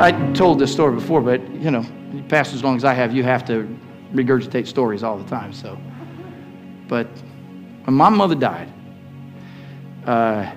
I 0.00 0.32
told 0.32 0.58
this 0.58 0.72
story 0.72 0.94
before, 0.94 1.20
but 1.20 1.46
you 1.54 1.70
know, 1.70 1.84
passed 2.28 2.54
as 2.54 2.64
long 2.64 2.76
as 2.76 2.84
I 2.84 2.94
have, 2.94 3.14
you 3.14 3.24
have 3.24 3.44
to 3.46 3.68
regurgitate 4.12 4.66
stories 4.66 5.02
all 5.02 5.18
the 5.18 5.28
time. 5.28 5.52
So, 5.52 5.78
but 6.88 7.06
when 7.84 7.94
my 7.94 8.08
mother 8.08 8.34
died, 8.34 8.72
uh, 10.06 10.50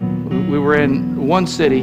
we 0.00 0.58
were 0.58 0.76
in 0.76 1.26
one 1.26 1.46
city 1.46 1.82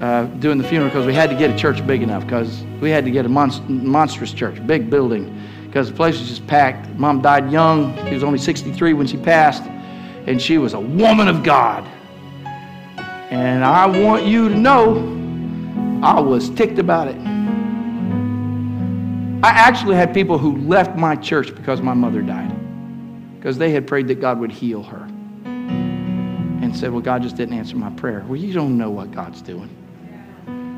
uh, 0.00 0.24
doing 0.38 0.58
the 0.58 0.64
funeral 0.64 0.88
because 0.90 1.06
we 1.06 1.14
had 1.14 1.30
to 1.30 1.36
get 1.36 1.50
a 1.50 1.56
church 1.56 1.86
big 1.86 2.02
enough 2.02 2.24
because 2.24 2.62
we 2.80 2.90
had 2.90 3.04
to 3.04 3.10
get 3.10 3.26
a 3.26 3.28
monst- 3.28 3.68
monstrous 3.68 4.32
church, 4.32 4.64
big 4.66 4.90
building, 4.90 5.38
because 5.66 5.90
the 5.90 5.94
place 5.94 6.18
was 6.18 6.28
just 6.28 6.46
packed. 6.46 6.88
Mom 6.98 7.20
died 7.20 7.50
young; 7.50 7.96
she 8.06 8.14
was 8.14 8.24
only 8.24 8.38
63 8.38 8.94
when 8.94 9.06
she 9.06 9.16
passed, 9.16 9.62
and 10.26 10.40
she 10.40 10.58
was 10.58 10.74
a 10.74 10.80
woman 10.80 11.28
of 11.28 11.42
God. 11.42 11.86
And 13.30 13.64
I 13.64 13.86
want 13.86 14.24
you 14.24 14.48
to 14.48 14.54
know, 14.56 14.96
I 16.02 16.18
was 16.18 16.50
ticked 16.50 16.78
about 16.80 17.06
it. 17.06 17.16
I 19.42 19.50
actually 19.50 19.96
had 19.96 20.12
people 20.12 20.38
who 20.38 20.56
left 20.58 20.96
my 20.96 21.16
church 21.16 21.54
because 21.54 21.80
my 21.80 21.94
mother 21.94 22.22
died, 22.22 22.52
because 23.38 23.56
they 23.58 23.70
had 23.70 23.86
prayed 23.86 24.08
that 24.08 24.20
God 24.20 24.38
would 24.38 24.52
heal 24.52 24.82
her. 24.82 25.08
And 25.44 26.76
said, 26.76 26.92
Well, 26.92 27.00
God 27.00 27.22
just 27.22 27.36
didn't 27.36 27.54
answer 27.54 27.76
my 27.76 27.90
prayer. 27.90 28.24
Well, 28.28 28.36
you 28.36 28.52
don't 28.52 28.76
know 28.76 28.90
what 28.90 29.12
God's 29.12 29.40
doing. 29.40 29.68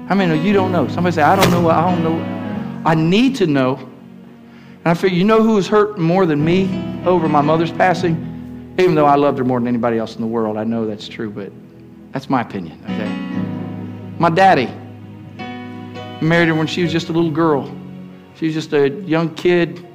How 0.09 0.15
I 0.15 0.15
mean, 0.15 0.45
you 0.45 0.53
don't 0.53 0.71
know. 0.71 0.87
Somebody 0.89 1.15
say, 1.15 1.23
I 1.23 1.35
don't 1.35 1.51
know. 1.51 1.69
I 1.69 1.91
don't 1.91 2.05
know. 2.05 2.83
I 2.89 2.95
need 2.95 3.37
to 3.37 3.47
know. 3.47 3.77
And 3.77 4.87
I 4.87 4.95
figure, 4.95 5.19
you 5.19 5.25
know 5.25 5.43
who 5.43 5.55
was 5.55 5.67
hurt 5.67 5.99
more 5.99 6.25
than 6.25 6.45
me 6.45 7.03
over 7.05 7.29
my 7.29 7.41
mother's 7.41 7.73
passing? 7.73 8.75
Even 8.79 8.95
though 8.95 9.07
I 9.07 9.17
loved 9.17 9.39
her 9.39 9.45
more 9.45 9.59
than 9.59 9.69
anybody 9.69 9.99
else 9.99 10.15
in 10.15 10.21
the 10.21 10.27
world, 10.27 10.57
I 10.57 10.65
know 10.65 10.87
that's 10.87 11.09
true, 11.09 11.31
but 11.31 11.53
that's 12.13 12.31
my 12.31 12.41
opinion, 12.41 12.81
okay? 12.85 14.19
My 14.19 14.31
daddy 14.31 14.73
Married 16.23 16.47
her 16.47 16.55
when 16.55 16.69
she 16.69 16.85
was 16.85 16.93
just 16.93 17.09
a 17.09 17.13
little 17.13 17.33
girl. 17.33 17.69
She 18.43 18.47
was 18.47 18.57
just 18.57 18.73
a 18.73 18.89
young 18.89 19.33
kid, 19.37 19.87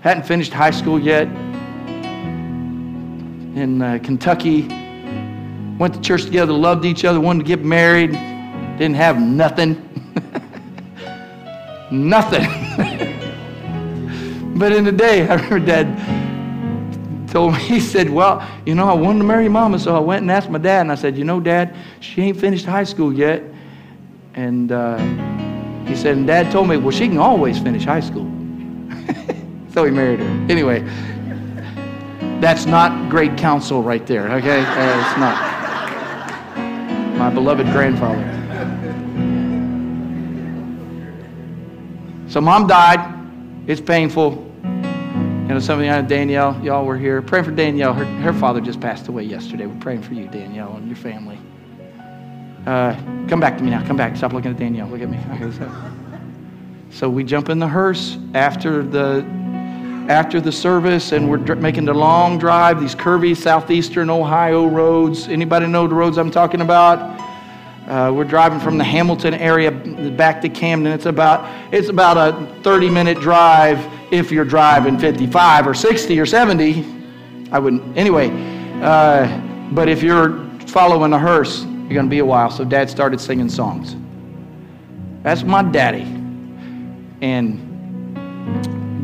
hadn't 0.00 0.26
finished 0.26 0.52
high 0.52 0.72
school 0.72 0.98
yet, 0.98 1.28
in 3.54 3.80
uh, 3.80 4.00
Kentucky. 4.02 4.62
Went 5.78 5.94
to 5.94 6.00
church 6.00 6.24
together, 6.24 6.52
loved 6.52 6.84
each 6.84 7.04
other, 7.04 7.20
wanted 7.20 7.44
to 7.44 7.44
get 7.44 7.64
married, 7.64 8.10
didn't 8.76 8.96
have 8.96 9.20
nothing. 9.20 9.76
nothing. 11.92 12.42
but 14.58 14.72
in 14.72 14.82
the 14.82 14.90
day, 14.90 15.28
I 15.28 15.36
remember 15.36 15.60
Dad 15.60 17.30
told 17.30 17.52
me, 17.52 17.60
he 17.60 17.78
said, 17.78 18.10
Well, 18.10 18.44
you 18.66 18.74
know, 18.74 18.88
I 18.88 18.94
wanted 18.94 19.20
to 19.20 19.26
marry 19.26 19.48
Mama, 19.48 19.78
so 19.78 19.94
I 19.94 20.00
went 20.00 20.22
and 20.22 20.30
asked 20.32 20.50
my 20.50 20.58
dad, 20.58 20.80
and 20.80 20.90
I 20.90 20.96
said, 20.96 21.16
You 21.16 21.22
know, 21.22 21.38
Dad, 21.38 21.76
she 22.00 22.20
ain't 22.20 22.40
finished 22.40 22.64
high 22.64 22.82
school 22.82 23.12
yet. 23.12 23.44
And 24.34 24.72
uh, 24.72 24.98
he 25.88 25.96
said, 25.96 26.18
and 26.18 26.26
Dad 26.26 26.52
told 26.52 26.68
me, 26.68 26.76
Well, 26.76 26.90
she 26.90 27.08
can 27.08 27.18
always 27.18 27.58
finish 27.58 27.84
high 27.84 28.00
school. 28.00 28.24
so 29.72 29.84
he 29.84 29.90
married 29.90 30.20
her. 30.20 30.46
Anyway, 30.50 30.80
that's 32.40 32.66
not 32.66 33.08
great 33.10 33.36
counsel 33.38 33.82
right 33.82 34.06
there, 34.06 34.30
okay? 34.32 34.60
Uh, 34.60 35.00
it's 35.00 35.18
not. 35.18 35.58
My 37.16 37.30
beloved 37.30 37.66
grandfather. 37.72 38.22
So 42.28 42.42
mom 42.42 42.66
died. 42.66 43.14
It's 43.66 43.80
painful. 43.80 44.44
You 44.62 45.54
know, 45.54 45.58
some 45.60 45.80
of 45.80 45.86
you, 45.86 46.08
Danielle, 46.08 46.62
y'all 46.62 46.84
were 46.84 46.98
here. 46.98 47.22
Praying 47.22 47.46
for 47.46 47.50
Danielle. 47.50 47.94
Her, 47.94 48.04
her 48.04 48.34
father 48.34 48.60
just 48.60 48.80
passed 48.80 49.08
away 49.08 49.22
yesterday. 49.22 49.64
We're 49.64 49.80
praying 49.80 50.02
for 50.02 50.12
you, 50.12 50.28
Danielle, 50.28 50.76
and 50.76 50.86
your 50.86 50.96
family. 50.96 51.38
Uh, 52.68 52.94
come 53.28 53.40
back 53.40 53.56
to 53.56 53.64
me 53.64 53.70
now. 53.70 53.82
Come 53.86 53.96
back. 53.96 54.14
Stop 54.14 54.34
looking 54.34 54.50
at 54.50 54.58
Danielle. 54.58 54.88
Look 54.88 55.00
at 55.00 55.08
me. 55.08 55.16
Okay, 55.40 55.56
so, 55.56 55.72
so 56.90 57.08
we 57.08 57.24
jump 57.24 57.48
in 57.48 57.58
the 57.58 57.66
hearse 57.66 58.18
after 58.34 58.82
the 58.82 59.24
after 60.10 60.38
the 60.38 60.52
service, 60.52 61.12
and 61.12 61.30
we're 61.30 61.38
dr- 61.38 61.60
making 61.60 61.86
the 61.86 61.94
long 61.94 62.36
drive. 62.36 62.78
These 62.78 62.94
curvy 62.94 63.34
southeastern 63.34 64.10
Ohio 64.10 64.66
roads. 64.66 65.28
Anybody 65.28 65.66
know 65.66 65.86
the 65.86 65.94
roads 65.94 66.18
I'm 66.18 66.30
talking 66.30 66.60
about? 66.60 66.98
Uh, 67.88 68.12
we're 68.12 68.24
driving 68.24 68.60
from 68.60 68.76
the 68.76 68.84
Hamilton 68.84 69.32
area 69.32 69.70
back 69.70 70.42
to 70.42 70.50
Camden. 70.50 70.92
It's 70.92 71.06
about 71.06 71.48
it's 71.72 71.88
about 71.88 72.18
a 72.18 72.62
30 72.62 72.90
minute 72.90 73.18
drive 73.18 73.78
if 74.12 74.30
you're 74.30 74.44
driving 74.44 74.98
55 74.98 75.66
or 75.66 75.72
60 75.72 76.20
or 76.20 76.26
70. 76.26 76.84
I 77.50 77.58
wouldn't 77.58 77.96
anyway. 77.96 78.28
Uh, 78.82 79.26
but 79.72 79.88
if 79.88 80.02
you're 80.02 80.38
following 80.66 81.14
a 81.14 81.18
hearse, 81.18 81.64
you're 81.88 81.94
going 81.94 82.06
to 82.06 82.10
be 82.10 82.18
a 82.18 82.24
while. 82.24 82.50
So 82.50 82.64
Dad 82.64 82.90
started 82.90 83.18
singing 83.18 83.48
songs. 83.48 83.96
That's 85.22 85.42
my 85.42 85.62
daddy, 85.62 86.02
and 87.22 87.64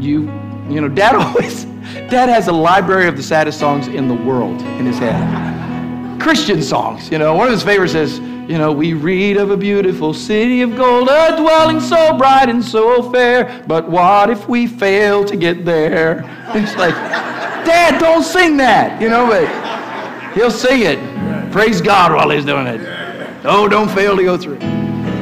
you 0.02 0.30
you 0.68 0.80
know 0.80 0.88
Dad 0.88 1.14
always 1.16 1.64
Dad 2.10 2.28
has 2.28 2.48
a 2.48 2.52
library 2.52 3.08
of 3.08 3.16
the 3.16 3.22
saddest 3.22 3.58
songs 3.58 3.88
in 3.88 4.06
the 4.06 4.14
world 4.14 4.60
in 4.62 4.86
his 4.86 4.98
head. 4.98 6.20
Christian 6.20 6.62
songs, 6.62 7.10
you 7.10 7.18
know. 7.18 7.34
One 7.34 7.46
of 7.46 7.52
his 7.52 7.62
favorites 7.62 7.94
is 7.94 8.20
you 8.48 8.58
know, 8.58 8.72
we 8.72 8.92
read 8.92 9.38
of 9.38 9.50
a 9.50 9.56
beautiful 9.56 10.12
city 10.12 10.60
of 10.60 10.76
gold, 10.76 11.08
a 11.08 11.34
dwelling 11.34 11.80
so 11.80 12.16
bright 12.18 12.50
and 12.50 12.62
so 12.62 13.10
fair. 13.10 13.64
But 13.66 13.88
what 13.88 14.28
if 14.28 14.46
we 14.46 14.66
fail 14.66 15.24
to 15.24 15.34
get 15.34 15.64
there? 15.64 16.18
It's 16.48 16.76
like, 16.76 16.94
Dad, 17.64 17.98
don't 17.98 18.22
sing 18.22 18.58
that, 18.58 19.00
you 19.00 19.08
know, 19.08 19.26
but 19.26 20.34
he'll 20.34 20.50
sing 20.50 20.82
it. 20.82 21.13
Praise 21.54 21.80
God 21.80 22.10
while 22.12 22.30
he's 22.30 22.44
doing 22.44 22.66
it. 22.66 22.80
Oh, 23.44 23.68
don't 23.68 23.88
fail 23.88 24.16
to 24.16 24.24
go 24.24 24.36
through. 24.36 24.58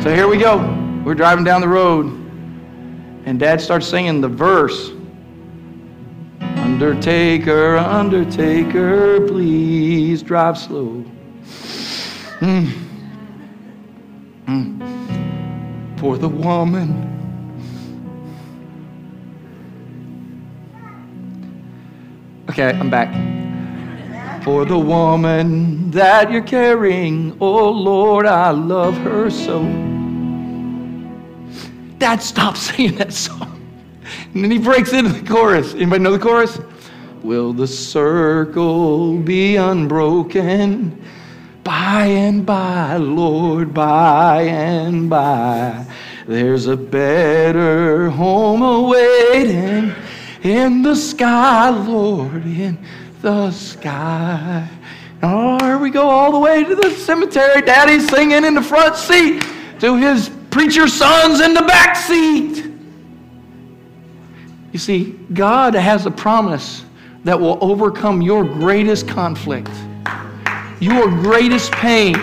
So 0.01 0.15
here 0.15 0.27
we 0.29 0.39
go. 0.39 0.57
We're 1.05 1.15
driving 1.15 1.45
down 1.45 1.61
the 1.61 1.69
road, 1.69 2.07
and 3.27 3.39
Dad 3.39 3.61
starts 3.61 3.87
singing 3.87 4.23
the 4.23 4.31
verse 4.31 4.93
Undertaker, 6.41 7.77
Undertaker, 7.77 9.27
please 9.27 10.23
drive 10.23 10.57
slow. 10.57 11.05
Mm. 12.41 12.73
Mm. 14.47 16.01
For 16.01 16.17
the 16.17 16.31
woman. 16.31 17.11
Okay, 22.49 22.71
I'm 22.71 22.89
back. 22.89 23.52
For 24.45 24.65
the 24.65 24.79
woman 24.79 25.93
that 25.93 26.33
you're 26.33 26.43
carrying, 26.43 27.37
oh 27.41 27.71
Lord, 27.71 28.27
I 28.27 28.51
love 28.51 28.97
her 28.99 29.31
so. 29.31 29.63
Dad, 31.99 32.21
stop 32.21 32.57
singing 32.57 32.97
that 32.97 33.13
song. 33.13 33.61
And 34.35 34.43
then 34.43 34.51
he 34.51 34.59
breaks 34.59 34.93
into 34.93 35.13
the 35.13 35.29
chorus. 35.29 35.75
Anybody 35.75 36.03
know 36.03 36.11
the 36.11 36.19
chorus? 36.19 36.59
Will 37.23 37.53
the 37.53 37.69
circle 37.69 39.19
be 39.19 39.55
unbroken? 39.55 41.01
By 41.63 42.07
and 42.07 42.45
by, 42.45 42.97
Lord, 42.97 43.73
by 43.73 44.43
and 44.43 45.09
by, 45.09 45.87
there's 46.27 46.67
a 46.67 46.77
better 46.77 48.11
home 48.11 48.63
awaiting 48.63 49.95
in 50.43 50.83
the 50.83 50.97
sky, 50.97 51.71
Lord, 51.71 52.45
in 52.45 52.85
the 53.23 53.51
sky. 53.53 54.69
Oh, 55.23 55.59
here 55.65 55.79
we 55.79 55.91
go 55.91 56.11
all 56.11 56.33
the 56.33 56.39
way 56.39 56.65
to 56.65 56.75
the 56.75 56.91
cemetery. 56.91 57.63
Daddy's 57.63 58.09
singing 58.09 58.45
in 58.45 58.55
the 58.55 58.63
front 58.63 58.97
seat 58.97 59.43
to 59.81 59.97
his 59.97 60.31
preacher 60.51 60.89
sons 60.89 61.41
in 61.41 61.55
the 61.55 61.63
back 61.63 61.97
seat. 61.97 62.67
You 64.73 64.79
see, 64.79 65.13
God 65.33 65.75
has 65.75 66.05
a 66.05 66.11
promise 66.11 66.85
that 67.25 67.41
will 67.41 67.59
overcome 67.63 68.21
your 68.21 68.45
greatest 68.45 69.09
conflict 69.09 69.71
your 70.83 71.09
greatest 71.09 71.71
pain. 71.71 72.17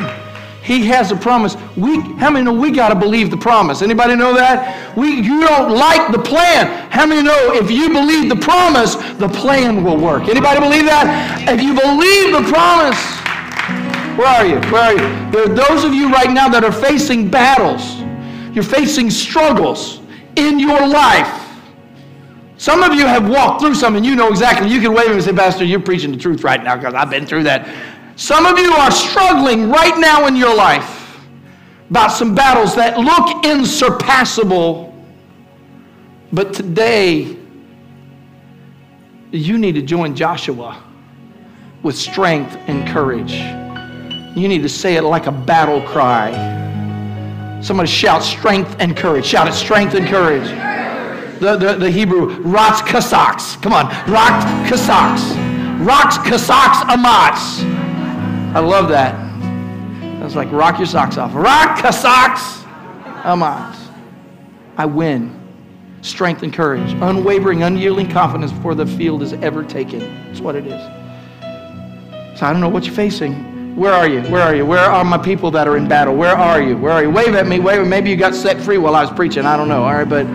He 0.70 0.86
has 0.86 1.12
a 1.12 1.16
promise. 1.16 1.58
We, 1.76 2.00
how 2.20 2.30
many 2.30 2.46
know 2.46 2.54
we 2.54 2.70
got 2.70 2.90
to 2.90 2.96
believe 2.96 3.32
the 3.32 3.38
promise? 3.38 3.82
Anybody 3.82 4.16
know 4.16 4.36
that? 4.36 4.96
We, 4.96 5.20
you 5.20 5.42
don't 5.42 5.72
like 5.72 6.12
the 6.12 6.20
plan. 6.20 6.68
How 6.92 7.08
many 7.08 7.24
know 7.24 7.54
if 7.54 7.72
you 7.72 7.90
believe 7.90 8.30
the 8.30 8.36
promise, 8.36 8.94
the 9.16 9.30
plan 9.30 9.84
will 9.84 9.98
work? 9.98 10.28
Anybody 10.28 10.60
believe 10.60 10.86
that? 10.86 11.42
If 11.50 11.60
you 11.60 11.74
believe 11.74 12.34
the 12.38 12.46
promise, 12.54 13.02
where 14.16 14.28
are 14.28 14.46
you? 14.46 14.60
Where 14.72 14.84
are 14.84 14.94
you? 14.94 15.32
There 15.32 15.52
are 15.52 15.56
those 15.56 15.84
of 15.84 15.96
you 15.96 16.08
right 16.12 16.30
now 16.30 16.48
that 16.50 16.64
are 16.64 16.72
facing 16.72 17.32
battles. 17.32 18.02
You're 18.54 18.64
facing 18.64 19.10
struggles 19.10 20.02
in 20.36 20.60
your 20.60 20.88
life. 20.88 21.48
Some 22.58 22.84
of 22.84 22.94
you 22.94 23.08
have 23.08 23.28
walked 23.28 23.62
through 23.62 23.74
something. 23.74 24.04
You 24.04 24.16
know 24.16 24.30
exactly. 24.30 24.70
You 24.70 24.82
can 24.82 24.94
wave 24.94 25.10
and 25.10 25.24
say, 25.24 25.34
Pastor, 25.34 25.66
you're 25.66 25.80
preaching 25.80 26.12
the 26.12 26.18
truth 26.20 26.44
right 26.44 26.64
now 26.64 26.76
because 26.76 26.94
I've 26.94 27.10
been 27.10 27.26
through 27.26 27.46
that. 27.46 27.68
Some 28.20 28.46
of 28.46 28.60
you 28.60 28.74
are 28.74 28.92
struggling 28.92 29.70
right 29.70 29.98
now 29.98 30.28
in 30.28 30.36
your 30.36 30.54
life 30.54 31.22
about 31.90 32.10
some 32.10 32.36
battles 32.36 32.76
that 32.76 33.00
look 33.00 33.46
insurpassable. 33.46 34.94
But 36.34 36.54
today, 36.54 37.38
you 39.32 39.58
need 39.58 39.76
to 39.76 39.82
join 39.82 40.18
Joshua 40.18 40.84
with 41.82 41.96
strength 41.96 42.58
and 42.68 42.86
courage. 42.90 43.36
You 44.38 44.50
need 44.50 44.64
to 44.64 44.70
say 44.70 44.98
it 44.98 45.04
like 45.04 45.28
a 45.28 45.32
battle 45.32 45.82
cry. 45.82 46.34
Somebody 47.62 47.88
shout 47.88 48.22
strength 48.22 48.76
and 48.80 48.98
courage. 48.98 49.26
Shout 49.26 49.48
it 49.48 49.54
strength 49.54 49.96
and 49.96 50.06
courage. 50.06 50.50
The, 51.40 51.56
the, 51.56 51.76
the 51.76 51.90
Hebrew, 51.90 52.42
Rats 52.42 52.82
Kasaks. 52.82 53.62
Come 53.62 53.72
on, 53.72 53.88
Rat 54.12 54.70
Kasaks. 54.70 55.86
Rats 55.86 56.18
Kasaks 56.18 56.94
Amats. 56.94 57.89
I 58.56 58.60
love 58.60 58.90
that. 58.90 59.14
That's 60.20 60.36
like 60.36 60.52
rock 60.52 60.80
your 60.80 60.88
socks 60.88 61.18
off. 61.18 61.34
Rock 61.36 61.84
your 61.84 61.92
socks. 61.92 62.64
Amas. 63.24 63.78
I 64.76 64.86
win. 64.86 65.36
Strength 66.02 66.44
and 66.44 66.54
courage. 66.54 66.94
Unwavering, 66.94 67.64
unyielding 67.64 68.10
confidence 68.10 68.52
before 68.52 68.74
the 68.74 68.86
field 68.86 69.22
is 69.22 69.34
ever 69.34 69.64
taken. 69.64 70.00
That's 70.26 70.42
what 70.42 70.56
it 70.56 70.66
is. 70.66 70.82
So 72.40 72.46
I 72.46 72.52
don't 72.52 72.62
know 72.62 72.70
what 72.70 72.86
you're 72.86 72.96
facing. 72.96 73.76
Where 73.76 73.94
are 73.94 74.08
you? 74.08 74.22
Where 74.24 74.42
are 74.42 74.56
you? 74.56 74.66
Where 74.66 74.80
are 74.80 75.06
my 75.06 75.18
people 75.18 75.52
that 75.52 75.68
are 75.68 75.78
in 75.78 75.88
battle? 75.88 76.16
Where 76.16 76.36
are 76.36 76.62
you? 76.62 76.76
Where 76.76 76.92
are 76.92 77.04
you? 77.04 77.12
Wave 77.12 77.36
at 77.36 77.48
me. 77.48 77.60
Wave. 77.60 77.86
Maybe 77.86 78.10
you 78.10 78.16
got 78.16 78.34
set 78.34 78.60
free 78.60 78.78
while 78.78 78.96
I 78.96 79.02
was 79.02 79.12
preaching. 79.12 79.46
I 79.46 79.56
don't 79.56 79.68
know. 79.68 79.84
All 79.84 79.94
right, 79.94 80.10
but 80.10 80.26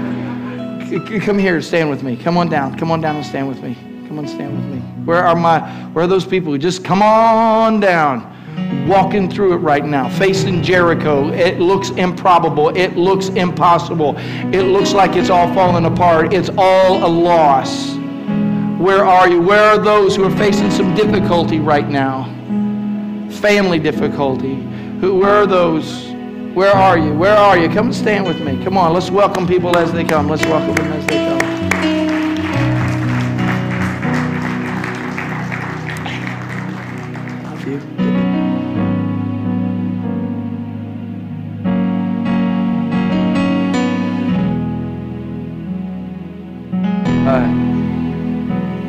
come 1.22 1.38
here. 1.38 1.60
Stand 1.60 1.90
with 1.90 2.02
me. 2.02 2.16
Come 2.16 2.36
on 2.36 2.48
down. 2.48 2.78
Come 2.78 2.90
on 2.90 3.00
down 3.00 3.16
and 3.16 3.26
stand 3.26 3.48
with 3.48 3.60
me. 3.62 3.76
Come 4.14 4.26
on, 4.26 4.28
stand 4.28 4.54
with 4.54 4.66
me. 4.66 4.78
Where 5.04 5.24
are 5.26 5.34
my, 5.34 5.58
where 5.88 6.04
are 6.04 6.06
those 6.06 6.24
people 6.24 6.52
who 6.52 6.58
just 6.58 6.84
come 6.84 7.02
on 7.02 7.80
down? 7.80 8.86
Walking 8.86 9.28
through 9.28 9.54
it 9.54 9.56
right 9.56 9.84
now, 9.84 10.08
facing 10.08 10.62
Jericho. 10.62 11.32
It 11.32 11.58
looks 11.58 11.90
improbable. 11.90 12.68
It 12.76 12.96
looks 12.96 13.30
impossible. 13.30 14.14
It 14.54 14.66
looks 14.66 14.92
like 14.92 15.16
it's 15.16 15.30
all 15.30 15.52
falling 15.52 15.84
apart. 15.84 16.32
It's 16.32 16.48
all 16.56 17.04
a 17.04 17.10
loss. 17.10 17.96
Where 18.78 19.04
are 19.04 19.28
you? 19.28 19.42
Where 19.42 19.64
are 19.64 19.78
those 19.78 20.14
who 20.14 20.22
are 20.22 20.36
facing 20.36 20.70
some 20.70 20.94
difficulty 20.94 21.58
right 21.58 21.88
now? 21.88 22.26
Family 23.40 23.80
difficulty. 23.80 24.62
Who, 25.00 25.18
where 25.18 25.42
are 25.42 25.46
those 25.46 26.06
Where 26.54 26.72
are 26.72 26.96
you? 26.96 27.12
Where 27.12 27.36
are 27.36 27.58
you? 27.58 27.68
Come 27.68 27.86
and 27.86 27.94
stand 27.94 28.28
with 28.28 28.40
me. 28.42 28.62
Come 28.62 28.78
on, 28.78 28.92
let's 28.92 29.10
welcome 29.10 29.44
people 29.44 29.76
as 29.76 29.92
they 29.92 30.04
come. 30.04 30.28
Let's 30.28 30.44
welcome 30.44 30.76
them 30.76 30.92
as 30.92 31.04
they 31.08 31.16
come. 31.16 31.33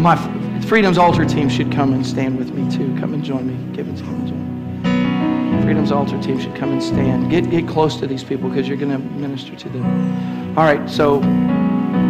My 0.06 0.62
Freedom's 0.68 1.00
Altar 1.00 1.26
team 1.26 1.50
should 1.50 1.72
come 1.72 1.92
and 1.92 2.06
stand 2.06 2.38
with 2.38 2.54
me 2.54 2.72
too. 2.72 2.96
Come 3.00 3.16
and 3.16 3.24
join 3.24 3.48
me. 3.48 3.76
Give 3.76 3.88
it 3.88 3.98
to. 3.98 4.04
Me. 4.04 5.64
Freedom's 5.64 5.92
Altar 5.92 6.22
team 6.22 6.40
should 6.40 6.56
come 6.56 6.72
and 6.74 6.84
stand. 6.84 7.32
Get, 7.32 7.50
get 7.50 7.68
close 7.68 7.98
to 7.98 8.06
these 8.06 8.24
people 8.24 8.48
because 8.48 8.68
you're 8.68 8.78
going 8.78 8.92
to 8.92 9.00
minister 9.00 9.56
to 9.56 9.68
them. 9.68 10.56
All 10.56 10.64
right, 10.64 10.88
so 10.88 11.22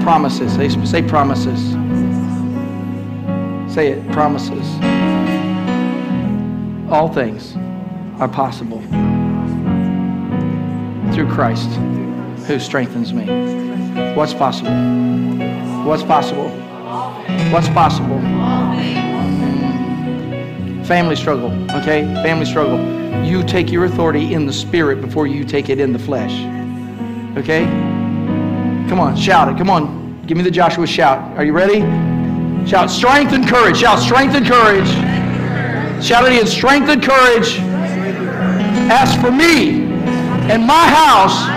promises. 0.01 0.53
Say, 0.55 0.67
say 0.83 1.01
promises. 1.03 1.71
Say 3.73 3.93
it. 3.93 4.11
Promises. 4.11 4.67
All 6.91 7.07
things 7.07 7.55
are 8.19 8.27
possible 8.27 8.81
through 11.13 11.31
Christ 11.31 11.69
who 12.45 12.59
strengthens 12.59 13.13
me. 13.13 13.23
What's 14.15 14.33
possible? 14.33 14.73
What's 15.85 16.03
possible? 16.03 16.51
What's 17.51 17.69
possible? 17.69 18.19
Family 20.85 21.15
struggle, 21.15 21.51
okay? 21.71 22.03
Family 22.23 22.45
struggle. 22.45 22.79
You 23.23 23.43
take 23.43 23.71
your 23.71 23.85
authority 23.85 24.33
in 24.33 24.45
the 24.45 24.53
spirit 24.53 25.01
before 25.01 25.25
you 25.25 25.43
take 25.43 25.69
it 25.69 25.79
in 25.79 25.93
the 25.93 25.99
flesh. 25.99 26.33
Okay? 27.37 27.65
Come 28.87 28.99
on, 28.99 29.15
shout 29.15 29.49
it. 29.49 29.57
Come 29.57 29.69
on. 29.69 30.21
Give 30.27 30.37
me 30.37 30.43
the 30.43 30.51
Joshua 30.51 30.85
shout. 30.85 31.37
Are 31.37 31.43
you 31.43 31.53
ready? 31.53 31.81
Shout 32.67 32.89
strength 32.89 33.33
and 33.33 33.47
courage. 33.47 33.77
Shout 33.77 33.99
strength 33.99 34.35
and 34.35 34.45
courage. 34.45 34.87
Shout 36.03 36.25
it 36.25 36.33
again 36.33 36.47
strength 36.47 36.89
and 36.89 37.01
courage. 37.01 37.57
As 38.91 39.15
for 39.15 39.31
me 39.31 39.85
and 40.51 40.65
my 40.65 40.87
house, 40.87 41.47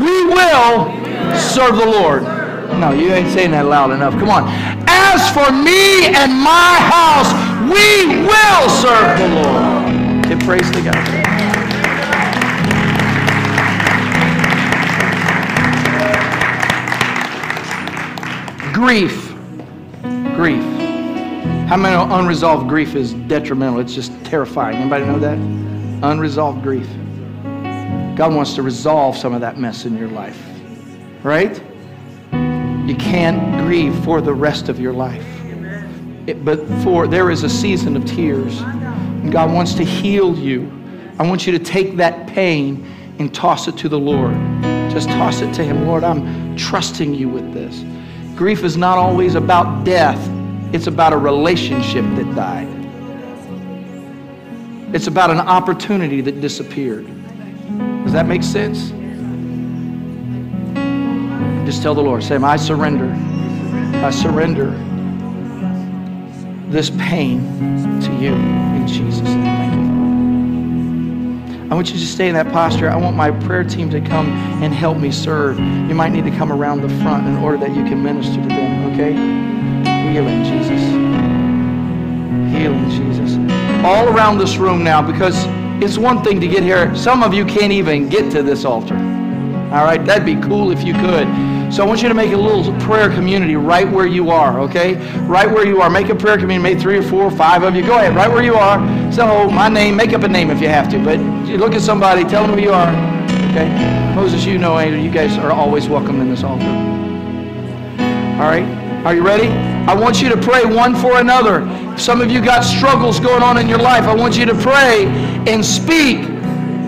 we 0.00 0.26
will 0.26 1.36
serve 1.36 1.76
the 1.76 1.86
Lord. 1.86 2.22
No, 2.80 2.92
you 2.92 3.12
ain't 3.12 3.32
saying 3.32 3.52
that 3.52 3.66
loud 3.66 3.90
enough. 3.92 4.14
Come 4.14 4.30
on. 4.30 4.83
As 5.16 5.30
for 5.30 5.52
me 5.52 6.06
and 6.06 6.32
my 6.32 6.74
house, 6.90 7.30
we 7.62 8.24
will 8.26 8.68
serve 8.68 9.16
the 9.16 9.28
Lord. 9.28 10.24
Give 10.24 10.40
praise 10.40 10.68
to 10.72 10.82
God. 10.82 10.94
Grief. 18.74 19.28
Grief. 20.34 20.64
How 21.68 21.76
many 21.76 21.94
know 21.94 22.08
unresolved 22.10 22.68
grief 22.68 22.96
is 22.96 23.14
detrimental? 23.14 23.78
It's 23.78 23.94
just 23.94 24.12
terrifying. 24.24 24.78
Anybody 24.78 25.04
know 25.04 25.20
that? 25.20 25.38
Unresolved 26.02 26.60
grief. 26.64 26.88
God 28.16 28.34
wants 28.34 28.54
to 28.54 28.62
resolve 28.62 29.16
some 29.16 29.32
of 29.32 29.40
that 29.42 29.58
mess 29.58 29.84
in 29.84 29.96
your 29.96 30.08
life. 30.08 30.44
Right? 31.22 31.62
You 32.86 32.94
can't 32.96 33.64
grieve 33.64 33.94
for 34.04 34.20
the 34.20 34.34
rest 34.34 34.68
of 34.68 34.78
your 34.78 34.92
life. 34.92 35.26
It, 36.26 36.44
but 36.44 36.66
for 36.82 37.06
there 37.06 37.30
is 37.30 37.42
a 37.42 37.48
season 37.48 37.96
of 37.96 38.04
tears. 38.04 38.60
And 38.60 39.32
God 39.32 39.52
wants 39.52 39.74
to 39.74 39.84
heal 39.84 40.36
you. 40.36 40.70
I 41.18 41.26
want 41.26 41.46
you 41.46 41.52
to 41.52 41.58
take 41.58 41.96
that 41.96 42.26
pain 42.26 42.86
and 43.18 43.34
toss 43.34 43.68
it 43.68 43.76
to 43.78 43.88
the 43.88 43.98
Lord. 43.98 44.34
Just 44.90 45.08
toss 45.08 45.40
it 45.40 45.54
to 45.54 45.64
Him. 45.64 45.86
Lord, 45.86 46.04
I'm 46.04 46.56
trusting 46.56 47.14
you 47.14 47.28
with 47.28 47.54
this. 47.54 47.84
Grief 48.36 48.64
is 48.64 48.76
not 48.76 48.98
always 48.98 49.34
about 49.34 49.84
death, 49.84 50.18
it's 50.74 50.86
about 50.86 51.12
a 51.12 51.16
relationship 51.16 52.04
that 52.16 52.34
died. 52.34 52.68
It's 54.94 55.06
about 55.06 55.30
an 55.30 55.40
opportunity 55.40 56.20
that 56.20 56.40
disappeared. 56.40 57.06
Does 58.04 58.12
that 58.12 58.26
make 58.26 58.42
sense? 58.42 58.92
Just 61.64 61.82
tell 61.82 61.94
the 61.94 62.02
Lord, 62.02 62.22
say, 62.22 62.36
I 62.36 62.56
surrender. 62.56 63.10
I 64.04 64.10
surrender 64.10 64.70
this 66.68 66.90
pain 66.90 67.40
to 68.02 68.12
you 68.16 68.34
in 68.34 68.86
Jesus' 68.86 69.22
name. 69.22 69.44
Thank 69.44 69.74
you. 69.74 69.84
I 71.70 71.74
want 71.74 71.88
you 71.88 71.94
to 71.94 72.06
stay 72.06 72.28
in 72.28 72.34
that 72.34 72.52
posture. 72.52 72.90
I 72.90 72.96
want 72.96 73.16
my 73.16 73.30
prayer 73.30 73.64
team 73.64 73.88
to 73.90 74.00
come 74.00 74.28
and 74.62 74.74
help 74.74 74.98
me 74.98 75.10
serve. 75.10 75.58
You 75.58 75.94
might 75.94 76.10
need 76.10 76.24
to 76.24 76.30
come 76.32 76.52
around 76.52 76.82
the 76.82 76.90
front 77.02 77.26
in 77.26 77.36
order 77.36 77.56
that 77.58 77.74
you 77.74 77.84
can 77.84 78.02
minister 78.02 78.42
to 78.42 78.48
them, 78.48 78.92
okay? 78.92 79.14
Healing, 80.12 80.44
Jesus. 80.44 80.82
Healing, 82.54 82.90
Jesus. 82.90 83.38
All 83.84 84.08
around 84.08 84.38
this 84.38 84.56
room 84.58 84.84
now, 84.84 85.00
because 85.00 85.46
it's 85.82 85.96
one 85.96 86.22
thing 86.22 86.40
to 86.40 86.46
get 86.46 86.62
here. 86.62 86.94
Some 86.94 87.22
of 87.22 87.32
you 87.32 87.44
can't 87.44 87.72
even 87.72 88.08
get 88.08 88.30
to 88.32 88.42
this 88.42 88.64
altar. 88.64 88.96
All 89.72 89.84
right, 89.84 90.04
that'd 90.04 90.26
be 90.26 90.36
cool 90.36 90.70
if 90.70 90.84
you 90.84 90.92
could. 90.92 91.26
So 91.74 91.82
I 91.82 91.86
want 91.88 92.02
you 92.02 92.08
to 92.08 92.14
make 92.14 92.30
a 92.30 92.36
little 92.36 92.72
prayer 92.82 93.10
community 93.10 93.56
right 93.56 93.90
where 93.90 94.06
you 94.06 94.30
are, 94.30 94.60
okay? 94.60 94.94
Right 95.22 95.50
where 95.50 95.66
you 95.66 95.82
are. 95.82 95.90
Make 95.90 96.08
a 96.08 96.14
prayer 96.14 96.38
community, 96.38 96.74
Make 96.74 96.80
three 96.80 96.98
or 96.98 97.02
four 97.02 97.24
or 97.24 97.32
five 97.32 97.64
of 97.64 97.74
you. 97.74 97.84
Go 97.84 97.98
ahead, 97.98 98.14
right 98.14 98.30
where 98.30 98.44
you 98.44 98.54
are. 98.54 98.78
So 99.12 99.50
my 99.50 99.68
name, 99.68 99.96
make 99.96 100.12
up 100.12 100.22
a 100.22 100.28
name 100.28 100.50
if 100.50 100.60
you 100.60 100.68
have 100.68 100.88
to, 100.90 101.00
but 101.02 101.18
look 101.58 101.74
at 101.74 101.80
somebody, 101.80 102.22
tell 102.22 102.46
them 102.46 102.56
who 102.56 102.62
you 102.62 102.72
are, 102.72 102.90
okay? 103.50 104.14
Moses, 104.14 104.44
you 104.44 104.56
know, 104.56 104.78
Andrew, 104.78 105.00
you 105.00 105.10
guys 105.10 105.36
are 105.36 105.50
always 105.50 105.88
welcome 105.88 106.20
in 106.20 106.30
this 106.30 106.44
altar. 106.44 106.64
All 106.64 108.48
right? 108.48 108.62
Are 109.04 109.12
you 109.16 109.26
ready? 109.26 109.48
I 109.48 109.94
want 109.94 110.22
you 110.22 110.28
to 110.28 110.36
pray 110.40 110.64
one 110.64 110.94
for 110.94 111.18
another. 111.18 111.66
Some 111.98 112.20
of 112.20 112.30
you 112.30 112.40
got 112.40 112.60
struggles 112.60 113.18
going 113.18 113.42
on 113.42 113.58
in 113.58 113.68
your 113.68 113.80
life. 113.80 114.04
I 114.04 114.14
want 114.14 114.38
you 114.38 114.46
to 114.46 114.54
pray 114.54 115.06
and 115.48 115.64
speak 115.64 116.18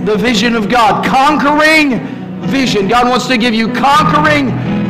the 0.07 0.16
vision 0.16 0.55
of 0.55 0.68
God. 0.68 1.05
Conquering 1.05 2.14
vision. 2.47 2.89
God 2.89 3.09
wants 3.09 3.26
to 3.28 3.37
give 3.37 3.55
you 3.55 3.72
conquering, 3.72 4.49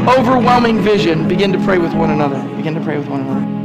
overwhelming 0.09 0.81
vision. 0.81 1.29
Begin 1.29 1.53
to 1.53 1.59
pray 1.65 1.79
with 1.79 1.95
one 1.95 2.11
another. 2.11 2.41
Begin 2.57 2.75
to 2.75 2.81
pray 2.81 2.99
with 2.99 3.09
one 3.09 3.21
another. 3.21 3.56